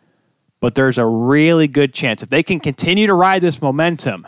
but 0.60 0.76
there's 0.76 0.98
a 0.98 1.06
really 1.06 1.68
good 1.68 1.94
chance 1.94 2.24
if 2.24 2.30
they 2.30 2.44
can 2.44 2.60
continue 2.60 3.08
to 3.08 3.14
ride 3.14 3.42
this 3.42 3.62
momentum, 3.62 4.26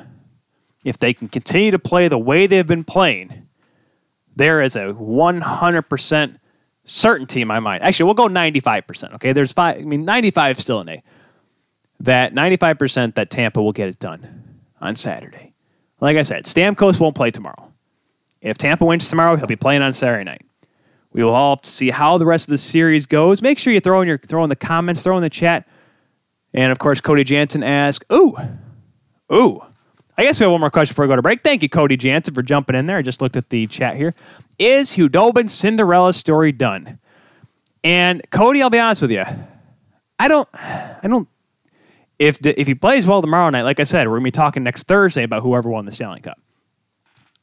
if 0.83 0.97
they 0.97 1.13
can 1.13 1.29
continue 1.29 1.71
to 1.71 1.79
play 1.79 2.07
the 2.07 2.17
way 2.17 2.47
they've 2.47 2.67
been 2.67 2.83
playing, 2.83 3.47
there 4.35 4.61
is 4.61 4.75
a 4.75 4.87
100% 4.87 6.37
certainty 6.85 7.41
in 7.41 7.47
my 7.47 7.59
mind. 7.59 7.83
Actually, 7.83 8.05
we'll 8.05 8.13
go 8.15 8.27
95%. 8.27 9.13
Okay, 9.15 9.31
there's 9.31 9.53
five. 9.53 9.77
I 9.77 9.83
mean, 9.83 10.03
95 10.05 10.59
still 10.59 10.79
an 10.81 10.89
A. 10.89 11.03
That 11.99 12.33
95% 12.33 13.13
that 13.15 13.29
Tampa 13.29 13.61
will 13.61 13.71
get 13.71 13.87
it 13.87 13.99
done 13.99 14.59
on 14.81 14.95
Saturday. 14.95 15.53
Like 16.01 16.17
I 16.17 16.23
said, 16.23 16.43
Stamkos 16.43 16.99
won't 16.99 17.15
play 17.15 17.31
tomorrow. 17.31 17.71
If 18.41 18.57
Tampa 18.57 18.83
wins 18.83 19.07
tomorrow, 19.07 19.37
he'll 19.37 19.47
be 19.47 19.55
playing 19.55 19.81
on 19.81 19.93
Saturday 19.93 20.25
night. 20.25 20.41
We 21.13 21.23
will 21.23 21.33
all 21.33 21.51
have 21.55 21.61
to 21.61 21.69
see 21.69 21.91
how 21.91 22.17
the 22.17 22.25
rest 22.25 22.47
of 22.47 22.51
the 22.51 22.57
series 22.57 23.05
goes. 23.05 23.41
Make 23.41 23.59
sure 23.59 23.71
you 23.71 23.79
throw 23.79 24.01
in 24.01 24.07
your 24.07 24.17
throw 24.17 24.43
in 24.43 24.49
the 24.49 24.55
comments, 24.55 25.03
throw 25.03 25.15
in 25.15 25.23
the 25.23 25.29
chat. 25.29 25.67
And 26.53 26.71
of 26.71 26.79
course, 26.79 27.01
Cody 27.01 27.23
Jansen 27.23 27.63
asked, 27.63 28.05
Ooh, 28.11 28.35
ooh. 29.31 29.63
I 30.15 30.23
guess 30.23 30.39
we 30.39 30.43
have 30.43 30.51
one 30.51 30.59
more 30.59 30.69
question 30.69 30.93
before 30.93 31.05
we 31.05 31.09
go 31.09 31.15
to 31.15 31.23
break. 31.23 31.41
Thank 31.41 31.63
you, 31.63 31.69
Cody 31.69 31.97
Jansen, 31.97 32.35
for 32.35 32.43
jumping 32.43 32.75
in 32.75 32.85
there. 32.85 32.97
I 32.97 33.01
just 33.01 33.21
looked 33.21 33.35
at 33.35 33.49
the 33.49 33.65
chat 33.65 33.95
here. 33.95 34.13
Is 34.59 34.95
Khudobin's 34.95 35.53
Cinderella 35.53 36.13
story 36.13 36.51
done? 36.51 36.99
And 37.83 38.21
Cody, 38.29 38.61
I'll 38.61 38.69
be 38.69 38.79
honest 38.79 39.01
with 39.01 39.11
you. 39.11 39.23
I 40.19 40.27
don't 40.27 40.47
I 40.53 41.07
don't 41.07 41.27
if 42.19 42.39
the, 42.39 42.59
if 42.59 42.67
he 42.67 42.75
plays 42.75 43.05
well 43.07 43.21
tomorrow 43.21 43.49
night, 43.49 43.63
like 43.63 43.79
I 43.79 43.83
said, 43.83 44.07
we're 44.07 44.17
gonna 44.17 44.25
be 44.25 44.31
talking 44.31 44.63
next 44.63 44.83
Thursday 44.87 45.23
about 45.23 45.41
whoever 45.41 45.69
won 45.69 45.85
the 45.85 45.91
Stanley 45.91 46.21
Cup. 46.21 46.39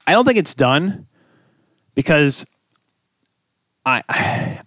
I 0.06 0.12
don't 0.12 0.24
think 0.24 0.38
it's 0.38 0.54
done 0.54 1.06
because 1.94 2.46
I 3.84 4.02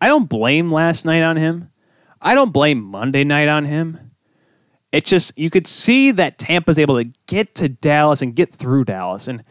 I 0.02 0.08
don't 0.08 0.30
blame 0.30 0.72
last 0.72 1.06
night 1.06 1.22
on 1.22 1.38
him. 1.38 1.70
I 2.22 2.36
don't 2.36 2.52
blame 2.52 2.84
Monday 2.84 3.24
night 3.24 3.48
on 3.48 3.66
him. 3.66 4.00
It 4.92 5.06
just 5.06 5.38
you 5.38 5.50
could 5.50 5.68
see 5.68 6.12
that 6.12 6.38
Tampa's 6.38 6.80
able 6.80 7.02
to 7.02 7.10
get 7.28 7.56
to 7.56 7.70
Dallas 7.70 8.22
and 8.22 8.36
get 8.36 8.54
through 8.54 8.86
Dallas. 8.86 9.28
And 9.28 9.44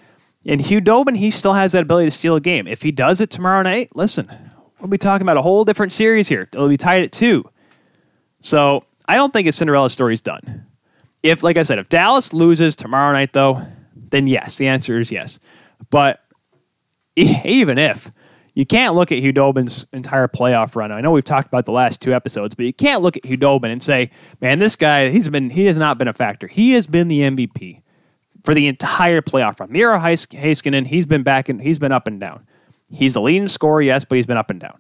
and 0.47 0.61
Khudobin, 0.61 1.17
he 1.17 1.31
still 1.31 1.55
has 1.55 1.73
that 1.73 1.83
ability 1.83 2.07
to 2.07 2.11
steal 2.11 2.37
a 2.37 2.41
game. 2.41 2.67
If 2.67 2.83
he 2.83 2.91
does 2.91 3.21
it 3.21 3.31
tomorrow 3.31 3.63
night, 3.63 3.95
listen, 3.95 4.29
we'll 4.81 4.89
be 4.89 4.99
talking 4.99 5.23
about 5.23 5.37
a 5.37 5.43
whole 5.43 5.65
different 5.65 5.93
series 5.93 6.29
here. 6.29 6.49
It'll 6.53 6.69
be 6.69 6.77
tied 6.77 7.05
at 7.05 7.13
two. 7.13 7.45
So 8.41 8.83
I 9.07 9.17
don't 9.17 9.33
think 9.33 9.47
his 9.47 9.55
Cinderella 9.55 9.89
story's 9.89 10.21
done. 10.21 10.67
If, 11.23 11.45
like 11.45 11.57
I 11.57 11.63
said, 11.63 11.79
if 11.79 11.89
Dallas 11.89 12.33
loses 12.33 12.75
tomorrow 12.75 13.13
night, 13.13 13.33
though, 13.33 13.63
then 13.95 14.27
yes, 14.27 14.59
the 14.59 14.67
answer 14.67 14.99
is 14.99 15.13
yes. 15.13 15.39
But 15.91 16.21
even 17.17 17.79
if 17.79 18.11
you 18.55 18.67
can't 18.67 18.95
look 18.95 19.11
at 19.11 19.19
Khudobin's 19.19 19.87
entire 19.93 20.29
playoff 20.29 20.77
run. 20.77 20.93
I 20.93 21.01
know 21.01 21.11
we've 21.11 21.25
talked 21.25 21.49
about 21.49 21.65
the 21.65 21.73
last 21.73 22.01
two 22.01 22.13
episodes, 22.13 22.55
but 22.55 22.67
you 22.67 22.73
can't 22.73 23.03
look 23.03 23.17
at 23.17 23.23
Khudobin 23.23 23.71
and 23.71 23.83
say, 23.83 24.11
"Man, 24.41 24.59
this 24.59 24.77
guy, 24.77 25.09
he's 25.09 25.29
been 25.29 25.51
he 25.51 25.67
has 25.67 25.79
not 25.79 25.99
been 25.99 26.09
a 26.09 26.13
factor. 26.13 26.47
He 26.47 26.73
has 26.73 26.87
been 26.87 27.09
the 27.09 27.21
MVP 27.21 27.83
for 28.43 28.55
the 28.55 28.67
entire 28.67 29.23
playoff 29.23 29.59
run." 29.59 29.73
Miro 29.73 29.99
Heiskanen, 29.99 30.87
he's 30.87 31.07
been 31.07 31.23
back 31.23 31.49
and 31.49 31.63
he's 31.63 31.79
been 31.79 31.93
up 31.93 32.07
and 32.07 32.21
down. 32.21 32.47
He's 32.91 33.15
the 33.15 33.23
leading 33.23 33.49
scorer, 33.49 33.81
yes, 33.81 34.05
but 34.05 34.17
he's 34.17 34.27
been 34.27 34.37
up 34.37 34.51
and 34.51 34.61
down. 34.61 34.79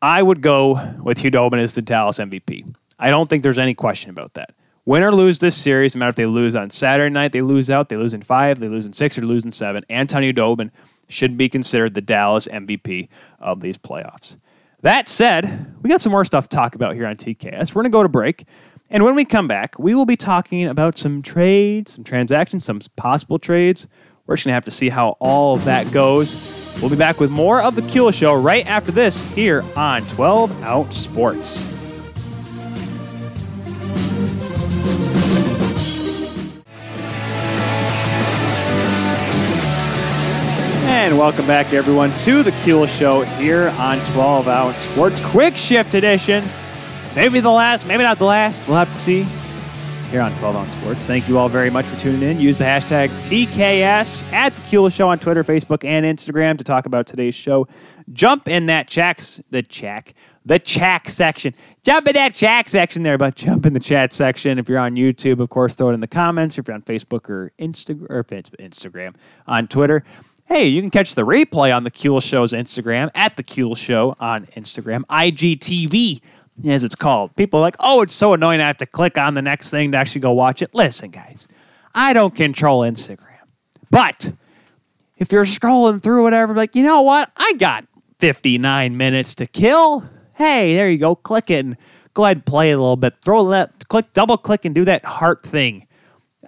I 0.00 0.22
would 0.22 0.40
go 0.40 0.80
with 1.02 1.18
Khudobin 1.18 1.58
as 1.58 1.74
the 1.74 1.82
Dallas 1.82 2.18
MVP. 2.18 2.74
I 2.98 3.10
don't 3.10 3.28
think 3.28 3.42
there's 3.42 3.58
any 3.58 3.74
question 3.74 4.10
about 4.10 4.34
that. 4.34 4.54
Win 4.84 5.02
or 5.02 5.12
lose 5.12 5.38
this 5.38 5.56
series, 5.56 5.94
no 5.94 6.00
matter 6.00 6.10
if 6.10 6.16
they 6.16 6.26
lose 6.26 6.56
on 6.56 6.70
Saturday 6.70 7.12
night, 7.12 7.30
they 7.32 7.40
lose 7.40 7.70
out, 7.70 7.88
they 7.88 7.96
lose 7.96 8.14
in 8.14 8.22
five, 8.22 8.58
they 8.58 8.68
lose 8.68 8.84
in 8.84 8.92
six, 8.92 9.16
or 9.16 9.22
lose 9.22 9.44
in 9.44 9.52
seven. 9.52 9.84
Antonio 9.88 10.32
Khudobin 10.32 10.70
should 11.12 11.36
be 11.36 11.48
considered 11.48 11.94
the 11.94 12.00
Dallas 12.00 12.48
MVP 12.48 13.08
of 13.38 13.60
these 13.60 13.78
playoffs. 13.78 14.36
That 14.82 15.06
said, 15.06 15.76
we 15.82 15.90
got 15.90 16.00
some 16.00 16.10
more 16.10 16.24
stuff 16.24 16.48
to 16.48 16.56
talk 16.56 16.74
about 16.74 16.94
here 16.94 17.06
on 17.06 17.16
TKS. 17.16 17.74
We're 17.74 17.82
going 17.82 17.92
to 17.92 17.96
go 17.96 18.02
to 18.02 18.08
break. 18.08 18.46
And 18.90 19.04
when 19.04 19.14
we 19.14 19.24
come 19.24 19.46
back, 19.46 19.78
we 19.78 19.94
will 19.94 20.06
be 20.06 20.16
talking 20.16 20.66
about 20.66 20.98
some 20.98 21.22
trades, 21.22 21.92
some 21.92 22.04
transactions, 22.04 22.64
some 22.64 22.80
possible 22.96 23.38
trades. 23.38 23.86
We're 24.26 24.36
just 24.36 24.44
going 24.44 24.52
to 24.52 24.54
have 24.54 24.64
to 24.66 24.70
see 24.70 24.88
how 24.88 25.16
all 25.20 25.54
of 25.56 25.64
that 25.64 25.92
goes. 25.92 26.78
We'll 26.80 26.90
be 26.90 26.96
back 26.96 27.20
with 27.20 27.30
more 27.30 27.62
of 27.62 27.74
the 27.74 27.82
Kuehl 27.82 28.12
Show 28.12 28.34
right 28.34 28.66
after 28.66 28.92
this 28.92 29.22
here 29.34 29.64
on 29.76 30.04
12 30.06 30.62
Ounce 30.62 30.96
Sports. 30.96 31.71
And 40.92 41.18
welcome 41.18 41.46
back, 41.46 41.72
everyone, 41.72 42.14
to 42.18 42.42
the 42.42 42.50
Kuehl 42.50 42.86
Show 42.86 43.22
here 43.22 43.70
on 43.78 43.98
12 44.12 44.46
Ounce 44.46 44.78
Sports 44.78 45.20
Quick 45.20 45.56
Shift 45.56 45.94
Edition. 45.94 46.44
Maybe 47.16 47.40
the 47.40 47.50
last, 47.50 47.86
maybe 47.86 48.02
not 48.02 48.18
the 48.18 48.26
last. 48.26 48.68
We'll 48.68 48.76
have 48.76 48.92
to 48.92 48.98
see 48.98 49.22
here 50.10 50.20
on 50.20 50.36
12 50.36 50.54
Ounce 50.54 50.72
Sports. 50.74 51.06
Thank 51.06 51.30
you 51.30 51.38
all 51.38 51.48
very 51.48 51.70
much 51.70 51.86
for 51.86 51.98
tuning 51.98 52.22
in. 52.22 52.38
Use 52.38 52.58
the 52.58 52.64
hashtag 52.64 53.08
TKS 53.08 54.30
at 54.34 54.54
the 54.54 54.62
Kuehl 54.62 54.92
Show 54.92 55.08
on 55.08 55.18
Twitter, 55.18 55.42
Facebook, 55.42 55.82
and 55.82 56.04
Instagram 56.04 56.58
to 56.58 56.64
talk 56.64 56.84
about 56.84 57.06
today's 57.06 57.34
show. 57.34 57.66
Jump 58.12 58.46
in 58.46 58.66
that 58.66 58.86
checks, 58.86 59.40
the 59.50 59.62
check, 59.62 60.12
the 60.44 60.58
chat 60.58 61.08
section. 61.08 61.54
Jump 61.82 62.06
in 62.06 62.12
that 62.14 62.34
chat 62.34 62.68
section 62.68 63.02
there, 63.02 63.16
but 63.16 63.34
jump 63.34 63.64
in 63.64 63.72
the 63.72 63.80
chat 63.80 64.12
section. 64.12 64.58
If 64.58 64.68
you're 64.68 64.78
on 64.78 64.94
YouTube, 64.94 65.40
of 65.40 65.48
course, 65.48 65.74
throw 65.74 65.88
it 65.88 65.94
in 65.94 66.00
the 66.00 66.06
comments. 66.06 66.58
If 66.58 66.68
you're 66.68 66.74
on 66.74 66.82
Facebook 66.82 67.30
or 67.30 67.50
or 67.58 68.24
Instagram, 68.24 69.14
on 69.46 69.66
Twitter, 69.68 70.04
hey, 70.52 70.66
you 70.66 70.82
can 70.82 70.90
catch 70.90 71.14
the 71.14 71.22
replay 71.22 71.74
on 71.74 71.82
the 71.82 71.90
Kuehl 71.90 72.22
Show's 72.22 72.52
Instagram 72.52 73.10
at 73.14 73.36
the 73.38 73.42
Kuehl 73.42 73.74
Show 73.74 74.14
on 74.20 74.44
Instagram, 74.48 75.00
IGTV 75.06 76.20
as 76.68 76.84
it's 76.84 76.94
called. 76.94 77.34
People 77.36 77.58
are 77.60 77.62
like, 77.62 77.76
oh, 77.80 78.02
it's 78.02 78.12
so 78.12 78.34
annoying 78.34 78.60
I 78.60 78.66
have 78.66 78.76
to 78.78 78.86
click 78.86 79.16
on 79.16 79.32
the 79.32 79.40
next 79.40 79.70
thing 79.70 79.92
to 79.92 79.98
actually 79.98 80.20
go 80.20 80.32
watch 80.32 80.60
it. 80.60 80.74
Listen, 80.74 81.10
guys, 81.10 81.48
I 81.94 82.12
don't 82.12 82.36
control 82.36 82.80
Instagram. 82.80 83.38
But 83.90 84.30
if 85.16 85.32
you're 85.32 85.44
scrolling 85.44 86.02
through 86.02 86.22
whatever, 86.22 86.52
like, 86.52 86.76
you 86.76 86.82
know 86.82 87.00
what? 87.00 87.30
I 87.34 87.54
got 87.54 87.86
59 88.18 88.94
minutes 88.94 89.34
to 89.36 89.46
kill. 89.46 90.04
Hey, 90.34 90.74
there 90.74 90.90
you 90.90 90.98
go. 90.98 91.14
Click 91.14 91.48
it 91.48 91.64
and 91.64 91.78
go 92.12 92.26
ahead 92.26 92.36
and 92.36 92.46
play 92.46 92.72
a 92.72 92.78
little 92.78 92.96
bit. 92.96 93.14
Throw 93.24 93.48
that, 93.48 93.88
click, 93.88 94.12
double 94.12 94.36
click 94.36 94.66
and 94.66 94.74
do 94.74 94.84
that 94.84 95.06
heart 95.06 95.44
thing. 95.44 95.86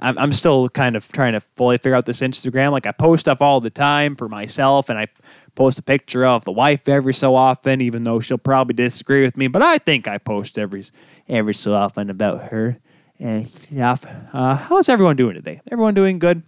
I'm, 0.05 0.19
I'm 0.19 0.33
still 0.33 0.69
kind 0.69 0.97
of 0.97 1.11
trying 1.11 1.33
to 1.33 1.41
fully 1.41 1.79
figure 1.79 1.95
out 1.95 2.07
this 2.07 2.21
Instagram. 2.21 2.73
Like, 2.73 2.87
I 2.87 2.93
post 2.93 3.21
stuff 3.21 3.41
all 3.41 3.61
the 3.61 3.71
time 3.71 4.17
for 4.17 4.29
myself 4.29 4.89
and 4.89 4.99
I 4.99 5.09
post 5.55 5.79
a 5.79 5.83
picture 5.83 6.25
of 6.25 6.45
the 6.45 6.53
wife 6.53 6.89
every 6.89 7.15
so 7.15 7.35
often, 7.35 7.81
even 7.81 8.05
though 8.05 8.21
she'll 8.21 8.39
probably 8.39 8.75
disagree 8.75 9.23
with 9.23 9.37
me. 9.37 9.49
But 9.49 9.63
I 9.63 9.79
think 9.79 10.07
I 10.07 10.19
post 10.19 10.59
every 10.59 10.85
every 11.29 11.55
so 11.55 11.75
often 11.75 12.11
about 12.11 12.51
her 12.51 12.79
and 13.19 13.51
yeah, 13.71 13.97
Uh, 14.33 14.57
how's 14.57 14.89
everyone 14.89 15.17
doing 15.17 15.35
today? 15.35 15.61
Everyone 15.71 15.95
doing 15.95 16.19
good? 16.19 16.43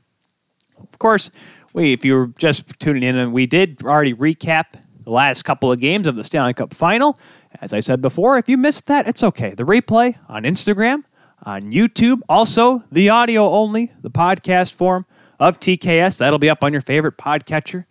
Of 0.79 0.99
course, 0.99 1.31
we 1.73 1.93
if 1.93 2.05
you're 2.05 2.29
just 2.39 2.79
tuning 2.79 3.03
in, 3.03 3.17
and 3.17 3.33
we 3.33 3.47
did 3.47 3.83
already 3.83 4.15
recap 4.15 4.75
the 5.05 5.11
last 5.11 5.45
couple 5.45 5.71
of 5.71 5.81
games 5.81 6.07
of 6.07 6.17
the 6.17 6.25
Stanley 6.25 6.55
Cup 6.55 6.75
Final. 6.75 7.19
As 7.61 7.73
I 7.73 7.81
said 7.81 8.03
before, 8.03 8.37
if 8.39 8.49
you 8.49 8.57
missed 8.57 8.87
that, 8.89 9.07
it's 9.07 9.23
okay. 9.23 9.55
The 9.55 9.63
replay 9.65 10.17
on 10.29 10.43
Instagram, 10.43 11.05
on 11.45 11.65
YouTube, 11.65 12.21
also 12.29 12.83
the 12.91 13.11
audio 13.11 13.49
only, 13.51 13.93
the 14.01 14.11
podcast 14.11 14.75
form 14.75 15.07
of 15.39 15.61
TKS. 15.61 16.19
That'll 16.19 16.39
be 16.39 16.51
up 16.51 16.65
on 16.65 16.73
your 16.73 16.83
favorite 16.83 17.17
podcatcher. 17.17 17.85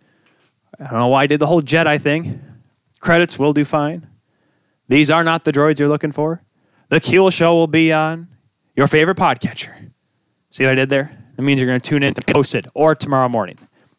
I 0.78 0.84
don't 0.84 0.98
know 0.98 1.08
why 1.08 1.22
I 1.22 1.26
did 1.26 1.40
the 1.40 1.46
whole 1.46 1.62
Jedi 1.62 2.00
thing. 2.00 2.40
Credits 3.00 3.38
will 3.38 3.52
do 3.52 3.64
fine. 3.64 4.06
These 4.88 5.10
are 5.10 5.24
not 5.24 5.44
the 5.44 5.52
droids 5.52 5.78
you're 5.78 5.88
looking 5.88 6.12
for. 6.12 6.42
The 6.88 7.00
Kuehl 7.00 7.32
Show 7.32 7.54
will 7.54 7.66
be 7.66 7.92
on 7.92 8.28
your 8.76 8.86
favorite 8.86 9.16
podcatcher. 9.16 9.90
See 10.50 10.64
what 10.64 10.72
I 10.72 10.74
did 10.74 10.90
there? 10.90 11.10
That 11.36 11.42
means 11.42 11.60
you're 11.60 11.68
going 11.68 11.80
to 11.80 11.88
tune 11.88 12.02
in 12.02 12.14
to 12.14 12.22
post 12.22 12.54
it 12.54 12.66
or 12.74 12.94
tomorrow 12.94 13.28
morning. 13.28 13.58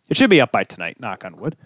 It 0.09 0.17
should 0.17 0.29
be 0.29 0.39
up 0.39 0.51
by 0.51 0.63
tonight, 0.63 0.99
knock 0.99 1.25
on 1.25 1.37
wood. 1.37 1.57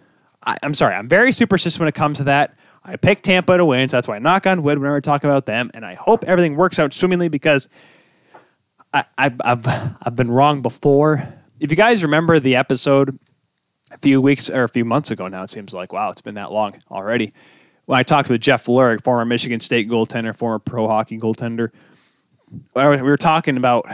I, 0.44 0.58
am 0.64 0.74
sorry, 0.74 0.96
I'm 0.96 1.08
very 1.08 1.32
superstitious 1.32 1.80
when 1.80 1.88
it 1.88 1.94
comes 1.94 2.18
to 2.18 2.24
that. 2.26 2.56
I 2.84 2.96
picked 2.96 3.24
Tampa 3.24 3.58
to 3.58 3.66
win, 3.66 3.90
so 3.90 3.98
that's 3.98 4.08
why 4.08 4.16
I 4.16 4.20
knock 4.20 4.48
on 4.48 4.64
wood 4.64 4.80
whenever 4.80 4.98
I 4.98 5.02
talk 5.02 5.24
about 5.24 5.46
them, 5.46 5.70
and 5.74 5.86
I 5.86 5.94
hope 5.94 6.24
everything 6.24 6.56
works 6.56 6.80
out 6.80 6.94
swimmingly 6.94 7.30
because 7.30 7.70
I, 8.94 9.06
I, 9.18 9.32
I've, 9.44 9.68
I've 10.02 10.16
been 10.16 10.32
wrong 10.32 10.62
before. 10.62 11.24
If 11.60 11.70
you 11.70 11.78
guys 11.78 12.02
remember 12.02 12.40
the 12.40 12.56
episode 12.56 13.20
a 13.94 13.98
few 13.98 14.22
weeks 14.22 14.50
or 14.50 14.64
a 14.64 14.70
few 14.70 14.86
months 14.86 15.12
ago 15.12 15.28
now. 15.28 15.44
It 15.44 15.50
seems 15.50 15.74
like 15.74 15.94
wow, 15.94 16.10
it's 16.12 16.22
been 16.22 16.36
that 16.36 16.52
long 16.52 16.76
already. 16.90 17.34
When 17.86 18.00
I 18.00 18.04
talked 18.04 18.30
with 18.30 18.42
Jeff 18.42 18.66
Lerg, 18.66 19.04
former 19.04 19.26
Michigan 19.26 19.60
State 19.60 19.90
goaltender, 19.90 20.36
former 20.36 20.60
pro 20.60 20.88
hockey 20.88 21.18
goaltender, 21.18 21.72
we 22.76 23.02
were 23.02 23.18
talking 23.18 23.58
about 23.58 23.86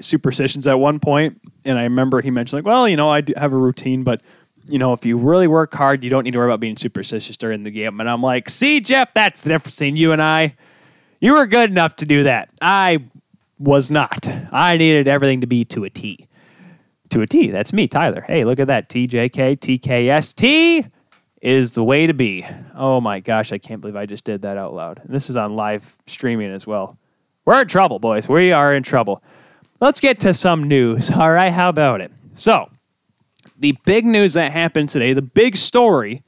superstitions 0.00 0.66
at 0.66 0.78
one 0.78 1.00
point, 1.00 1.40
and 1.64 1.78
I 1.78 1.84
remember 1.84 2.20
he 2.22 2.30
mentioned 2.30 2.58
like, 2.58 2.66
well, 2.66 2.88
you 2.88 2.96
know, 2.96 3.10
I 3.10 3.22
have 3.36 3.52
a 3.52 3.56
routine, 3.56 4.04
but 4.04 4.20
you 4.70 4.78
know, 4.78 4.92
if 4.92 5.04
you 5.04 5.16
really 5.16 5.46
work 5.46 5.74
hard, 5.74 6.02
you 6.04 6.10
don't 6.10 6.24
need 6.24 6.32
to 6.32 6.38
worry 6.38 6.48
about 6.48 6.60
being 6.60 6.76
superstitious 6.76 7.36
during 7.36 7.62
the 7.62 7.70
game. 7.70 8.00
And 8.00 8.08
I'm 8.08 8.22
like, 8.22 8.48
see, 8.48 8.80
Jeff, 8.80 9.12
that's 9.14 9.42
the 9.42 9.50
difference 9.50 9.76
between 9.76 9.96
you 9.96 10.12
and 10.12 10.22
I. 10.22 10.54
You 11.20 11.34
were 11.34 11.46
good 11.46 11.70
enough 11.70 11.96
to 11.96 12.06
do 12.06 12.22
that. 12.22 12.50
I 12.62 13.04
was 13.58 13.90
not. 13.90 14.28
I 14.52 14.76
needed 14.76 15.06
everything 15.06 15.42
to 15.42 15.46
be 15.46 15.64
to 15.66 15.84
a 15.84 15.90
T 15.90 16.26
to 17.10 17.22
a 17.22 17.26
T. 17.26 17.50
That's 17.50 17.72
me, 17.72 17.86
Tyler. 17.86 18.22
Hey, 18.22 18.44
look 18.44 18.58
at 18.58 18.68
that. 18.68 18.88
TJK, 18.88 19.58
TKST 19.58 20.88
is 21.42 21.72
the 21.72 21.84
way 21.84 22.06
to 22.06 22.14
be. 22.14 22.46
Oh 22.74 23.00
my 23.00 23.20
gosh, 23.20 23.52
I 23.52 23.58
can't 23.58 23.80
believe 23.80 23.96
I 23.96 24.06
just 24.06 24.24
did 24.24 24.42
that 24.42 24.56
out 24.56 24.74
loud. 24.74 25.00
And 25.04 25.14
this 25.14 25.30
is 25.30 25.36
on 25.36 25.56
live 25.56 25.96
streaming 26.06 26.50
as 26.50 26.66
well. 26.66 26.98
We're 27.44 27.62
in 27.62 27.68
trouble, 27.68 27.98
boys. 27.98 28.28
We 28.28 28.52
are 28.52 28.74
in 28.74 28.82
trouble. 28.82 29.22
Let's 29.80 30.00
get 30.00 30.20
to 30.20 30.34
some 30.34 30.68
news. 30.68 31.10
All 31.10 31.32
right, 31.32 31.50
how 31.50 31.68
about 31.68 32.00
it? 32.00 32.12
So, 32.34 32.69
the 33.60 33.76
big 33.84 34.04
news 34.04 34.32
that 34.34 34.52
happened 34.52 34.88
today, 34.88 35.12
the 35.12 35.22
big 35.22 35.56
story, 35.56 36.24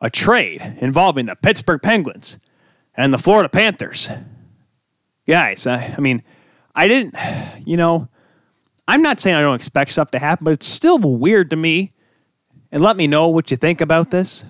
a 0.00 0.08
trade 0.08 0.78
involving 0.80 1.26
the 1.26 1.36
Pittsburgh 1.36 1.82
Penguins 1.82 2.38
and 2.96 3.12
the 3.12 3.18
Florida 3.18 3.48
Panthers. 3.48 4.08
Guys, 5.26 5.66
I, 5.66 5.94
I 5.96 6.00
mean, 6.00 6.22
I 6.74 6.86
didn't, 6.86 7.14
you 7.66 7.76
know, 7.76 8.08
I'm 8.88 9.02
not 9.02 9.20
saying 9.20 9.36
I 9.36 9.42
don't 9.42 9.56
expect 9.56 9.92
stuff 9.92 10.10
to 10.12 10.18
happen, 10.18 10.44
but 10.44 10.54
it's 10.54 10.68
still 10.68 10.98
weird 10.98 11.50
to 11.50 11.56
me. 11.56 11.92
And 12.70 12.82
let 12.82 12.96
me 12.96 13.06
know 13.06 13.28
what 13.28 13.50
you 13.50 13.56
think 13.56 13.80
about 13.80 14.10
this. 14.10 14.44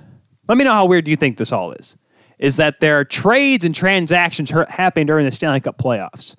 Let 0.49 0.57
me 0.57 0.65
know 0.65 0.73
how 0.73 0.87
weird 0.87 1.09
you 1.09 1.17
think 1.17 1.39
this 1.39 1.51
all 1.51 1.73
is. 1.73 1.97
Is 2.39 2.57
that 2.57 2.81
there 2.81 2.99
are 2.99 3.05
trades 3.05 3.65
and 3.65 3.75
transactions 3.75 4.51
happening 4.51 5.07
during 5.07 5.25
the 5.25 5.33
Stanley 5.33 5.61
Cup 5.61 5.79
playoffs. 5.79 6.37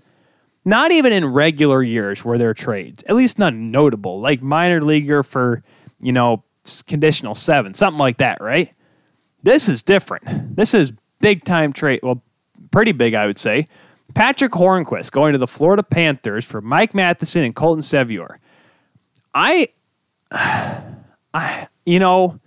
Not 0.66 0.92
even 0.92 1.12
in 1.12 1.26
regular 1.26 1.84
years 1.84 2.24
where 2.24 2.38
there 2.38 2.54
trades, 2.54 3.04
at 3.04 3.16
least 3.16 3.38
none 3.38 3.72
notable, 3.72 4.20
like 4.20 4.42
minor 4.42 4.82
leaguer 4.82 5.22
for, 5.24 5.62
you 6.00 6.12
know, 6.12 6.44
conditional 6.88 7.36
seven, 7.36 7.74
something 7.74 8.00
like 8.00 8.18
that, 8.18 8.40
right? 8.42 8.70
This 9.42 9.68
is 9.68 9.82
different. 9.82 10.56
This 10.56 10.74
is 10.74 10.94
big 11.20 11.44
time 11.44 11.74
trade. 11.74 12.00
Well, 12.02 12.24
pretty 12.72 12.94
big, 12.94 13.14
I 13.14 13.26
would 13.26 13.38
say. 13.38 13.66
Patrick 14.14 14.52
Hornqvist 14.52 15.12
going 15.12 15.34
to 15.34 15.40
the 15.40 15.48
Florida 15.48 15.84
Panthers 15.84 16.46
for 16.46 16.62
Mike 16.62 16.94
Matheson 16.94 17.44
and 17.44 17.56
Colton 17.56 17.82
Sceviour. 17.82 18.38
I, 19.34 19.70
I, 20.32 21.68
you 21.86 22.00
know, 22.00 22.40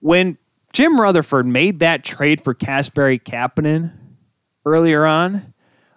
when 0.00 0.36
Jim 0.72 1.00
Rutherford 1.00 1.46
made 1.46 1.78
that 1.78 2.04
trade 2.04 2.42
for 2.42 2.54
Kasperi 2.54 3.22
Kapanen 3.22 3.92
earlier 4.66 5.06
on, 5.06 5.53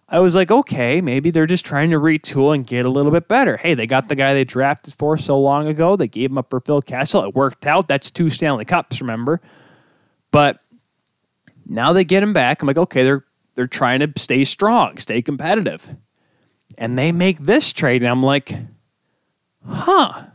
I 0.10 0.20
was 0.20 0.36
like, 0.36 0.52
okay, 0.52 1.02
maybe 1.02 1.32
they're 1.32 1.46
just 1.46 1.66
trying 1.66 1.90
to 1.90 1.98
retool 1.98 2.56
and 2.56 2.66
get 2.66 2.86
a 2.86 2.90
little 2.90 3.12
bit 3.12 3.28
better. 3.28 3.58
Hey, 3.58 3.74
they 3.74 3.86
got 3.86 4.08
the 4.08 4.16
guy 4.16 4.34
they 4.34 4.46
drafted 4.46 4.94
for 4.94 5.18
so 5.18 5.38
long 5.38 5.68
ago. 5.68 5.98
They 5.98 6.08
gave 6.08 6.32
him 6.32 6.38
up 6.38 6.50
for 6.50 6.62
Phil 6.62 6.82
Kessel. 6.82 7.24
It 7.24 7.36
worked 7.36 7.66
out. 7.66 7.90
That's 7.90 8.10
two 8.10 8.30
Stanley 8.30 8.64
Cups, 8.64 9.02
remember? 9.02 9.42
But 10.32 10.60
now 11.66 11.92
they 11.92 12.06
get 12.06 12.24
him 12.24 12.32
back. 12.32 12.62
I'm 12.62 12.68
like, 12.68 12.78
okay, 12.78 13.04
they're 13.04 13.26
they're 13.56 13.68
trying 13.68 14.00
to 14.00 14.12
stay 14.18 14.44
strong, 14.44 14.98
stay 14.98 15.22
competitive. 15.22 15.96
And 16.78 16.98
they 16.98 17.12
make 17.12 17.40
this 17.40 17.74
trade, 17.74 18.04
and 18.04 18.10
I'm 18.10 18.24
like, 18.24 18.54
huh. 19.68 20.28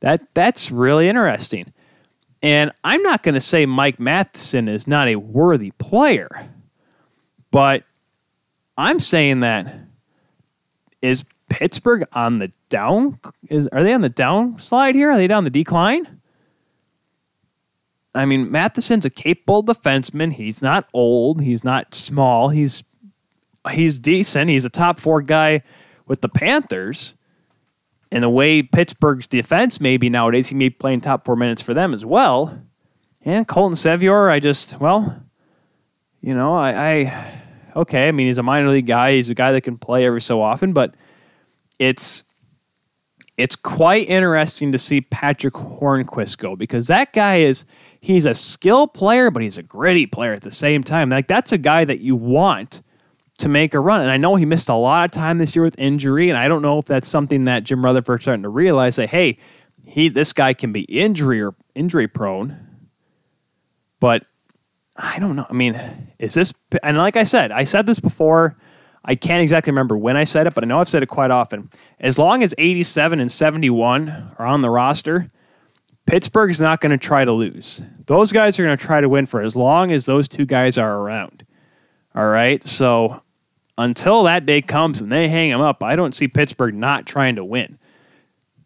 That 0.00 0.34
that's 0.34 0.72
really 0.72 1.08
interesting. 1.08 1.72
And 2.42 2.72
I'm 2.82 3.02
not 3.02 3.22
going 3.22 3.34
to 3.34 3.40
say 3.40 3.66
Mike 3.66 4.00
Matheson 4.00 4.66
is 4.66 4.88
not 4.88 5.06
a 5.06 5.14
worthy 5.14 5.70
player, 5.72 6.48
but 7.52 7.84
I'm 8.76 8.98
saying 8.98 9.40
that 9.40 9.74
is 11.00 11.24
Pittsburgh 11.48 12.04
on 12.12 12.38
the 12.38 12.50
down? 12.68 13.18
Is 13.48 13.66
are 13.68 13.82
they 13.82 13.92
on 13.92 14.00
the 14.00 14.08
down 14.08 14.58
slide 14.58 14.94
here? 14.94 15.10
Are 15.10 15.16
they 15.16 15.26
down 15.26 15.44
the 15.44 15.50
decline? 15.50 16.20
I 18.14 18.26
mean, 18.26 18.50
Matheson's 18.50 19.04
a 19.04 19.10
capable 19.10 19.64
defenseman. 19.64 20.32
He's 20.32 20.62
not 20.62 20.88
old. 20.92 21.40
He's 21.40 21.64
not 21.64 21.94
small. 21.94 22.50
He's 22.50 22.84
he's 23.70 23.98
decent. 23.98 24.50
He's 24.50 24.64
a 24.64 24.70
top 24.70 25.00
four 25.00 25.22
guy 25.22 25.62
with 26.06 26.20
the 26.20 26.28
Panthers. 26.28 27.14
And 28.10 28.22
the 28.22 28.30
way 28.30 28.62
Pittsburgh's 28.62 29.26
defense 29.26 29.80
may 29.80 29.96
be 29.96 30.10
nowadays, 30.10 30.48
he 30.48 30.54
may 30.54 30.68
be 30.68 30.74
playing 30.74 31.00
top 31.00 31.24
four 31.24 31.36
minutes 31.36 31.62
for 31.62 31.72
them 31.72 31.94
as 31.94 32.04
well. 32.04 32.62
And 33.24 33.48
Colton 33.48 33.76
Sceviour, 33.76 34.30
I 34.30 34.38
just, 34.38 34.78
well, 34.80 35.22
you 36.20 36.34
know, 36.34 36.54
I, 36.54 36.72
I, 36.72 37.41
okay. 37.76 38.08
I 38.08 38.12
mean, 38.12 38.26
he's 38.26 38.38
a 38.38 38.42
minor 38.42 38.68
league 38.68 38.86
guy. 38.86 39.12
He's 39.12 39.30
a 39.30 39.34
guy 39.34 39.52
that 39.52 39.62
can 39.62 39.78
play 39.78 40.06
every 40.06 40.20
so 40.20 40.40
often, 40.40 40.72
but 40.72 40.94
it's, 41.78 42.24
it's 43.36 43.56
quite 43.56 44.08
interesting 44.08 44.72
to 44.72 44.78
see 44.78 45.00
Patrick 45.00 45.54
Hornqvist 45.54 46.38
go 46.38 46.54
because 46.54 46.86
that 46.88 47.12
guy 47.12 47.36
is, 47.36 47.64
he's 48.00 48.26
a 48.26 48.34
skill 48.34 48.86
player, 48.86 49.30
but 49.30 49.42
he's 49.42 49.58
a 49.58 49.62
gritty 49.62 50.06
player 50.06 50.32
at 50.32 50.42
the 50.42 50.52
same 50.52 50.82
time. 50.84 51.08
Like, 51.08 51.28
that's 51.28 51.52
a 51.52 51.58
guy 51.58 51.84
that 51.84 52.00
you 52.00 52.14
want 52.14 52.82
to 53.38 53.48
make 53.48 53.74
a 53.74 53.80
run. 53.80 54.02
And 54.02 54.10
I 54.10 54.16
know 54.16 54.36
he 54.36 54.44
missed 54.44 54.68
a 54.68 54.74
lot 54.74 55.04
of 55.04 55.10
time 55.10 55.38
this 55.38 55.56
year 55.56 55.64
with 55.64 55.78
injury, 55.78 56.28
and 56.28 56.38
I 56.38 56.48
don't 56.48 56.62
know 56.62 56.78
if 56.78 56.84
that's 56.84 57.08
something 57.08 57.44
that 57.44 57.64
Jim 57.64 57.84
Rutherford's 57.84 58.24
starting 58.24 58.42
to 58.42 58.48
realize 58.48 58.96
that 58.96 59.10
hey, 59.10 59.38
he 59.86 60.08
this 60.08 60.32
guy 60.32 60.54
can 60.54 60.72
be 60.72 60.82
injury 60.82 61.42
or 61.42 61.54
injury 61.74 62.08
prone. 62.08 62.56
But 64.00 64.24
I 64.96 65.18
don't 65.18 65.36
know. 65.36 65.46
I 65.48 65.52
mean, 65.52 65.80
is 66.18 66.34
this 66.34 66.52
and 66.82 66.96
like 66.96 67.16
I 67.16 67.22
said, 67.22 67.52
I 67.52 67.64
said 67.64 67.86
this 67.86 68.00
before. 68.00 68.56
I 69.04 69.16
can't 69.16 69.42
exactly 69.42 69.72
remember 69.72 69.96
when 69.98 70.16
I 70.16 70.24
said 70.24 70.46
it, 70.46 70.54
but 70.54 70.62
I 70.62 70.66
know 70.68 70.80
I've 70.80 70.88
said 70.88 71.02
it 71.02 71.08
quite 71.08 71.32
often. 71.32 71.70
As 71.98 72.18
long 72.18 72.42
as 72.42 72.54
87 72.56 73.18
and 73.18 73.32
71 73.32 74.34
are 74.38 74.46
on 74.46 74.62
the 74.62 74.70
roster, 74.70 75.26
Pittsburgh's 76.06 76.60
not 76.60 76.80
going 76.80 76.92
to 76.92 76.98
try 76.98 77.24
to 77.24 77.32
lose. 77.32 77.82
Those 78.06 78.32
guys 78.32 78.58
are 78.58 78.64
going 78.64 78.76
to 78.76 78.84
try 78.84 79.00
to 79.00 79.08
win 79.08 79.26
for 79.26 79.40
as 79.42 79.56
long 79.56 79.90
as 79.90 80.06
those 80.06 80.28
two 80.28 80.46
guys 80.46 80.78
are 80.78 80.98
around. 80.98 81.44
All 82.14 82.28
right. 82.28 82.62
So 82.62 83.22
until 83.78 84.22
that 84.24 84.46
day 84.46 84.62
comes 84.62 85.00
when 85.00 85.10
they 85.10 85.28
hang 85.28 85.50
them 85.50 85.60
up, 85.60 85.82
I 85.82 85.96
don't 85.96 86.14
see 86.14 86.28
Pittsburgh 86.28 86.74
not 86.74 87.06
trying 87.06 87.36
to 87.36 87.44
win. 87.44 87.78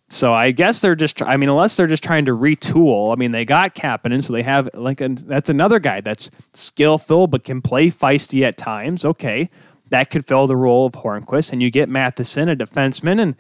So 0.09 0.33
I 0.33 0.53
guess 0.53 0.81
they're 0.81 0.95
just, 0.95 1.21
I 1.21 1.37
mean, 1.37 1.49
unless 1.49 1.77
they're 1.77 1.89
just 1.89 2.05
trying 2.05 2.27
to 2.27 2.31
retool. 2.33 3.13
I 3.13 3.17
mean, 3.19 3.33
they 3.33 3.45
got 3.45 3.75
Kapanen, 3.75 4.23
so 4.23 4.33
they 4.33 4.43
have 4.43 4.69
like, 4.75 5.01
a, 5.01 5.09
that's 5.09 5.51
another 5.51 5.81
guy 5.81 6.01
that's 6.01 6.31
skillful 6.53 7.27
but 7.27 7.43
can 7.43 7.61
play 7.61 7.89
feisty 7.89 8.43
at 8.43 8.57
times. 8.57 9.05
Okay, 9.05 9.51
that 9.91 10.11
could 10.11 10.25
fill 10.25 10.47
the 10.47 10.57
role 10.57 10.87
of 10.87 10.93
Hornqvist, 10.93 11.53
and 11.53 11.63
you 11.63 11.71
get 11.71 11.89
Matheson, 11.89 12.49
a 12.49 12.57
defenseman, 12.57 13.21
and 13.21 13.37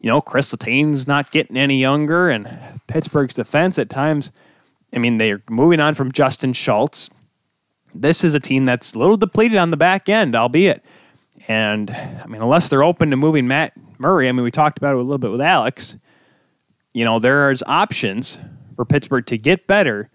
you 0.00 0.08
know 0.08 0.20
Chris 0.20 0.52
Letang's 0.52 1.06
not 1.06 1.30
getting 1.30 1.56
any 1.56 1.78
younger, 1.78 2.28
and 2.28 2.48
Pittsburgh's 2.88 3.36
defense 3.36 3.78
at 3.78 3.88
times. 3.88 4.32
I 4.92 4.98
mean, 4.98 5.18
they're 5.18 5.42
moving 5.48 5.80
on 5.80 5.94
from 5.94 6.12
Justin 6.12 6.52
Schultz. 6.52 7.10
This 7.94 8.24
is 8.24 8.34
a 8.34 8.40
team 8.40 8.64
that's 8.64 8.94
a 8.94 8.98
little 8.98 9.16
depleted 9.16 9.58
on 9.58 9.70
the 9.70 9.76
back 9.76 10.08
end, 10.08 10.34
albeit. 10.34 10.84
And 11.46 11.90
I 11.90 12.26
mean, 12.26 12.42
unless 12.42 12.68
they're 12.68 12.82
open 12.82 13.10
to 13.10 13.16
moving 13.16 13.46
Matt 13.46 13.72
Murray, 13.98 14.28
I 14.28 14.32
mean, 14.32 14.44
we 14.44 14.50
talked 14.50 14.78
about 14.78 14.94
it 14.94 14.98
a 14.98 15.02
little 15.02 15.18
bit 15.18 15.30
with 15.30 15.40
Alex. 15.40 15.96
You 16.98 17.04
know, 17.04 17.20
there's 17.20 17.62
options 17.62 18.40
for 18.74 18.84
Pittsburgh 18.84 19.24
to 19.26 19.38
get 19.38 19.68
better, 19.68 20.10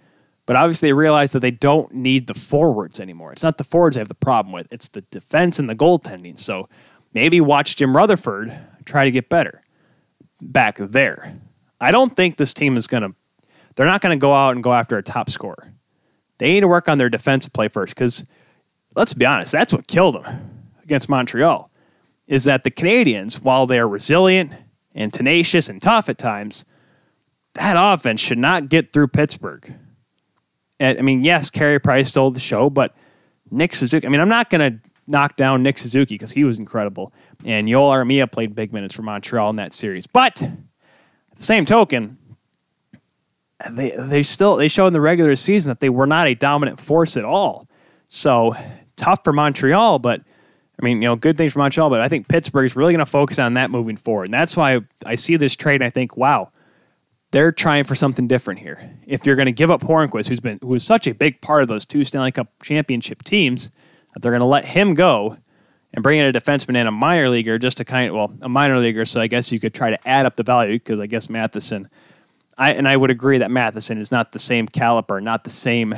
but 0.45 0.57
obviously 0.57 0.89
they 0.89 0.93
realize 0.93 1.31
that 1.31 1.39
they 1.39 1.49
don't 1.49 1.93
need 1.93 2.27
the 2.27 2.33
forwards 2.33 2.99
anymore. 2.99 3.31
It's 3.31 3.41
not 3.41 3.57
the 3.57 3.63
forwards 3.63 3.95
they 3.95 4.01
have 4.01 4.09
the 4.09 4.15
problem 4.15 4.51
with, 4.51 4.67
it's 4.69 4.89
the 4.89 4.99
defense 5.03 5.59
and 5.59 5.69
the 5.69 5.77
goaltending. 5.77 6.37
So 6.37 6.67
maybe 7.13 7.39
watch 7.39 7.77
Jim 7.77 7.95
Rutherford 7.95 8.53
try 8.83 9.05
to 9.05 9.11
get 9.11 9.29
better 9.29 9.61
back 10.41 10.75
there. 10.77 11.31
I 11.79 11.91
don't 11.91 12.17
think 12.17 12.35
this 12.35 12.53
team 12.53 12.75
is 12.75 12.87
going 12.87 13.03
to, 13.03 13.15
they're 13.75 13.85
not 13.85 14.01
going 14.01 14.19
to 14.19 14.21
go 14.21 14.33
out 14.33 14.53
and 14.53 14.61
go 14.61 14.73
after 14.73 14.97
a 14.97 15.03
top 15.03 15.29
scorer. 15.29 15.71
They 16.37 16.51
need 16.51 16.61
to 16.61 16.67
work 16.67 16.89
on 16.89 16.97
their 16.97 17.09
defensive 17.09 17.53
play 17.53 17.69
first 17.69 17.95
because 17.95 18.25
let's 18.93 19.13
be 19.13 19.25
honest, 19.25 19.53
that's 19.53 19.71
what 19.71 19.87
killed 19.87 20.21
them 20.21 20.65
against 20.83 21.07
Montreal. 21.07 21.71
Is 22.27 22.43
that 22.43 22.65
the 22.65 22.71
Canadiens, 22.71 23.41
while 23.41 23.67
they're 23.67 23.87
resilient 23.87 24.51
and 24.93 25.13
tenacious 25.13 25.69
and 25.69 25.81
tough 25.81 26.09
at 26.09 26.17
times, 26.17 26.65
that 27.55 27.75
offense 27.77 28.21
should 28.21 28.37
not 28.37 28.69
get 28.69 28.93
through 28.93 29.07
Pittsburgh. 29.07 29.73
And, 30.79 30.97
I 30.97 31.01
mean, 31.01 31.23
yes, 31.23 31.49
Carey 31.49 31.79
Price 31.79 32.09
stole 32.09 32.31
the 32.31 32.39
show, 32.39 32.69
but 32.69 32.95
Nick 33.51 33.75
Suzuki, 33.75 34.07
I 34.07 34.09
mean, 34.09 34.19
I'm 34.19 34.29
not 34.29 34.49
going 34.49 34.73
to 34.73 34.89
knock 35.07 35.35
down 35.35 35.63
Nick 35.63 35.77
Suzuki 35.77 36.15
because 36.15 36.31
he 36.31 36.43
was 36.43 36.59
incredible. 36.59 37.13
And 37.45 37.67
Joel 37.67 37.91
Armia 37.91 38.31
played 38.31 38.55
big 38.55 38.73
minutes 38.73 38.95
for 38.95 39.01
Montreal 39.01 39.49
in 39.49 39.57
that 39.57 39.73
series. 39.73 40.07
But 40.07 40.41
at 40.41 41.37
the 41.37 41.43
same 41.43 41.65
token, 41.65 42.17
they 43.71 43.93
they 43.97 44.23
still 44.23 44.55
they 44.55 44.67
showed 44.67 44.87
in 44.87 44.93
the 44.93 45.01
regular 45.01 45.35
season 45.35 45.69
that 45.69 45.79
they 45.79 45.89
were 45.89 46.07
not 46.07 46.27
a 46.27 46.35
dominant 46.35 46.79
force 46.79 47.15
at 47.17 47.23
all. 47.23 47.67
So 48.05 48.55
tough 48.95 49.23
for 49.23 49.33
Montreal, 49.33 49.99
but 49.99 50.21
I 50.21 50.85
mean, 50.85 51.01
you 51.01 51.07
know, 51.07 51.15
good 51.15 51.37
things 51.37 51.53
for 51.53 51.59
Montreal, 51.59 51.89
but 51.89 52.01
I 52.01 52.09
think 52.09 52.27
Pittsburgh 52.27 52.65
is 52.65 52.75
really 52.75 52.93
going 52.93 53.05
to 53.05 53.05
focus 53.05 53.39
on 53.39 53.53
that 53.53 53.71
moving 53.71 53.95
forward. 53.95 54.25
And 54.25 54.33
that's 54.33 54.57
why 54.57 54.81
I 55.05 55.15
see 55.15 55.37
this 55.37 55.55
trade 55.55 55.75
and 55.75 55.83
I 55.83 55.89
think, 55.89 56.17
wow, 56.17 56.51
they're 57.33 57.51
trying 57.51 57.83
for 57.83 57.95
something 57.95 58.27
different 58.27 58.61
here. 58.61 58.79
If 59.05 59.25
you're 59.25 59.35
going 59.35 59.47
to 59.47 59.51
give 59.51 59.69
up 59.69 59.81
Hornqvist, 59.81 60.29
who's 60.29 60.39
been 60.39 60.59
who 60.61 60.67
was 60.67 60.85
such 60.85 61.07
a 61.07 61.13
big 61.13 61.41
part 61.41 61.63
of 61.63 61.67
those 61.67 61.85
two 61.85 62.03
Stanley 62.03 62.31
Cup 62.31 62.47
championship 62.61 63.23
teams, 63.23 63.71
that 64.13 64.21
they're 64.21 64.31
going 64.31 64.39
to 64.39 64.45
let 64.45 64.65
him 64.65 64.93
go 64.93 65.37
and 65.93 66.01
bring 66.01 66.19
in 66.19 66.25
a 66.25 66.31
defenseman 66.31 66.75
and 66.75 66.87
a 66.87 66.91
minor 66.91 67.29
leaguer 67.29 67.59
just 67.59 67.77
to 67.77 67.85
kind 67.85 68.09
of 68.09 68.15
well, 68.15 68.33
a 68.41 68.49
minor 68.49 68.77
leaguer. 68.77 69.03
So 69.03 69.19
I 69.19 69.27
guess 69.27 69.51
you 69.51 69.59
could 69.59 69.73
try 69.73 69.89
to 69.89 70.07
add 70.07 70.25
up 70.25 70.35
the 70.35 70.43
value 70.43 70.75
because 70.75 70.99
I 70.99 71.07
guess 71.07 71.29
Matheson– 71.29 71.89
I 72.57 72.73
and 72.73 72.87
I 72.87 72.97
would 72.97 73.09
agree 73.09 73.39
that 73.39 73.51
Matheson 73.51 73.97
is 73.97 74.11
not 74.11 74.31
the 74.31 74.39
same 74.39 74.67
caliber, 74.67 75.19
not 75.19 75.43
the 75.43 75.49
same 75.49 75.95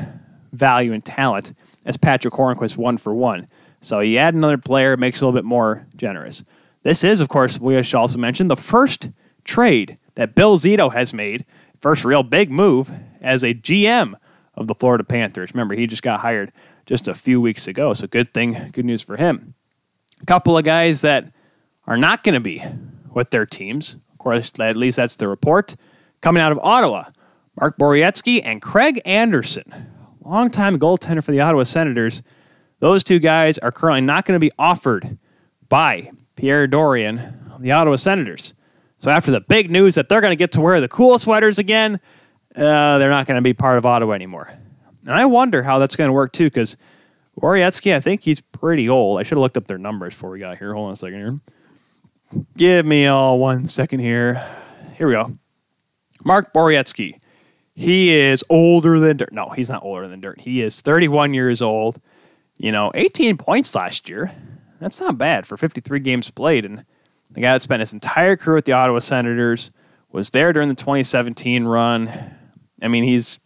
value 0.54 0.94
and 0.94 1.04
talent 1.04 1.54
as 1.86 1.98
Patrick 1.98 2.34
Hornqvist 2.34 2.78
one 2.78 2.98
for 2.98 3.14
one. 3.14 3.48
So 3.82 4.00
you 4.00 4.18
add 4.18 4.34
another 4.34 4.58
player, 4.58 4.96
makes 4.96 5.22
it 5.22 5.26
a 5.26 5.28
little 5.28 5.38
bit 5.38 5.46
more 5.46 5.86
generous. 5.96 6.44
This 6.84 7.04
is, 7.04 7.20
of 7.20 7.30
course, 7.30 7.60
we 7.60 7.82
should 7.84 7.98
also 7.98 8.18
mention 8.18 8.48
the 8.48 8.56
first 8.56 9.10
trade 9.44 9.98
that 10.16 10.36
Bill 10.36 10.58
Zito 10.58 10.92
has 10.92 11.14
made, 11.14 11.46
first 11.82 12.04
real 12.04 12.24
big 12.24 12.52
move 12.52 12.92
as 13.22 13.44
a 13.44 13.54
GM 13.54 14.16
of 14.56 14.68
the 14.68 14.76
Florida 14.76 15.04
Panthers. 15.04 15.54
Remember, 15.54 15.76
he 15.76 15.88
just 15.88 16.04
got 16.04 16.22
hired 16.22 16.52
just 16.86 17.08
a 17.08 17.14
few 17.14 17.40
weeks 17.40 17.68
ago, 17.68 17.94
so 17.94 18.08
good 18.08 18.34
thing, 18.34 18.72
good 18.72 18.86
news 18.86 19.02
for 19.02 19.18
him. 19.18 19.54
A 20.22 20.26
couple 20.26 20.58
of 20.58 20.64
guys 20.64 21.02
that 21.02 21.32
are 21.88 21.98
not 21.98 22.24
going 22.24 22.36
to 22.36 22.40
be 22.40 22.64
with 23.14 23.32
their 23.32 23.46
teams. 23.46 23.96
Of 24.12 24.18
course, 24.18 24.54
at 24.60 24.78
least 24.78 24.98
that's 24.98 25.18
the 25.18 25.30
report. 25.30 25.76
Coming 26.22 26.42
out 26.42 26.52
of 26.52 26.60
Ottawa, 26.60 27.06
Mark 27.60 27.78
Borowiecki 27.78 28.42
and 28.44 28.62
Craig 28.62 29.02
Anderson, 29.06 29.64
longtime 30.22 30.80
goaltender 30.80 31.24
for 31.24 31.32
the 31.32 31.42
Ottawa 31.42 31.64
Senators. 31.64 32.24
Those 32.80 33.04
two 33.04 33.20
guys 33.20 33.58
are 33.60 33.72
currently 33.72 34.02
not 34.02 34.26
going 34.26 34.36
to 34.36 34.46
be 34.46 34.52
offered 34.58 35.18
by 35.70 36.10
Pierre 36.36 36.68
Dorion, 36.68 37.60
the 37.60 37.72
Ottawa 37.72 37.96
Senators. 37.96 38.54
So 39.06 39.12
after 39.12 39.30
the 39.30 39.40
big 39.40 39.70
news 39.70 39.94
that 39.94 40.10
they're 40.10 40.20
going 40.20 40.32
to 40.32 40.36
get 40.36 40.54
to 40.54 40.62
wear 40.62 40.82
the 40.82 40.88
cool 40.88 41.20
sweaters 41.20 41.60
again, 41.60 42.00
uh, 42.56 42.98
they're 42.98 43.12
not 43.12 43.28
going 43.28 43.36
to 43.36 43.44
be 43.44 43.54
part 43.54 43.78
of 43.78 43.86
Ottawa 43.86 44.14
anymore. 44.14 44.52
And 45.04 45.14
I 45.14 45.28
wonder 45.28 45.62
how 45.62 45.78
that's 45.78 45.96
going 45.96 46.08
to 46.08 46.12
work 46.12 46.34
too, 46.34 46.46
because 46.46 46.76
Borowiecki, 47.40 47.94
I 47.94 48.00
think 48.00 48.24
he's 48.24 48.42
pretty 48.42 48.90
old. 48.90 49.20
I 49.20 49.22
should 49.22 49.38
have 49.38 49.44
looked 49.44 49.58
up 49.58 49.68
their 49.68 49.78
numbers 49.78 50.16
before 50.16 50.32
we 50.32 50.40
got 50.40 50.58
here. 50.58 50.74
Hold 50.74 50.88
on 50.88 50.94
a 50.94 50.96
second 50.96 51.20
here. 51.20 51.40
Give 52.58 52.84
me 52.84 53.06
all 53.06 53.38
one 53.38 53.68
second 53.68 54.00
here. 54.00 54.44
Here 54.98 55.06
we 55.06 55.14
go. 55.14 55.38
Mark 56.24 56.52
Borowiecki. 56.52 57.12
He 57.76 58.12
is 58.12 58.44
older 58.50 59.00
than 59.00 59.18
dirt. 59.18 59.32
No, 59.32 59.50
he's 59.50 59.70
not 59.70 59.84
older 59.84 60.08
than 60.08 60.20
dirt. 60.20 60.42
He 60.42 60.64
is 60.64 60.82
31 60.82 61.36
years 61.36 61.62
old. 61.62 62.02
You 62.58 62.72
know, 62.72 62.92
18 62.96 63.38
points 63.38 63.76
last 63.76 64.10
year. 64.10 64.32
That's 64.80 65.00
not 65.00 65.20
bad 65.20 65.46
for 65.46 65.58
53 65.58 66.00
games 66.00 66.32
played. 66.32 66.66
And 66.66 66.86
the 67.36 67.42
guy 67.42 67.54
that 67.54 67.62
spent 67.62 67.82
his 67.82 67.94
entire 67.94 68.38
career 68.38 68.56
with 68.56 68.66
the 68.66 68.72
Ottawa 68.72 69.00
Senators 69.00 69.72
was 70.10 70.30
there 70.32 70.54
during 70.54 70.70
the 70.70 70.76
2017 70.76 71.66
run. 71.66 72.10
I 72.82 72.88
mean, 72.88 73.04
he's, 73.04 73.40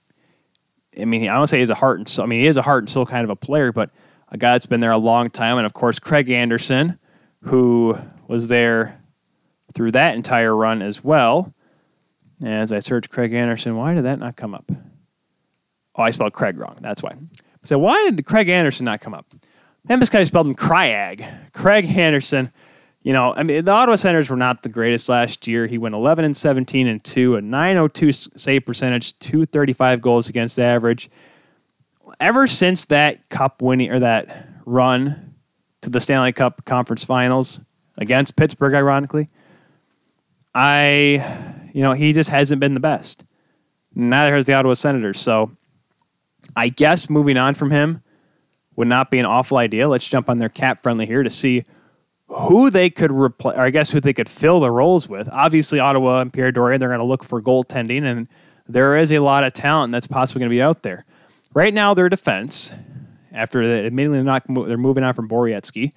I 1.00 1.06
mean, 1.06 1.28
I 1.28 1.34
don't 1.34 1.48
say 1.48 1.60
he's 1.60 1.72
a 1.72 1.76
heart 1.76 1.98
and 1.98 2.08
soul. 2.08 2.24
I 2.24 2.28
mean, 2.28 2.42
he 2.42 2.48
is 2.48 2.56
a 2.56 2.62
heart 2.62 2.84
and 2.84 2.90
soul 2.90 3.08
kind 3.08 3.24
of 3.24 3.32
a 3.32 3.36
player, 3.36 3.72
but 3.72 3.90
a 4.30 4.38
guy 4.38 4.52
that's 4.52 4.68
been 4.68 4.80
there 4.80 4.92
a 4.92 4.98
long 4.98 5.32
time. 5.32 5.58
And 5.58 5.66
of 5.66 5.74
course, 5.74 5.98
Craig 5.98 6.30
Anderson, 6.30 7.00
who 7.42 7.98
was 8.28 8.48
there 8.48 9.02
through 9.74 9.92
that 9.94 10.16
entire 10.16 10.56
run 10.56 10.84
as 10.84 11.04
well. 11.04 11.54
As 12.44 12.72
I 12.72 12.80
search 12.80 13.10
Craig 13.10 13.34
Anderson, 13.34 13.76
why 13.76 13.96
did 13.96 14.06
that 14.06 14.20
not 14.20 14.36
come 14.36 14.54
up? 14.54 14.72
Oh, 15.96 16.04
I 16.04 16.12
spelled 16.12 16.34
Craig 16.34 16.60
wrong. 16.60 16.78
That's 16.80 17.02
why. 17.02 17.16
So 17.64 17.80
why 17.80 18.12
did 18.12 18.24
Craig 18.24 18.50
Anderson 18.50 18.86
not 18.86 19.02
come 19.02 19.16
up? 19.16 19.26
Memphis 19.88 20.12
guy 20.12 20.24
spelled 20.26 20.46
him 20.46 20.56
Cryag. 20.56 21.52
Craig 21.54 21.86
Anderson. 21.86 22.54
You 23.02 23.14
know, 23.14 23.34
I 23.34 23.44
mean, 23.44 23.64
the 23.64 23.72
Ottawa 23.72 23.96
Senators 23.96 24.30
were 24.30 24.36
not 24.36 24.62
the 24.62 24.70
greatest 24.70 25.08
last 25.08 25.48
year. 25.48 25.68
He 25.68 25.78
went 25.78 25.96
11 25.96 26.26
and 26.26 26.36
17 26.36 26.88
and 26.88 27.02
2, 27.04 27.38
a 27.38 27.42
902 27.42 28.12
save 28.12 28.66
percentage, 28.66 29.18
235 29.20 30.02
goals 30.02 30.28
against 30.28 30.60
average. 30.60 31.10
Ever 32.20 32.46
since 32.46 32.86
that 32.86 33.30
cup 33.30 33.62
winning 33.62 33.92
or 33.92 34.00
that 34.00 34.48
run 34.66 35.36
to 35.82 35.90
the 35.90 36.02
Stanley 36.02 36.34
Cup 36.34 36.66
Conference 36.66 37.06
Finals 37.06 37.62
against 37.98 38.36
Pittsburgh, 38.36 38.74
ironically, 38.74 39.30
I 40.54 41.50
you 41.74 41.84
know, 41.84 41.94
he 41.94 42.14
just 42.14 42.30
hasn't 42.30 42.60
been 42.60 42.74
the 42.74 42.80
best. 42.80 43.24
Neither 43.96 44.36
has 44.36 44.46
the 44.46 44.54
Ottawa 44.54 44.74
Senators. 44.74 45.20
So 45.20 45.52
I 46.56 46.70
guess 46.70 47.10
moving 47.10 47.38
on 47.38 47.54
from 47.54 47.72
him 47.72 48.02
would 48.76 48.88
not 48.88 49.12
be 49.12 49.20
an 49.20 49.26
awful 49.26 49.58
idea. 49.58 49.88
Let's 49.88 50.08
jump 50.08 50.30
on 50.30 50.38
their 50.38 50.50
cap 50.50 50.82
friendly 50.84 51.06
here 51.06 51.24
to 51.24 51.30
see 51.30 51.64
who 52.30 52.70
they 52.70 52.90
could 52.90 53.12
replace, 53.12 53.58
or 53.58 53.62
I 53.62 53.70
guess 53.72 53.90
who 53.90 54.00
they 54.00 54.14
could 54.14 54.30
fill 54.30 54.60
the 54.60 54.72
roles 54.72 55.10
with. 55.10 55.28
Obviously, 55.32 55.80
Ottawa 55.80 56.22
and 56.22 56.32
Pierre 56.32 56.52
Dorion, 56.52 56.80
they're 56.80 56.90
going 56.90 57.00
to 57.00 57.06
look 57.06 57.24
for 57.24 57.42
goaltending, 57.42 58.04
and 58.04 58.28
there 58.68 58.96
is 58.96 59.12
a 59.12 59.20
lot 59.20 59.44
of 59.44 59.54
talent 59.54 59.92
that's 59.92 60.08
possibly 60.08 60.42
going 60.42 60.50
to 60.50 60.54
be 60.54 60.62
out 60.62 60.84
there. 60.84 61.06
Right 61.54 61.74
now, 61.74 61.96
their 61.96 62.08
defense, 62.08 62.78
after 63.32 63.68
the, 63.68 63.86
admittedly 63.86 64.22
not, 64.22 64.44
they're 64.48 64.78
moving 64.78 65.04
on 65.04 65.16
from 65.16 65.28
Borowiecki, 65.28 65.92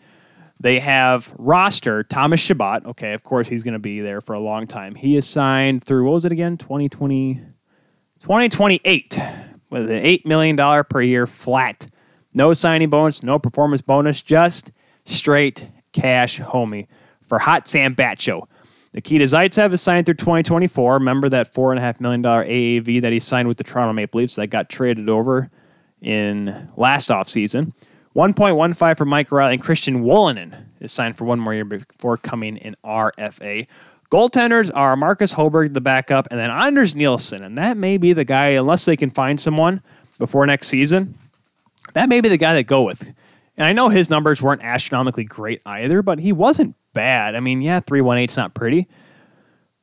they 0.59 0.79
have 0.79 1.35
roster 1.39 2.03
Thomas 2.05 2.41
Chabot. 2.41 2.87
Okay, 2.87 3.13
of 3.13 3.23
course, 3.25 3.49
he's 3.49 3.63
going 3.63 3.75
to 3.75 3.81
be 3.81 4.01
there 4.01 4.21
for 4.21 4.33
a 4.33 4.41
long 4.41 4.67
time. 4.67 4.95
He 4.95 5.17
is 5.17 5.29
signed 5.29 5.85
through, 5.85 6.05
what 6.05 6.13
was 6.13 6.25
it 6.25 6.33
again? 6.33 6.57
2020, 6.57 7.35
2028 8.21 9.19
with 9.71 9.91
an 9.91 10.03
$8 10.03 10.25
million 10.25 10.85
per 10.85 11.03
year 11.03 11.27
flat. 11.27 11.89
No 12.33 12.55
signing 12.55 12.89
bonus, 12.89 13.23
no 13.23 13.39
performance 13.39 13.83
bonus, 13.83 14.23
just 14.23 14.71
straight 15.05 15.69
cash 15.93 16.39
homie 16.39 16.89
for 17.27 17.39
Hot 17.39 17.69
Sam 17.69 17.95
Batcho. 17.95 18.47
Nikita 18.95 19.25
Zaitsev 19.25 19.73
is 19.73 19.81
signed 19.81 20.05
through 20.05 20.17
2024. 20.17 20.95
Remember 20.95 21.29
that 21.31 21.55
$4.5 21.55 22.01
million 22.01 22.23
AAV 22.23 23.01
that 23.01 23.13
he 23.13 23.19
signed 23.21 23.49
with 23.49 23.57
the 23.57 23.65
Toronto 23.65 23.95
Maple 23.95 24.19
Leafs 24.19 24.37
that 24.37 24.49
got 24.49 24.69
traded 24.69 25.09
over 25.09 25.51
in 26.03 26.71
last 26.77 27.09
offseason. 27.09 27.73
1.15 28.15 28.99
for 28.99 29.05
Mike 29.07 29.33
Reilly 29.33 29.55
and 29.55 29.63
Christian 29.63 30.05
Wolanin 30.05 30.67
is 30.81 30.93
signed 30.93 31.17
for 31.17 31.25
one 31.25 31.41
more 31.41 31.55
year 31.55 31.65
before 31.65 32.19
coming 32.19 32.59
in 32.59 32.77
RFA. 32.85 33.67
Goaltenders 34.11 34.71
are 34.75 34.95
Marcus 34.95 35.33
Hogberg, 35.33 35.73
the 35.73 35.81
backup, 35.81 36.29
and 36.31 36.39
then 36.39 36.51
Anders 36.51 36.95
Nilsson. 36.95 37.43
And 37.43 37.57
that 37.57 37.79
may 37.79 37.97
be 37.97 38.13
the 38.13 38.27
guy, 38.27 38.49
unless 38.49 38.85
they 38.85 38.99
can 38.99 39.09
find 39.09 39.41
someone 39.41 39.81
before 40.19 40.45
next 40.45 40.69
season, 40.69 41.15
that 41.95 42.11
may 42.11 42.21
be 42.21 42.29
the 42.29 42.37
guy 42.37 42.53
they 42.53 42.63
go 42.63 42.83
with. 42.83 43.15
And 43.57 43.67
I 43.67 43.73
know 43.73 43.89
his 43.89 44.09
numbers 44.09 44.41
weren't 44.41 44.63
astronomically 44.63 45.25
great 45.25 45.61
either, 45.67 46.03
but 46.03 46.19
he 46.19 46.33
wasn't 46.33 46.75
bad. 46.93 47.35
I 47.35 47.41
mean, 47.41 47.61
yeah, 47.61 47.81
318 47.81 48.33
is 48.33 48.37
not 48.37 48.55
pretty. 48.55 48.89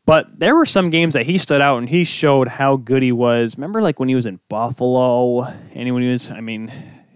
But 0.06 0.40
there 0.40 0.56
were 0.56 0.66
some 0.66 0.90
games 0.90 1.14
that 1.14 1.28
he 1.28 1.38
stood 1.38 1.62
out 1.62 1.78
and 1.78 1.88
he 1.88 2.04
showed 2.04 2.48
how 2.48 2.78
good 2.78 3.04
he 3.04 3.12
was. 3.12 3.58
Remember, 3.58 3.80
like 3.82 4.00
when 4.00 4.10
he 4.10 4.16
was 4.16 4.26
in 4.26 4.40
Buffalo, 4.50 5.44
and 5.44 5.94
when 5.94 6.02
he 6.02 6.10
was, 6.10 6.32
I 6.32 6.42
mean, 6.42 6.72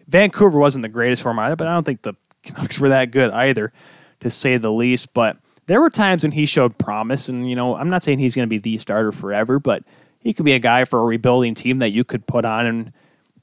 Vancouver 0.08 0.60
wasn't 0.60 0.84
the 0.84 0.90
greatest 0.90 1.24
for 1.24 1.32
him 1.32 1.40
either, 1.40 1.56
but 1.56 1.68
I 1.68 1.74
don't 1.74 1.86
think 1.86 2.04
the 2.04 2.14
Canucks 2.44 2.80
were 2.80 2.90
that 2.90 3.10
good 3.10 3.32
either, 3.32 3.74
to 4.20 4.30
say 4.30 4.58
the 4.58 4.72
least. 4.72 5.12
But 5.16 5.38
there 5.66 5.82
were 5.82 5.90
times 5.90 6.24
when 6.24 6.34
he 6.34 6.46
showed 6.46 6.78
promise, 6.78 7.30
and 7.30 7.50
you 7.50 7.56
know, 7.56 7.76
I'm 7.76 7.90
not 7.90 8.04
saying 8.04 8.20
he's 8.20 8.36
going 8.36 8.48
to 8.48 8.50
be 8.50 8.60
the 8.60 8.78
starter 8.78 9.12
forever, 9.12 9.58
but 9.58 9.84
he 10.20 10.32
could 10.32 10.46
be 10.46 10.54
a 10.54 10.60
guy 10.60 10.86
for 10.86 11.00
a 11.00 11.04
rebuilding 11.04 11.56
team 11.56 11.80
that 11.80 11.94
you 11.94 12.04
could 12.04 12.28
put 12.28 12.46
on. 12.46 12.68
And 12.68 12.94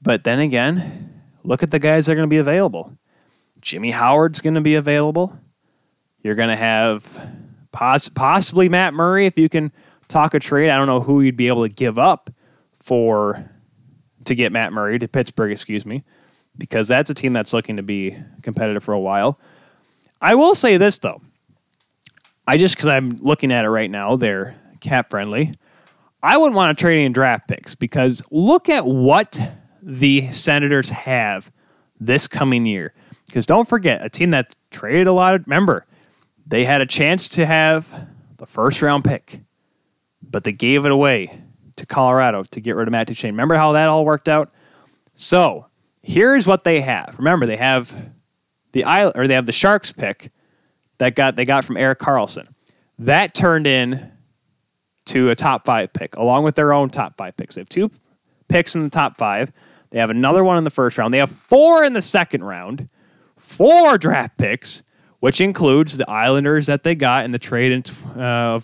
but 0.01 0.23
then 0.23 0.39
again, 0.39 1.10
look 1.43 1.63
at 1.63 1.71
the 1.71 1.79
guys 1.79 2.05
that 2.05 2.13
are 2.13 2.15
going 2.15 2.27
to 2.27 2.33
be 2.33 2.37
available. 2.37 2.97
Jimmy 3.61 3.91
Howard's 3.91 4.41
going 4.41 4.55
to 4.55 4.61
be 4.61 4.75
available. 4.75 5.37
You're 6.23 6.35
going 6.35 6.49
to 6.49 6.55
have 6.55 7.19
poss- 7.71 8.09
possibly 8.09 8.69
Matt 8.69 8.93
Murray 8.93 9.25
if 9.25 9.37
you 9.37 9.49
can 9.49 9.71
talk 10.07 10.33
a 10.33 10.39
trade. 10.39 10.69
I 10.69 10.77
don't 10.77 10.87
know 10.87 11.01
who 11.01 11.21
you'd 11.21 11.37
be 11.37 11.47
able 11.47 11.67
to 11.67 11.73
give 11.73 11.97
up 11.97 12.29
for 12.79 13.49
to 14.25 14.35
get 14.35 14.51
Matt 14.51 14.73
Murray 14.73 14.99
to 14.99 15.07
Pittsburgh, 15.07 15.51
excuse 15.51 15.85
me, 15.85 16.03
because 16.57 16.87
that's 16.87 17.09
a 17.09 17.13
team 17.13 17.33
that's 17.33 17.53
looking 17.53 17.77
to 17.77 17.83
be 17.83 18.15
competitive 18.43 18.83
for 18.83 18.93
a 18.93 18.99
while. 18.99 19.39
I 20.21 20.35
will 20.35 20.53
say 20.53 20.77
this 20.77 20.99
though. 20.99 21.21
I 22.47 22.57
just 22.57 22.75
because 22.75 22.87
I'm 22.87 23.17
looking 23.17 23.51
at 23.51 23.65
it 23.65 23.69
right 23.69 23.89
now, 23.89 24.15
they're 24.15 24.55
cap 24.79 25.09
friendly. 25.09 25.53
I 26.23 26.37
wouldn't 26.37 26.55
want 26.55 26.77
to 26.77 26.81
trade 26.81 27.03
any 27.03 27.13
draft 27.13 27.47
picks 27.47 27.73
because 27.73 28.23
look 28.31 28.69
at 28.69 28.85
what 28.85 29.39
the 29.81 30.31
Senators 30.31 30.89
have 30.91 31.51
this 31.99 32.27
coming 32.27 32.65
year. 32.65 32.93
Because 33.25 33.45
don't 33.45 33.67
forget, 33.67 34.05
a 34.05 34.09
team 34.09 34.31
that 34.31 34.55
traded 34.71 35.07
a 35.07 35.13
lot 35.13 35.35
of, 35.35 35.43
remember, 35.45 35.85
they 36.45 36.65
had 36.65 36.81
a 36.81 36.85
chance 36.85 37.29
to 37.29 37.45
have 37.45 38.07
the 38.37 38.45
first 38.45 38.81
round 38.81 39.05
pick, 39.05 39.41
but 40.21 40.43
they 40.43 40.51
gave 40.51 40.85
it 40.85 40.91
away 40.91 41.39
to 41.77 41.85
Colorado 41.85 42.43
to 42.43 42.59
get 42.59 42.75
rid 42.75 42.87
of 42.87 42.91
Matt 42.91 43.07
Duchene. 43.07 43.33
Remember 43.33 43.55
how 43.55 43.71
that 43.71 43.87
all 43.87 44.03
worked 44.05 44.27
out? 44.27 44.51
So 45.13 45.67
here's 46.01 46.47
what 46.47 46.63
they 46.63 46.81
have. 46.81 47.15
Remember, 47.17 47.45
they 47.45 47.57
have 47.57 48.11
the 48.73 48.83
island, 48.83 49.17
or 49.17 49.27
they 49.27 49.35
have 49.35 49.45
the 49.45 49.51
Sharks 49.51 49.91
pick 49.91 50.31
that 50.97 51.15
got 51.15 51.35
they 51.35 51.45
got 51.45 51.65
from 51.65 51.77
Erik 51.77 51.99
Karlsson. 51.99 52.47
That 52.99 53.33
turned 53.33 53.67
in 53.67 54.11
to 55.05 55.29
a 55.29 55.35
top 55.35 55.65
five 55.65 55.91
pick, 55.93 56.15
along 56.15 56.43
with 56.43 56.55
their 56.55 56.73
own 56.73 56.89
top 56.89 57.17
five 57.17 57.35
picks. 57.35 57.55
They 57.55 57.61
have 57.61 57.69
two 57.69 57.89
picks 58.47 58.75
in 58.75 58.83
the 58.83 58.89
top 58.89 59.17
five. 59.17 59.51
They 59.91 59.99
have 59.99 60.09
another 60.09 60.43
one 60.43 60.57
in 60.57 60.63
the 60.63 60.69
first 60.69 60.97
round. 60.97 61.13
They 61.13 61.19
have 61.19 61.31
four 61.31 61.83
in 61.83 61.93
the 61.93 62.01
second 62.01 62.43
round 62.43 62.89
four 63.41 63.97
draft 63.97 64.37
picks, 64.37 64.83
which 65.19 65.41
includes 65.41 65.97
the 65.97 66.09
Islanders 66.09 66.67
that 66.67 66.83
they 66.83 66.95
got 66.95 67.25
in 67.25 67.31
the 67.31 67.39
trade 67.39 67.71
in, 67.71 68.19
uh, 68.19 68.59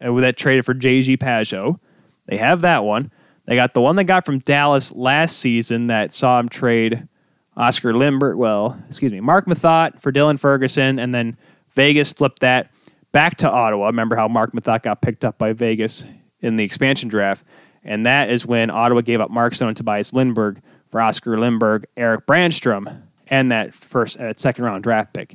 that 0.00 0.36
traded 0.36 0.64
for 0.64 0.74
JG 0.74 1.16
Pageau. 1.18 1.78
They 2.26 2.36
have 2.36 2.60
that 2.60 2.84
one. 2.84 3.10
They 3.46 3.56
got 3.56 3.74
the 3.74 3.80
one 3.80 3.96
they 3.96 4.04
got 4.04 4.24
from 4.24 4.38
Dallas 4.38 4.94
last 4.94 5.38
season 5.38 5.88
that 5.88 6.12
saw 6.12 6.38
him 6.38 6.48
trade 6.48 7.08
Oscar 7.56 7.92
Lindberg, 7.92 8.36
well, 8.36 8.82
excuse 8.88 9.12
me, 9.12 9.20
Marc 9.20 9.46
Methot 9.46 10.00
for 10.00 10.10
Dylan 10.10 10.38
Ferguson, 10.38 10.98
and 10.98 11.14
then 11.14 11.36
Vegas 11.70 12.12
flipped 12.12 12.40
that 12.40 12.70
back 13.12 13.36
to 13.38 13.50
Ottawa. 13.50 13.86
Remember 13.86 14.16
how 14.16 14.28
Marc 14.28 14.52
Methot 14.52 14.82
got 14.82 15.02
picked 15.02 15.24
up 15.24 15.38
by 15.38 15.52
Vegas 15.52 16.06
in 16.40 16.56
the 16.56 16.64
expansion 16.64 17.08
draft? 17.08 17.44
And 17.84 18.06
that 18.06 18.30
is 18.30 18.46
when 18.46 18.70
Ottawa 18.70 19.02
gave 19.02 19.20
up 19.20 19.30
Mark 19.30 19.54
Stone 19.54 19.68
and 19.68 19.76
Tobias 19.76 20.12
Lindberg 20.12 20.58
for 20.86 21.00
Oscar 21.00 21.36
Lindberg, 21.36 21.84
Eric 21.96 22.26
Brannstrom, 22.26 23.02
and 23.28 23.52
that 23.52 23.74
first 23.74 24.18
uh, 24.18 24.32
second 24.36 24.64
round 24.64 24.82
draft 24.82 25.12
pick. 25.12 25.34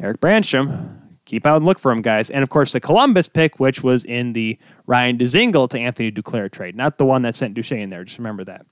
Eric 0.00 0.20
Brannstrom, 0.20 1.00
keep 1.24 1.46
out 1.46 1.56
and 1.56 1.64
look 1.64 1.78
for 1.78 1.92
him, 1.92 2.02
guys. 2.02 2.30
And 2.30 2.42
of 2.42 2.48
course, 2.48 2.72
the 2.72 2.80
Columbus 2.80 3.28
pick, 3.28 3.60
which 3.60 3.82
was 3.82 4.04
in 4.04 4.32
the 4.32 4.58
Ryan 4.86 5.18
Dzingel 5.18 5.68
to 5.70 5.78
Anthony 5.78 6.10
Duclair 6.10 6.50
trade, 6.50 6.76
not 6.76 6.98
the 6.98 7.04
one 7.04 7.22
that 7.22 7.34
sent 7.34 7.54
Duchene 7.54 7.90
there. 7.90 8.04
Just 8.04 8.18
remember 8.18 8.44
that. 8.44 8.66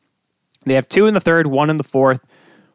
They 0.64 0.74
have 0.74 0.88
two 0.88 1.06
in 1.06 1.14
the 1.14 1.20
third, 1.20 1.48
one 1.48 1.70
in 1.70 1.76
the 1.76 1.84
fourth, 1.84 2.24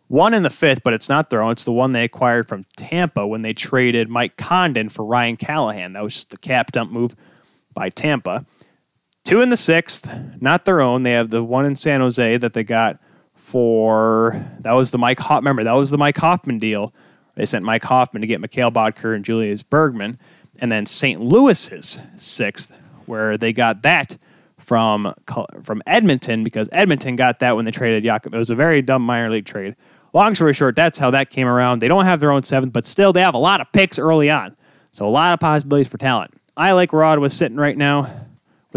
one 0.07 0.33
in 0.33 0.43
the 0.43 0.49
fifth, 0.49 0.83
but 0.83 0.93
it's 0.93 1.09
not 1.09 1.29
their 1.29 1.41
own. 1.41 1.53
It's 1.53 1.65
the 1.65 1.71
one 1.71 1.93
they 1.93 2.03
acquired 2.03 2.47
from 2.47 2.65
Tampa 2.75 3.25
when 3.25 3.41
they 3.41 3.53
traded 3.53 4.09
Mike 4.09 4.37
Condon 4.37 4.89
for 4.89 5.05
Ryan 5.05 5.37
Callahan. 5.37 5.93
That 5.93 6.03
was 6.03 6.15
just 6.15 6.31
the 6.31 6.37
cap 6.37 6.71
dump 6.71 6.91
move 6.91 7.15
by 7.73 7.89
Tampa. 7.89 8.45
Two 9.27 9.41
in 9.41 9.49
the 9.49 9.57
sixth, 9.57 10.09
not 10.39 10.63
their 10.63 10.79
own. 10.79 11.03
They 11.03 11.11
have 11.11 11.31
the 11.31 11.43
one 11.43 11.65
in 11.65 11.75
San 11.75 11.99
Jose 11.99 12.37
that 12.37 12.53
they 12.53 12.63
got 12.63 12.97
for 13.35 14.41
that 14.61 14.71
was 14.71 14.91
the 14.91 14.97
Mike 14.97 15.19
Hoff. 15.19 15.41
Remember 15.41 15.65
that 15.65 15.73
was 15.73 15.91
the 15.91 15.97
Mike 15.97 16.15
Hoffman 16.15 16.59
deal. 16.59 16.93
They 17.35 17.43
sent 17.43 17.65
Mike 17.65 17.83
Hoffman 17.83 18.21
to 18.21 18.27
get 18.27 18.39
Mikkel 18.39 18.71
Boedker 18.71 19.13
and 19.13 19.25
Julius 19.25 19.63
Bergman, 19.63 20.17
and 20.61 20.71
then 20.71 20.85
St. 20.85 21.19
Louis's 21.19 21.99
sixth, 22.15 22.79
where 23.05 23.37
they 23.37 23.51
got 23.51 23.81
that 23.81 24.15
from 24.59 25.13
from 25.61 25.81
Edmonton 25.85 26.45
because 26.45 26.69
Edmonton 26.71 27.17
got 27.17 27.39
that 27.39 27.57
when 27.57 27.65
they 27.65 27.71
traded 27.71 28.05
Jakob. 28.05 28.33
It 28.33 28.37
was 28.37 28.49
a 28.49 28.55
very 28.55 28.81
dumb 28.81 29.01
minor 29.01 29.29
league 29.29 29.43
trade. 29.43 29.75
Long 30.13 30.35
story 30.35 30.53
short, 30.53 30.77
that's 30.77 30.99
how 30.99 31.11
that 31.11 31.31
came 31.31 31.47
around. 31.47 31.79
They 31.79 31.89
don't 31.89 32.05
have 32.05 32.21
their 32.21 32.31
own 32.31 32.43
seventh, 32.43 32.71
but 32.71 32.85
still 32.85 33.11
they 33.11 33.23
have 33.23 33.35
a 33.35 33.39
lot 33.39 33.59
of 33.59 33.69
picks 33.73 33.99
early 33.99 34.29
on, 34.29 34.55
so 34.93 35.05
a 35.05 35.11
lot 35.11 35.33
of 35.33 35.41
possibilities 35.41 35.89
for 35.89 35.97
talent. 35.97 36.33
I 36.55 36.71
like 36.71 36.93
where 36.93 37.03
Ottawa's 37.03 37.33
sitting 37.33 37.57
right 37.57 37.75
now 37.75 38.09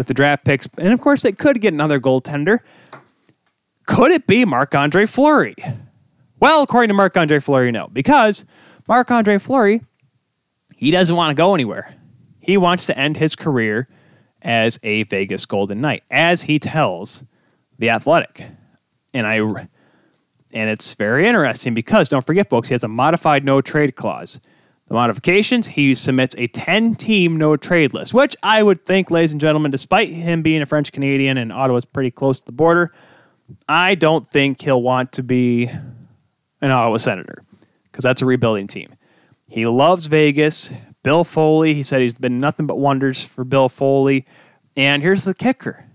with 0.01 0.07
the 0.07 0.15
draft 0.15 0.43
picks, 0.43 0.67
and 0.79 0.91
of 0.93 0.99
course 0.99 1.21
they 1.21 1.31
could 1.31 1.61
get 1.61 1.75
another 1.75 1.99
goaltender. 1.99 2.61
Could 3.85 4.11
it 4.11 4.25
be 4.25 4.45
Marc 4.45 4.73
Andre 4.73 5.05
Fleury? 5.05 5.53
Well, 6.39 6.63
according 6.63 6.87
to 6.87 6.95
Marc 6.95 7.15
Andre 7.15 7.37
Fleury, 7.37 7.71
no, 7.71 7.87
because 7.87 8.43
Marc 8.87 9.11
Andre 9.11 9.37
Fleury, 9.37 9.81
he 10.75 10.89
doesn't 10.89 11.15
want 11.15 11.29
to 11.29 11.35
go 11.35 11.53
anywhere. 11.53 11.93
He 12.39 12.57
wants 12.57 12.87
to 12.87 12.97
end 12.97 13.17
his 13.17 13.35
career 13.35 13.87
as 14.41 14.79
a 14.81 15.03
Vegas 15.03 15.45
Golden 15.45 15.81
Knight, 15.81 16.01
as 16.09 16.41
he 16.41 16.57
tells 16.57 17.23
the 17.77 17.91
Athletic. 17.91 18.43
And 19.13 19.27
I 19.27 19.35
and 19.35 20.69
it's 20.71 20.95
very 20.95 21.27
interesting 21.27 21.75
because 21.75 22.09
don't 22.09 22.25
forget, 22.25 22.49
folks, 22.49 22.69
he 22.69 22.73
has 22.73 22.83
a 22.83 22.87
modified 22.87 23.45
no 23.45 23.61
trade 23.61 23.95
clause. 23.95 24.41
The 24.91 24.95
modifications, 24.95 25.67
he 25.67 25.95
submits 25.95 26.35
a 26.37 26.47
10 26.47 26.95
team 26.95 27.37
no 27.37 27.55
trade 27.55 27.93
list, 27.93 28.13
which 28.13 28.35
I 28.43 28.61
would 28.61 28.85
think, 28.85 29.09
ladies 29.09 29.31
and 29.31 29.39
gentlemen, 29.39 29.71
despite 29.71 30.09
him 30.09 30.41
being 30.41 30.61
a 30.61 30.65
French 30.65 30.91
Canadian 30.91 31.37
and 31.37 31.49
Ottawa's 31.49 31.85
pretty 31.85 32.11
close 32.11 32.39
to 32.39 32.45
the 32.45 32.51
border, 32.51 32.91
I 33.69 33.95
don't 33.95 34.29
think 34.29 34.59
he'll 34.59 34.81
want 34.81 35.13
to 35.13 35.23
be 35.23 35.67
an 36.59 36.71
Ottawa 36.71 36.97
Senator 36.97 37.41
because 37.85 38.03
that's 38.03 38.21
a 38.21 38.25
rebuilding 38.25 38.67
team. 38.67 38.93
He 39.47 39.65
loves 39.65 40.07
Vegas. 40.07 40.73
Bill 41.03 41.23
Foley, 41.23 41.73
he 41.73 41.83
said 41.83 42.01
he's 42.01 42.17
been 42.17 42.41
nothing 42.41 42.67
but 42.67 42.77
wonders 42.77 43.25
for 43.25 43.45
Bill 43.45 43.69
Foley. 43.69 44.25
And 44.75 45.01
here's 45.01 45.23
the 45.23 45.33
kicker. 45.33 45.85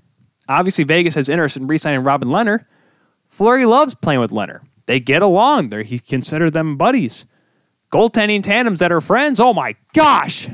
Obviously, 0.48 0.84
Vegas 0.84 1.16
has 1.16 1.28
interest 1.28 1.58
in 1.58 1.66
re-signing 1.66 2.02
Robin 2.02 2.28
Lehner. 2.28 2.64
Fleury 3.28 3.66
loves 3.66 3.94
playing 3.94 4.20
with 4.20 4.30
Lehner. 4.30 4.60
They 4.86 5.00
get 5.00 5.20
along. 5.20 5.68
They're, 5.68 5.82
he 5.82 5.98
considered 5.98 6.54
them 6.54 6.78
buddies. 6.78 7.26
Goaltending 7.92 8.42
tandems 8.42 8.80
that 8.80 8.92
are 8.92 9.00
friends. 9.00 9.40
Oh 9.40 9.54
my 9.54 9.76
gosh! 9.92 10.48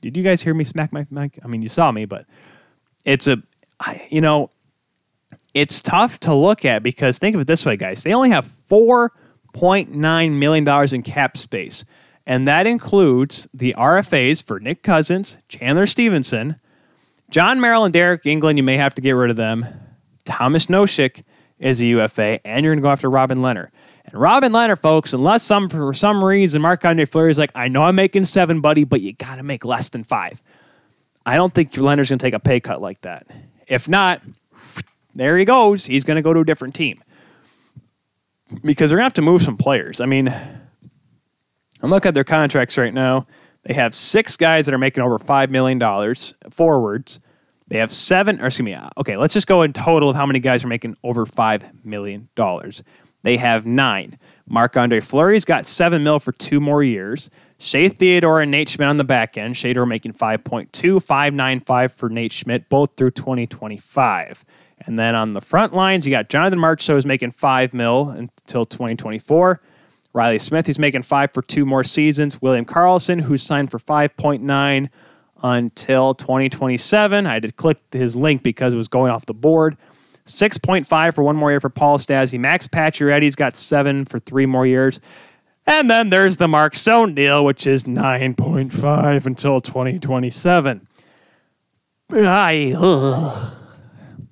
Did 0.00 0.16
you 0.16 0.22
guys 0.22 0.42
hear 0.42 0.54
me 0.54 0.64
smack 0.64 0.92
my 0.92 1.06
mic? 1.10 1.38
I 1.44 1.48
mean, 1.48 1.62
you 1.62 1.68
saw 1.68 1.90
me, 1.92 2.04
but 2.04 2.26
it's 3.04 3.28
a, 3.28 3.42
you 4.10 4.20
know, 4.20 4.50
it's 5.54 5.80
tough 5.80 6.20
to 6.20 6.34
look 6.34 6.64
at 6.64 6.82
because 6.82 7.18
think 7.18 7.34
of 7.34 7.40
it 7.40 7.46
this 7.46 7.64
way, 7.64 7.76
guys. 7.76 8.02
They 8.02 8.12
only 8.12 8.30
have 8.30 8.50
$4.9 8.68 10.32
million 10.32 10.94
in 10.94 11.02
cap 11.02 11.36
space. 11.36 11.84
And 12.26 12.48
that 12.48 12.66
includes 12.66 13.48
the 13.54 13.74
RFAs 13.78 14.42
for 14.42 14.58
Nick 14.58 14.82
Cousins, 14.82 15.38
Chandler 15.48 15.86
Stephenson, 15.86 16.60
Jon 17.30 17.60
Merrill, 17.60 17.84
and 17.84 17.94
Deryk 17.94 18.24
Engelland. 18.24 18.56
You 18.56 18.64
may 18.64 18.76
have 18.76 18.94
to 18.96 19.02
get 19.02 19.12
rid 19.12 19.30
of 19.30 19.36
them. 19.36 19.64
Tomas 20.24 20.66
Nosek 20.66 21.22
is 21.58 21.80
a 21.80 21.86
UFA, 21.86 22.44
and 22.46 22.64
you're 22.64 22.74
going 22.74 22.82
to 22.82 22.86
go 22.86 22.90
after 22.90 23.08
Robin 23.08 23.38
Lehner. 23.38 23.68
And 24.06 24.20
Robin 24.20 24.52
Lehner, 24.52 24.78
folks, 24.78 25.12
unless 25.12 25.42
some 25.42 25.68
for 25.68 25.92
some 25.92 26.24
reason 26.24 26.62
Marc 26.62 26.84
Andre 26.84 27.04
Fleury 27.04 27.30
is 27.30 27.38
like, 27.38 27.50
I 27.54 27.68
know 27.68 27.82
I'm 27.82 27.96
making 27.96 28.24
seven, 28.24 28.60
buddy, 28.60 28.84
but 28.84 29.00
you 29.00 29.12
got 29.12 29.36
to 29.36 29.42
make 29.42 29.64
less 29.64 29.88
than 29.88 30.04
five. 30.04 30.40
I 31.24 31.36
don't 31.36 31.52
think 31.52 31.72
Lehner's 31.72 32.08
going 32.08 32.18
to 32.18 32.24
take 32.24 32.34
a 32.34 32.40
pay 32.40 32.60
cut 32.60 32.80
like 32.80 33.00
that. 33.00 33.26
If 33.66 33.88
not, 33.88 34.22
there 35.14 35.36
he 35.36 35.44
goes. 35.44 35.86
He's 35.86 36.04
going 36.04 36.16
to 36.16 36.22
go 36.22 36.32
to 36.32 36.40
a 36.40 36.44
different 36.44 36.74
team 36.74 37.02
because 38.62 38.90
they're 38.90 38.98
going 38.98 39.02
to 39.02 39.06
have 39.06 39.14
to 39.14 39.22
move 39.22 39.42
some 39.42 39.56
players. 39.56 40.00
I 40.00 40.06
mean, 40.06 40.28
I'm 41.82 41.90
looking 41.90 42.08
at 42.08 42.14
their 42.14 42.24
contracts 42.24 42.78
right 42.78 42.94
now. 42.94 43.26
They 43.64 43.74
have 43.74 43.94
six 43.94 44.36
guys 44.36 44.66
that 44.66 44.74
are 44.74 44.78
making 44.78 45.02
over 45.02 45.18
$5 45.18 45.50
million 45.50 45.80
forwards. 46.50 47.18
They 47.66 47.78
have 47.78 47.92
seven, 47.92 48.40
or 48.40 48.46
excuse 48.46 48.64
me, 48.64 48.74
uh, 48.74 48.88
okay, 48.98 49.16
let's 49.16 49.34
just 49.34 49.48
go 49.48 49.62
in 49.62 49.72
total 49.72 50.08
of 50.08 50.14
how 50.14 50.24
many 50.26 50.38
guys 50.38 50.62
are 50.62 50.68
making 50.68 50.96
over 51.02 51.26
$5 51.26 51.84
million. 51.84 52.28
They 53.26 53.38
have 53.38 53.66
nine. 53.66 54.20
Marc 54.48 54.76
Andre 54.76 55.00
Fleury's 55.00 55.44
got 55.44 55.66
seven 55.66 56.04
mil 56.04 56.20
for 56.20 56.30
two 56.30 56.60
more 56.60 56.84
years. 56.84 57.28
Shea 57.58 57.88
Theodore 57.88 58.40
and 58.40 58.52
Nate 58.52 58.68
Schmidt 58.68 58.86
on 58.86 58.98
the 58.98 59.02
back 59.02 59.36
end. 59.36 59.56
Shea 59.56 59.70
Theodore 59.70 59.84
making 59.84 60.12
5.2, 60.12 61.02
595 61.02 61.92
for 61.92 62.08
Nate 62.08 62.30
Schmidt, 62.30 62.68
both 62.68 62.90
through 62.96 63.10
2025. 63.10 64.44
And 64.86 64.96
then 64.96 65.16
on 65.16 65.32
the 65.32 65.40
front 65.40 65.74
lines, 65.74 66.06
you 66.06 66.12
got 66.12 66.28
Jonathan 66.28 66.60
Marchessault 66.60 66.94
who's 66.94 67.04
making 67.04 67.32
five 67.32 67.74
mil 67.74 68.10
until 68.10 68.64
2024. 68.64 69.60
Reilly 70.12 70.38
Smith, 70.38 70.68
who's 70.68 70.78
making 70.78 71.02
five 71.02 71.32
for 71.32 71.42
two 71.42 71.66
more 71.66 71.82
seasons. 71.82 72.40
William 72.40 72.64
Karlsson, 72.64 73.22
who's 73.22 73.42
signed 73.42 73.72
for 73.72 73.80
5.9 73.80 74.88
until 75.42 76.14
2027. 76.14 77.26
I 77.26 77.32
had 77.32 77.42
to 77.42 77.50
click 77.50 77.78
his 77.90 78.14
link 78.14 78.44
because 78.44 78.72
it 78.72 78.76
was 78.76 78.86
going 78.86 79.10
off 79.10 79.26
the 79.26 79.34
board. 79.34 79.76
6.5 80.26 81.14
for 81.14 81.22
one 81.22 81.36
more 81.36 81.50
year 81.50 81.60
for 81.60 81.70
Paul 81.70 81.98
Stastny. 81.98 82.38
Max 82.38 82.66
Pacioretty's 82.66 83.34
got 83.34 83.56
seven 83.56 84.04
for 84.04 84.18
three 84.18 84.46
more 84.46 84.66
years. 84.66 85.00
And 85.66 85.90
then 85.90 86.10
there's 86.10 86.36
the 86.36 86.48
Mark 86.48 86.76
Stone 86.76 87.14
deal, 87.14 87.44
which 87.44 87.66
is 87.66 87.84
9.5 87.84 89.26
until 89.26 89.60
2027. 89.60 90.86
I, 92.12 92.74
ugh. 92.76 93.52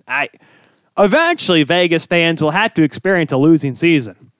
I, 0.07 0.29
eventually 0.97 1.65
Vegas 1.65 2.07
fans 2.07 2.41
will 2.41 2.53
have 2.53 2.75
to 2.75 2.83
experience 2.83 3.33
a 3.33 3.37
losing 3.37 3.75
season. 3.75 4.31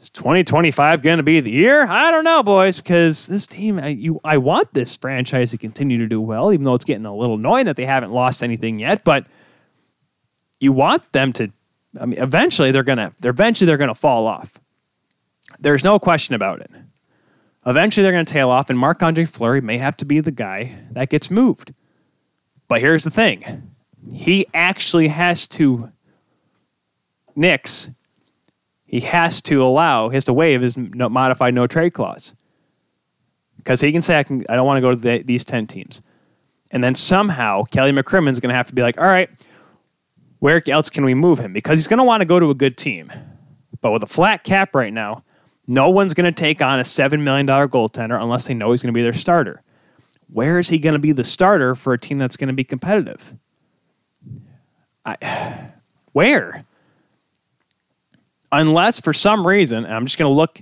Is 0.00 0.10
2025 0.10 1.00
going 1.00 1.18
to 1.18 1.22
be 1.22 1.40
the 1.40 1.50
year? 1.50 1.86
I 1.86 2.10
don't 2.10 2.24
know, 2.24 2.42
boys, 2.42 2.78
because 2.78 3.26
this 3.26 3.46
team, 3.46 3.78
I, 3.78 3.88
you, 3.88 4.20
I 4.24 4.38
want 4.38 4.74
this 4.74 4.96
franchise 4.96 5.52
to 5.52 5.58
continue 5.58 5.98
to 5.98 6.06
do 6.06 6.20
well, 6.20 6.52
even 6.52 6.64
though 6.64 6.74
it's 6.74 6.84
getting 6.84 7.06
a 7.06 7.14
little 7.14 7.36
annoying 7.36 7.66
that 7.66 7.76
they 7.76 7.86
haven't 7.86 8.10
lost 8.10 8.42
anything 8.42 8.80
yet. 8.80 9.04
But 9.04 9.26
you 10.60 10.72
want 10.72 11.12
them 11.12 11.32
to. 11.34 11.50
I 12.00 12.06
mean, 12.06 12.20
eventually 12.20 12.72
they're 12.72 12.82
gonna. 12.82 13.12
They're 13.20 13.30
eventually 13.30 13.66
they're 13.66 13.76
gonna 13.76 13.94
fall 13.94 14.26
off. 14.26 14.58
There's 15.58 15.84
no 15.84 15.98
question 15.98 16.34
about 16.34 16.60
it. 16.60 16.70
Eventually 17.66 18.02
they're 18.02 18.12
gonna 18.12 18.24
tail 18.24 18.50
off, 18.50 18.70
and 18.70 18.78
Marc 18.78 19.02
Andre 19.02 19.24
Fleury 19.24 19.60
may 19.60 19.78
have 19.78 19.96
to 19.98 20.04
be 20.04 20.20
the 20.20 20.32
guy 20.32 20.76
that 20.90 21.10
gets 21.10 21.30
moved. 21.30 21.72
But 22.68 22.80
here's 22.80 23.04
the 23.04 23.10
thing: 23.10 23.74
he 24.12 24.46
actually 24.54 25.08
has 25.08 25.46
to. 25.48 25.90
Nix. 27.36 27.90
He 28.84 29.00
has 29.00 29.42
to 29.42 29.64
allow. 29.64 30.08
He 30.08 30.14
has 30.14 30.24
to 30.26 30.32
waive 30.32 30.60
his 30.60 30.76
no, 30.76 31.08
modified 31.08 31.52
no 31.52 31.66
trade 31.66 31.94
clause 31.94 32.34
because 33.56 33.80
he 33.80 33.90
can 33.90 34.02
say, 34.02 34.18
"I, 34.18 34.22
can, 34.22 34.44
I 34.48 34.54
don't 34.54 34.66
want 34.66 34.76
to 34.76 34.80
go 34.82 34.90
to 34.90 34.96
the, 34.96 35.22
these 35.22 35.44
ten 35.44 35.66
teams," 35.66 36.00
and 36.70 36.84
then 36.84 36.94
somehow 36.94 37.64
Kelly 37.64 37.92
McCrimmon's 37.92 38.38
going 38.38 38.50
to 38.50 38.56
have 38.56 38.68
to 38.68 38.74
be 38.74 38.82
like, 38.82 39.00
"All 39.00 39.06
right, 39.06 39.28
where 40.44 40.60
else 40.68 40.90
can 40.90 41.06
we 41.06 41.14
move 41.14 41.38
him? 41.38 41.54
Because 41.54 41.78
he's 41.78 41.86
going 41.86 41.96
to 41.96 42.04
want 42.04 42.20
to 42.20 42.26
go 42.26 42.38
to 42.38 42.50
a 42.50 42.54
good 42.54 42.76
team. 42.76 43.10
But 43.80 43.92
with 43.92 44.02
a 44.02 44.06
flat 44.06 44.44
cap 44.44 44.74
right 44.74 44.92
now, 44.92 45.24
no 45.66 45.88
one's 45.88 46.12
going 46.12 46.26
to 46.26 46.38
take 46.38 46.60
on 46.60 46.78
a 46.78 46.82
$7 46.82 47.22
million 47.22 47.46
goaltender 47.46 48.20
unless 48.20 48.46
they 48.46 48.52
know 48.52 48.70
he's 48.70 48.82
going 48.82 48.92
to 48.92 48.94
be 48.94 49.02
their 49.02 49.14
starter. 49.14 49.62
Where 50.28 50.58
is 50.58 50.68
he 50.68 50.78
going 50.78 50.92
to 50.92 50.98
be 50.98 51.12
the 51.12 51.24
starter 51.24 51.74
for 51.74 51.94
a 51.94 51.98
team 51.98 52.18
that's 52.18 52.36
going 52.36 52.48
to 52.48 52.52
be 52.52 52.62
competitive? 52.62 53.32
I, 55.06 55.70
where? 56.12 56.64
Unless 58.52 59.00
for 59.00 59.14
some 59.14 59.46
reason, 59.46 59.86
I'm 59.86 60.04
just 60.04 60.18
going 60.18 60.28
to 60.28 60.34
look 60.34 60.60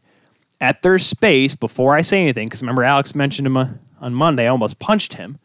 at 0.61 0.83
their 0.83 1.01
space 1.01 1.57
before 1.57 1.97
I 1.97 2.03
say 2.03 2.21
anything, 2.21 2.47
because 2.47 2.63
remember, 2.63 2.85
Alex 2.85 3.17
mentioned 3.17 3.49
him 3.49 3.57
uh, 3.57 3.71
on 4.01 4.15
Monday. 4.15 4.45
I 4.45 4.51
almost 4.51 4.79
punched 4.79 5.15
him. 5.15 5.41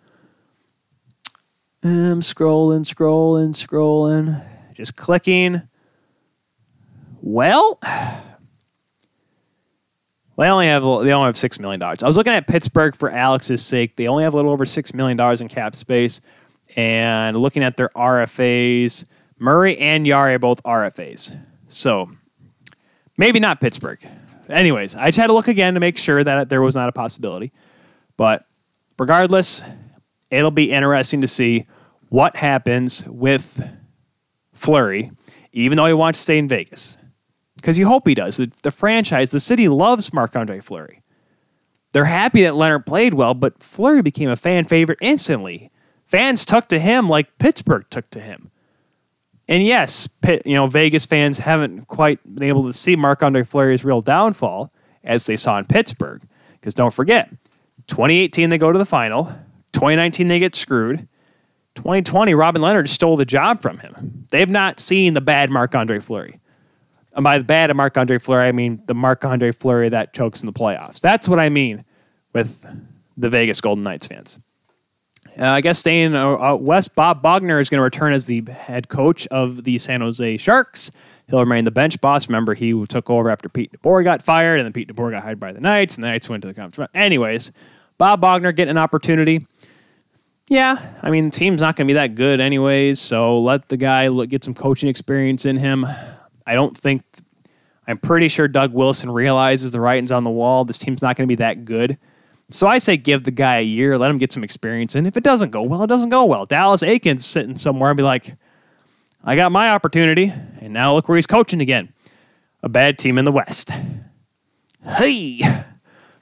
I'm 1.88 2.20
scrolling, 2.20 2.82
scrolling, 2.82 3.52
scrolling, 3.52 4.44
just 4.74 4.98
clicking. 4.98 5.62
Well, 7.22 7.80
they 10.38 10.48
only 10.48 10.68
have 10.68 10.84
they 10.84 11.14
only 11.14 11.28
have 11.28 11.38
six 11.38 11.60
million 11.62 11.80
dollars. 11.80 12.04
I 12.04 12.08
was 12.08 12.18
looking 12.18 12.34
at 12.34 12.46
Pittsburgh 12.46 12.94
for 12.94 13.10
Alex's 13.10 13.66
sake. 13.66 13.96
They 13.96 14.08
only 14.08 14.26
have 14.26 14.34
a 14.34 14.36
little 14.36 14.52
over 14.52 14.66
six 14.66 14.94
million 14.94 15.16
dollars 15.16 15.40
in 15.40 15.48
cap 15.48 15.76
space, 15.78 16.20
and 16.76 17.38
looking 17.38 17.64
at 17.64 17.78
their 17.78 17.90
RFAs, 17.96 19.06
Murray 19.40 19.78
and 19.78 20.06
Jarry 20.06 20.34
are 20.34 20.40
both 20.40 20.62
RFAs. 20.64 21.38
So 21.70 22.12
maybe 23.18 23.40
not 23.40 23.62
Pittsburgh. 23.62 24.06
Anyways, 24.50 24.98
I 24.98 25.08
just 25.08 25.20
had 25.20 25.28
to 25.28 25.34
look 25.34 25.48
again 25.48 25.76
to 25.76 25.80
make 25.80 25.98
sure 25.98 26.22
that 26.22 26.50
there 26.50 26.62
was 26.62 26.76
not 26.76 26.90
a 26.90 26.94
possibility. 26.94 27.54
But 28.18 28.46
regardless, 29.00 29.64
it'll 30.30 30.52
be 30.52 30.72
interesting 30.72 31.22
to 31.22 31.28
see 31.28 31.66
what 32.10 32.36
happens 32.36 33.06
with 33.08 33.70
Fleury, 34.54 35.12
even 35.52 35.78
though 35.78 35.86
he 35.86 35.94
wants 35.94 36.20
to 36.20 36.24
stay 36.24 36.38
in 36.38 36.48
Vegas. 36.48 36.98
Because 37.56 37.80
you 37.80 37.88
hope 37.88 38.08
he 38.08 38.14
does. 38.14 38.38
The, 38.38 38.52
the 38.64 38.72
franchise, 38.72 39.32
the 39.32 39.40
city 39.40 39.68
loves 39.68 40.14
Marc 40.14 40.36
Andre 40.36 40.60
Fleury. 40.60 41.02
They're 41.92 42.06
happy 42.06 42.44
that 42.44 42.54
Lehner 42.54 42.86
played 42.86 43.14
well, 43.14 43.34
but 43.34 43.64
Fleury 43.64 44.02
became 44.02 44.30
a 44.30 44.36
fan 44.36 44.66
favorite 44.66 45.00
instantly. 45.02 45.72
Fans 46.06 46.46
took 46.46 46.68
to 46.70 46.80
him 46.80 47.10
like 47.10 47.38
Pittsburgh 47.40 47.86
took 47.90 48.10
to 48.12 48.20
him. 48.20 48.52
And 49.50 49.64
yes, 49.64 50.08
Pitt, 50.08 50.44
you 50.46 50.56
know, 50.56 50.68
Vegas 50.68 51.06
fans 51.06 51.40
haven't 51.40 51.88
quite 51.88 52.20
been 52.24 52.44
able 52.44 52.64
to 52.64 52.74
see 52.74 52.96
Marc 52.96 53.24
Andre 53.24 53.44
Fleury's 53.44 53.84
real 53.84 54.02
downfall 54.02 54.74
as 55.04 55.26
they 55.26 55.36
saw 55.36 55.58
in 55.58 55.66
Pittsburgh. 55.66 56.22
Because 56.54 56.74
don't 56.74 56.94
forget, 56.94 57.30
2018 57.88 58.50
they 58.50 58.58
go 58.58 58.72
to 58.72 58.78
the 58.78 58.86
final. 58.86 59.26
2019, 59.74 60.28
they 60.28 60.40
get 60.40 60.56
screwed. 60.56 61.08
2020, 61.78 62.34
Robin 62.34 62.62
Lehner 62.62 62.88
stole 62.88 63.16
the 63.16 63.26
job 63.26 63.62
from 63.62 63.78
him. 63.80 64.28
They've 64.32 64.50
not 64.50 64.80
seen 64.80 65.14
the 65.14 65.22
bad 65.22 65.50
Marc 65.50 65.74
Andre 65.74 66.00
Fleury. 66.00 66.40
And 67.16 67.24
by 67.24 67.38
the 67.38 67.44
bad 67.44 67.74
Marc 67.76 67.98
Andre 67.98 68.18
Fleury, 68.18 68.48
I 68.48 68.52
mean 68.52 68.82
the 68.86 68.94
Marc 68.94 69.24
Andre 69.24 69.52
Fleury 69.52 69.90
that 69.90 70.14
chokes 70.14 70.42
in 70.42 70.46
the 70.46 70.54
playoffs. 70.54 71.00
That's 71.00 71.30
what 71.30 71.40
I 71.40 71.50
mean 71.50 71.86
with 72.34 72.66
the 73.16 73.30
Vegas 73.30 73.62
Golden 73.62 73.84
Knights 73.84 74.08
fans. 74.08 74.40
Uh, 75.40 75.46
I 75.46 75.62
guess 75.62 75.78
staying 75.78 76.16
uh, 76.16 76.36
uh 76.36 76.56
west, 76.56 76.96
Bob 76.96 77.22
Boughner 77.22 77.60
is 77.60 77.70
going 77.70 77.78
to 77.78 77.84
return 77.84 78.12
as 78.12 78.26
the 78.26 78.44
head 78.52 78.90
coach 78.90 79.28
of 79.28 79.64
the 79.64 79.78
San 79.78 80.02
Jose 80.02 80.38
Sharks. 80.38 80.92
He'll 81.30 81.40
remain 81.40 81.66
the 81.66 81.72
bench 81.72 82.02
boss. 82.02 82.28
Remember, 82.28 82.54
he 82.56 82.86
took 82.88 83.10
over 83.10 83.30
after 83.30 83.50
Pete 83.50 83.72
DeBoer 83.72 84.04
got 84.04 84.22
fired, 84.22 84.60
and 84.60 84.66
then 84.66 84.74
Pete 84.74 84.88
DeBoer 84.88 85.12
got 85.12 85.24
hired 85.24 85.40
by 85.40 85.52
the 85.52 85.62
Knights, 85.62 85.96
and 85.96 86.04
the 86.04 86.10
Knights 86.10 86.28
went 86.28 86.42
to 86.42 86.48
the 86.48 86.54
conference. 86.54 86.90
Anyways, 86.96 87.52
Bob 87.98 88.22
Boughner 88.22 88.52
getting 88.56 88.72
an 88.72 88.78
opportunity. 88.78 89.46
Yeah, 90.50 90.78
I 91.02 91.12
mean, 91.12 91.26
the 91.26 91.32
team's 91.32 91.60
not 91.60 91.76
going 91.76 91.88
to 91.88 91.94
be 91.94 91.96
that 91.96 92.16
good 92.16 92.40
anyways, 92.40 93.02
so 93.02 93.40
let 93.40 93.68
the 93.68 93.76
guy 93.76 94.08
look, 94.08 94.30
get 94.30 94.46
some 94.46 94.54
coaching 94.54 94.88
experience 94.88 95.46
in 95.46 95.58
him. 95.58 95.86
I 96.46 96.54
don't 96.54 96.76
think, 96.76 97.04
I'm 97.86 97.98
pretty 97.98 98.30
sure 98.30 98.48
Doug 98.48 98.74
Wilson 98.74 99.12
realizes 99.12 99.72
the 99.72 99.82
writing's 99.82 100.12
on 100.12 100.24
the 100.24 100.30
wall. 100.30 100.64
This 100.64 100.78
team's 100.78 101.02
not 101.02 101.18
going 101.18 101.28
to 101.28 101.32
be 101.32 101.36
that 101.36 101.66
good. 101.66 101.98
So 102.50 102.66
I 102.66 102.78
say 102.78 102.96
give 102.96 103.26
the 103.26 103.32
guy 103.32 103.58
a 103.58 103.64
year, 103.64 103.98
let 103.98 104.10
him 104.10 104.18
get 104.18 104.32
some 104.32 104.44
experience. 104.44 104.96
And 104.96 105.06
if 105.06 105.18
it 105.18 105.24
doesn't 105.24 105.50
go 105.50 105.64
well, 105.64 105.84
it 105.84 105.88
doesn't 105.88 106.12
go 106.12 106.24
well. 106.24 106.46
Dallas 106.46 106.82
Eakins 106.82 107.20
sitting 107.20 107.58
somewhere 107.58 107.92
and 107.92 107.98
be 107.98 108.04
like, 108.04 108.36
I 109.26 109.36
got 109.36 109.52
my 109.52 109.72
opportunity, 109.72 110.32
and 110.62 110.72
now 110.72 110.94
look 110.94 111.10
where 111.10 111.18
he's 111.18 111.28
coaching 111.28 111.60
again. 111.60 111.92
A 112.64 112.70
bad 112.70 112.98
team 112.98 113.18
in 113.18 113.26
the 113.26 113.34
West. 113.34 113.72
Hey, 114.82 115.42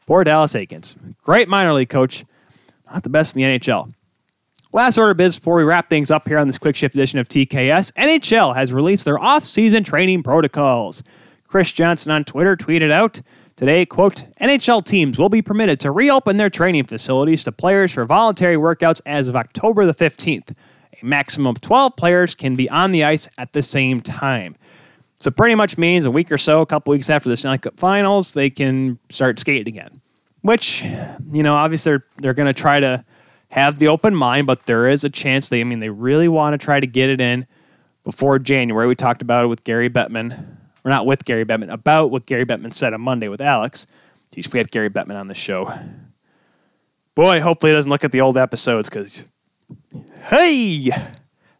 poor 0.08 0.24
Dallas 0.24 0.54
Eakins. 0.54 0.96
Great 1.22 1.48
minor 1.48 1.74
league 1.74 1.90
coach, 1.90 2.26
not 2.92 3.04
the 3.04 3.10
best 3.10 3.36
in 3.36 3.44
the 3.44 3.60
NHL. 3.60 3.94
Last 4.76 4.98
order 4.98 5.12
of 5.12 5.18
biz 5.18 5.38
before 5.38 5.56
we 5.56 5.64
wrap 5.64 5.88
things 5.88 6.12
up 6.12 6.28
here 6.28 6.38
on 6.38 6.48
this 6.48 6.58
quick 6.58 6.76
shift 6.76 6.96
edition 6.96 7.18
of 7.18 7.30
TKS. 7.30 7.94
NHL 7.94 8.58
has 8.58 8.74
released 8.74 9.06
their 9.06 9.18
off-season 9.18 9.86
training 9.86 10.22
protocols. 10.22 11.02
Chris 11.48 11.72
Johnston 11.72 12.12
on 12.12 12.26
Twitter 12.26 12.58
tweeted 12.58 12.92
out 12.92 13.22
today, 13.56 13.86
quote, 13.86 14.26
NHL 14.42 14.84
teams 14.84 15.18
will 15.18 15.30
be 15.30 15.42
permitted 15.42 15.80
to 15.80 15.92
reopen 15.92 16.36
their 16.36 16.50
training 16.50 16.84
facilities 16.84 17.46
to 17.46 17.54
players 17.54 17.94
for 17.94 18.04
voluntary 18.04 18.58
workouts 18.58 19.00
as 19.06 19.30
of 19.30 19.38
October 19.38 19.86
the 19.86 19.94
15th. 19.94 20.54
a 21.02 21.06
maximum 21.06 21.48
of 21.48 21.62
12 21.62 21.96
players 21.96 22.36
can 22.36 22.58
be 22.58 22.70
on 22.70 22.92
the 22.92 23.06
ice 23.06 23.30
at 23.38 23.54
the 23.54 23.62
same 23.62 24.02
time. 24.02 24.58
So 25.22 25.32
pretty 25.32 25.56
much 25.56 25.78
means 25.78 26.06
a 26.06 26.12
week 26.12 26.34
or 26.34 26.38
so, 26.38 26.60
a 26.60 26.66
couple 26.66 26.92
weeks 26.92 27.10
after 27.10 27.30
the 27.30 27.38
Stanley 27.38 27.60
Cup 27.60 27.80
Finals, 27.80 28.34
they 28.34 28.50
can 28.50 29.00
start 29.10 29.40
skating 29.40 29.74
again. 29.74 30.02
Which, 30.42 30.84
you 31.32 31.44
know, 31.44 31.56
obviously 31.56 31.92
they're 31.92 32.04
they're 32.18 32.34
going 32.34 32.54
to 32.54 32.62
try 32.62 32.82
to 32.82 33.06
have 33.56 33.80
the 33.80 33.88
open 33.88 34.14
mind, 34.14 34.46
but 34.46 34.66
there 34.66 34.86
is 34.86 35.06
a 35.06 35.10
chance 35.10 35.48
they, 35.48 35.62
I 35.62 35.64
mean, 35.64 35.80
they 35.80 35.90
really 35.90 36.28
want 36.28 36.60
to 36.60 36.64
try 36.64 36.82
to 36.82 36.86
get 36.86 37.10
it 37.10 37.22
in 37.22 37.48
before 38.04 38.38
January. 38.38 38.86
We 38.86 38.96
talked 38.96 39.22
about 39.22 39.46
it 39.46 39.48
with 39.48 39.64
Gary 39.64 39.90
Bettman, 39.90 40.58
or 40.84 40.92
not 40.92 41.06
with 41.06 41.24
Gary 41.24 41.46
Bettman, 41.46 41.72
about 41.72 42.12
what 42.12 42.26
Gary 42.26 42.46
Bettman 42.46 42.74
said 42.74 42.94
on 42.94 43.00
Monday 43.00 43.30
with 43.30 43.40
Alex. 43.40 43.88
We 44.36 44.60
had 44.60 44.72
Gary 44.72 44.90
Bettman 44.90 45.16
on 45.16 45.30
the 45.30 45.34
show. 45.34 45.74
Boy, 47.16 47.40
hopefully 47.40 47.72
he 47.72 47.78
doesn't 47.78 47.90
look 47.90 48.04
at 48.04 48.12
the 48.12 48.20
old 48.20 48.38
episodes 48.38 48.90
because, 48.90 49.26
hey, 50.26 50.90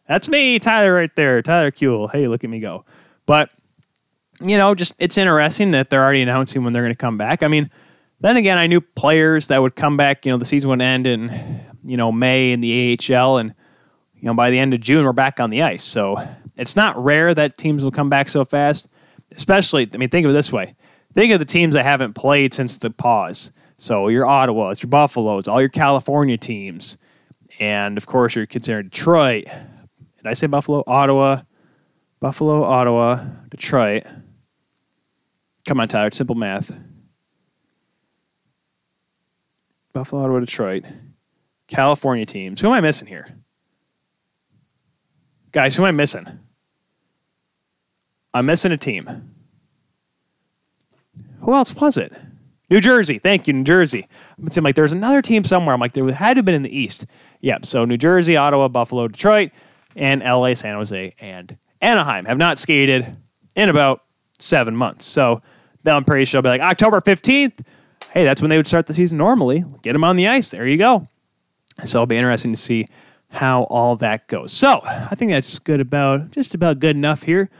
that's 0.06 0.28
me, 0.28 0.58
Tyler, 0.58 0.92
right 0.92 1.16
there. 1.16 1.40
Tyler 1.40 1.70
Kuehl. 1.70 2.12
Hey, 2.12 2.28
look 2.28 2.44
at 2.44 2.50
me 2.50 2.60
go. 2.60 2.84
But, 3.24 3.48
you 4.42 4.58
know, 4.58 4.74
just 4.74 4.92
it's 4.98 5.16
interesting 5.16 5.70
that 5.70 5.88
they're 5.88 6.04
already 6.04 6.20
announcing 6.20 6.62
when 6.62 6.74
they're 6.74 6.82
going 6.82 6.92
to 6.92 6.98
come 6.98 7.16
back. 7.16 7.42
I 7.42 7.48
mean, 7.48 7.70
then 8.20 8.36
again, 8.36 8.58
I 8.58 8.66
knew 8.66 8.80
players 8.80 9.48
that 9.48 9.60
would 9.60 9.76
come 9.76 9.96
back, 9.96 10.24
you 10.24 10.32
know, 10.32 10.38
the 10.38 10.44
season 10.44 10.70
would 10.70 10.80
end 10.80 11.06
in, 11.06 11.30
you 11.84 11.96
know, 11.96 12.10
May 12.10 12.52
in 12.52 12.60
the 12.60 12.98
AHL. 12.98 13.38
And, 13.38 13.54
you 14.14 14.26
know, 14.26 14.34
by 14.34 14.50
the 14.50 14.58
end 14.58 14.74
of 14.74 14.80
June, 14.80 15.04
we're 15.04 15.12
back 15.12 15.40
on 15.40 15.50
the 15.50 15.62
ice. 15.62 15.84
So 15.84 16.16
it's 16.56 16.76
not 16.76 16.96
rare 17.02 17.34
that 17.34 17.58
teams 17.58 17.84
will 17.84 17.90
come 17.90 18.08
back 18.08 18.28
so 18.28 18.44
fast, 18.44 18.88
especially, 19.32 19.88
I 19.92 19.96
mean, 19.96 20.08
think 20.08 20.24
of 20.24 20.30
it 20.30 20.34
this 20.34 20.52
way 20.52 20.74
think 21.16 21.32
of 21.32 21.38
the 21.38 21.46
teams 21.46 21.74
that 21.74 21.82
haven't 21.82 22.12
played 22.12 22.52
since 22.52 22.78
the 22.78 22.90
pause. 22.90 23.50
So 23.78 24.08
your 24.08 24.26
Ottawa, 24.26 24.70
it's 24.70 24.82
your 24.82 24.90
Buffalo, 24.90 25.38
it's 25.38 25.48
all 25.48 25.60
your 25.60 25.70
California 25.70 26.36
teams, 26.36 26.98
and 27.58 27.96
of 27.96 28.06
course 28.06 28.36
you're 28.36 28.46
considering 28.46 28.88
Detroit. 28.88 29.44
Did 29.44 30.26
I 30.26 30.34
say 30.34 30.46
Buffalo, 30.46 30.84
Ottawa, 30.86 31.42
Buffalo, 32.20 32.62
Ottawa, 32.64 33.24
Detroit? 33.48 34.04
Come 35.66 35.80
on, 35.80 35.88
Tyler, 35.88 36.10
simple 36.12 36.36
math. 36.36 36.78
Buffalo, 39.96 40.24
Ottawa, 40.24 40.40
Detroit, 40.40 40.84
California 41.68 42.26
teams. 42.26 42.60
Who 42.60 42.66
am 42.66 42.74
I 42.74 42.82
missing 42.82 43.08
here? 43.08 43.28
Guys, 45.52 45.74
who 45.74 45.84
am 45.84 45.88
I 45.88 45.92
missing? 45.92 46.26
I'm 48.34 48.44
missing 48.44 48.72
a 48.72 48.76
team. 48.76 49.32
Who 51.40 51.54
else 51.54 51.74
was 51.74 51.96
it? 51.96 52.12
New 52.68 52.82
Jersey. 52.82 53.18
Thank 53.18 53.46
you, 53.46 53.54
New 53.54 53.64
Jersey. 53.64 54.06
It 54.44 54.52
seemed 54.52 54.66
like 54.66 54.74
there's 54.74 54.92
another 54.92 55.22
team 55.22 55.44
somewhere. 55.44 55.72
I'm 55.72 55.80
like, 55.80 55.94
there 55.94 56.04
had 56.12 56.34
to 56.34 56.40
have 56.40 56.44
been 56.44 56.54
in 56.54 56.62
the 56.62 56.78
East. 56.78 57.06
Yep. 57.40 57.64
So 57.64 57.86
New 57.86 57.96
Jersey, 57.96 58.36
Ottawa, 58.36 58.68
Buffalo, 58.68 59.08
Detroit, 59.08 59.52
and 59.94 60.20
LA, 60.20 60.52
San 60.52 60.74
Jose, 60.74 61.14
and 61.22 61.56
Anaheim 61.80 62.26
have 62.26 62.36
not 62.36 62.58
skated 62.58 63.16
in 63.54 63.70
about 63.70 64.02
seven 64.38 64.76
months. 64.76 65.06
So 65.06 65.40
then 65.84 65.96
I'm 65.96 66.04
pretty 66.04 66.26
sure 66.26 66.40
I'll 66.40 66.42
be 66.42 66.50
like 66.50 66.60
October 66.60 67.00
15th. 67.00 67.64
Hey, 68.16 68.24
that's 68.24 68.40
when 68.40 68.48
they 68.48 68.56
would 68.56 68.66
start 68.66 68.86
the 68.86 68.94
season 68.94 69.18
normally. 69.18 69.62
Get 69.82 69.92
them 69.92 70.02
on 70.02 70.16
the 70.16 70.26
ice. 70.26 70.50
There 70.52 70.66
you 70.66 70.78
go. 70.78 71.06
So 71.84 71.98
it'll 71.98 72.06
be 72.06 72.16
interesting 72.16 72.54
to 72.54 72.56
see 72.56 72.86
how 73.28 73.64
all 73.64 73.94
that 73.96 74.26
goes. 74.26 74.54
So 74.54 74.80
I 74.82 75.14
think 75.14 75.32
that's 75.32 75.58
good 75.58 75.82
about 75.82 76.30
just 76.30 76.54
about 76.54 76.78
good 76.78 76.96
enough 76.96 77.24
here 77.24 77.50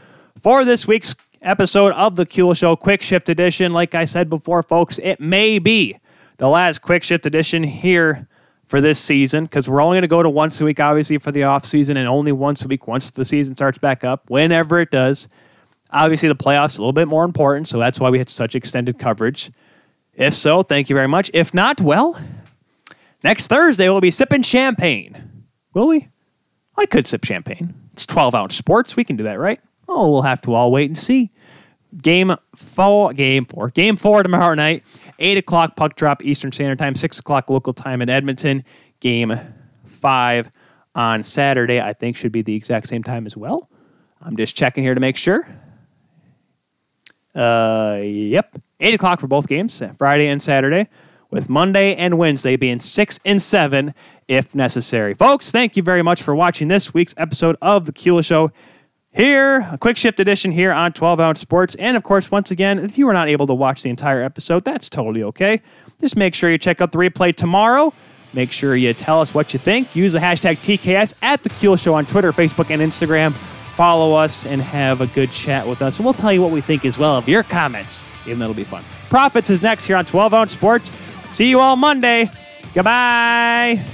for 0.41 0.65
this 0.65 0.89
week's 0.89 1.15
episode 1.43 1.93
of 1.93 2.17
the 2.17 2.25
Kuehl 2.25 2.57
Show 2.57 2.75
Quick 2.75 3.03
Shift 3.03 3.29
Edition. 3.29 3.75
Like 3.75 3.95
I 3.95 4.07
said 4.07 4.31
before, 4.31 4.63
folks, 4.63 4.99
it 5.01 5.21
may 5.21 5.59
be 5.59 5.99
the 6.39 6.49
last 6.49 6.81
Quick 6.81 7.03
Shift 7.03 7.27
Edition 7.27 7.63
here 7.63 8.27
for 8.65 8.81
this 8.81 8.99
season 8.99 9.45
because 9.45 9.69
we're 9.69 9.83
only 9.83 9.97
going 9.97 10.03
to 10.05 10.09
go 10.09 10.23
to 10.23 10.31
once 10.31 10.59
a 10.63 10.65
week, 10.65 10.81
obviously, 10.81 11.19
for 11.19 11.33
the 11.33 11.43
off 11.43 11.67
season, 11.67 11.99
and 11.99 12.09
only 12.09 12.33
once 12.33 12.65
a 12.65 12.69
week 12.69 12.89
once 12.89 13.11
the 13.11 13.27
season 13.27 13.55
starts 13.57 13.77
back 13.77 14.05
up, 14.05 14.31
whenever 14.31 14.81
it 14.81 14.91
does. 14.91 15.29
Obviously, 15.91 16.31
the 16.31 16.35
playoffs 16.35 16.79
a 16.79 16.81
little 16.81 16.95
bit 16.95 17.09
more 17.09 17.27
important, 17.27 17.69
so 17.69 17.79
that's 17.79 18.01
why 18.01 18.09
we 18.09 18.17
had 18.17 18.31
such 18.31 18.55
extended 18.55 18.99
coverage. 18.99 19.51
If 20.17 20.33
so, 20.33 20.63
thank 20.63 20.89
you 20.89 20.97
very 20.97 21.09
much. 21.09 21.31
If 21.35 21.53
not, 21.53 21.81
well, 21.81 22.19
next 23.23 23.49
Thursday 23.49 23.89
we'll 23.89 24.01
be 24.01 24.11
sipping 24.11 24.43
champagne. 24.43 25.45
Will 25.75 25.87
we? 25.87 26.09
I 26.77 26.87
could 26.87 27.07
sip 27.07 27.25
champagne. 27.25 27.75
It's 27.93 28.07
12 28.07 28.35
ounce 28.35 28.57
sports. 28.57 28.97
We 28.97 29.05
can 29.05 29.17
do 29.17 29.25
that, 29.25 29.39
right? 29.39 29.61
Oh, 29.89 30.11
we'll 30.11 30.23
have 30.23 30.41
to 30.43 30.55
all 30.55 30.73
wait 30.73 30.89
and 30.89 30.97
see. 30.97 31.31
Game 32.03 32.35
four, 32.55 33.13
game 33.13 33.45
four, 33.45 33.69
game 33.69 33.97
four 33.97 34.23
tomorrow 34.23 34.55
night, 34.55 34.83
eight 35.19 35.39
o'clock 35.39 35.77
puck 35.77 35.97
drop 35.97 36.25
Eastern 36.25 36.51
Standard 36.53 36.79
Time, 36.79 36.95
six 36.95 37.19
o'clock 37.19 37.49
local 37.49 37.73
time 37.73 38.03
in 38.03 38.09
Edmonton. 38.09 38.65
Game 39.01 39.35
five 39.85 40.51
on 40.95 41.23
Saturday, 41.23 41.81
I 41.81 41.93
think 41.93 42.17
should 42.17 42.33
be 42.33 42.43
the 42.43 42.55
exact 42.55 42.89
same 42.89 43.03
time 43.03 43.27
as 43.27 43.37
well. 43.37 43.71
I'm 44.21 44.37
just 44.37 44.57
checking 44.57 44.83
here 44.83 44.95
to 44.95 45.01
make 45.01 45.17
sure. 45.17 45.47
Uh, 47.35 48.01
yep, 48.03 48.57
eight 48.81 48.95
o'clock 48.95 49.21
for 49.21 49.27
both 49.27 49.49
games, 49.49 49.83
Friday 49.97 50.27
and 50.27 50.43
Saturday, 50.43 50.89
with 51.31 51.49
Monday 51.49 51.95
and 51.95 52.19
Wednesday 52.19 52.57
being 52.57 52.81
six 52.81 53.19
and 53.25 53.41
seven 53.41 53.95
if 54.29 54.55
necessary. 54.55 55.15
Folks, 55.15 55.51
thank 55.51 55.77
you 55.77 55.83
very 55.83 56.03
much 56.03 56.23
for 56.23 56.35
watching 56.35 56.69
this 56.69 56.95
week's 56.95 57.15
episode 57.17 57.57
of 57.61 57.87
the 57.87 57.93
Kuehl 57.93 58.25
Show 58.25 58.53
here, 59.17 59.67
a 59.73 59.79
quick 59.79 59.97
shift 59.97 60.21
edition 60.21 60.53
here 60.53 60.73
on 60.73 60.93
12 60.93 61.21
Ounce 61.21 61.41
Sports. 61.41 61.75
And 61.77 61.97
of 61.97 62.03
course, 62.03 62.31
once 62.31 62.51
again, 62.51 62.79
if 62.79 62.99
you 62.99 63.07
were 63.07 63.15
not 63.15 63.29
able 63.29 63.47
to 63.47 63.55
watch 63.55 63.83
the 63.83 63.89
entire 63.89 64.23
episode, 64.23 64.65
that's 64.65 64.91
totally 64.91 65.23
okay. 65.23 65.63
Just 66.01 66.17
make 66.17 66.35
sure 66.35 66.51
you 66.51 66.59
check 66.59 66.83
out 66.83 66.93
the 66.93 66.99
replay 66.99 67.35
tomorrow. 67.35 67.95
Make 68.35 68.53
sure 68.53 68.77
you 68.77 68.93
tell 68.93 69.23
us 69.23 69.33
what 69.33 69.55
you 69.55 69.59
think. 69.59 69.97
Use 69.97 70.13
the 70.13 70.19
hashtag 70.19 70.59
TKS 70.59 71.15
at 71.23 71.43
The 71.43 71.49
Kuehl 71.49 71.83
Show 71.83 71.95
on 71.95 72.05
Twitter, 72.05 72.31
Facebook, 72.33 72.71
and 72.71 72.83
Instagram. 72.83 73.33
Follow 73.33 74.15
us 74.15 74.45
and 74.45 74.61
have 74.61 75.01
a 75.01 75.07
good 75.07 75.31
chat 75.31 75.67
with 75.67 75.81
us. 75.81 75.99
We'll 75.99 76.13
tell 76.13 76.33
you 76.33 76.43
what 76.43 76.51
we 76.51 76.61
think 76.61 76.85
as 76.85 76.99
well 76.99 77.17
of 77.17 77.27
your 77.27 77.43
comments, 77.43 78.01
even 78.27 78.39
though 78.39 78.45
it'll 78.47 78.55
be 78.55 78.65
fun. 78.65 78.85
Profits 79.09 79.51
is 79.51 79.63
next 79.63 79.87
here 79.87 79.97
on 79.97 80.05
12 80.05 80.35
Ounce 80.35 80.53
Sports. 80.53 80.93
See 81.31 81.49
you 81.49 81.61
all 81.61 81.77
Monday. 81.77 82.31
Goodbye. 82.75 83.85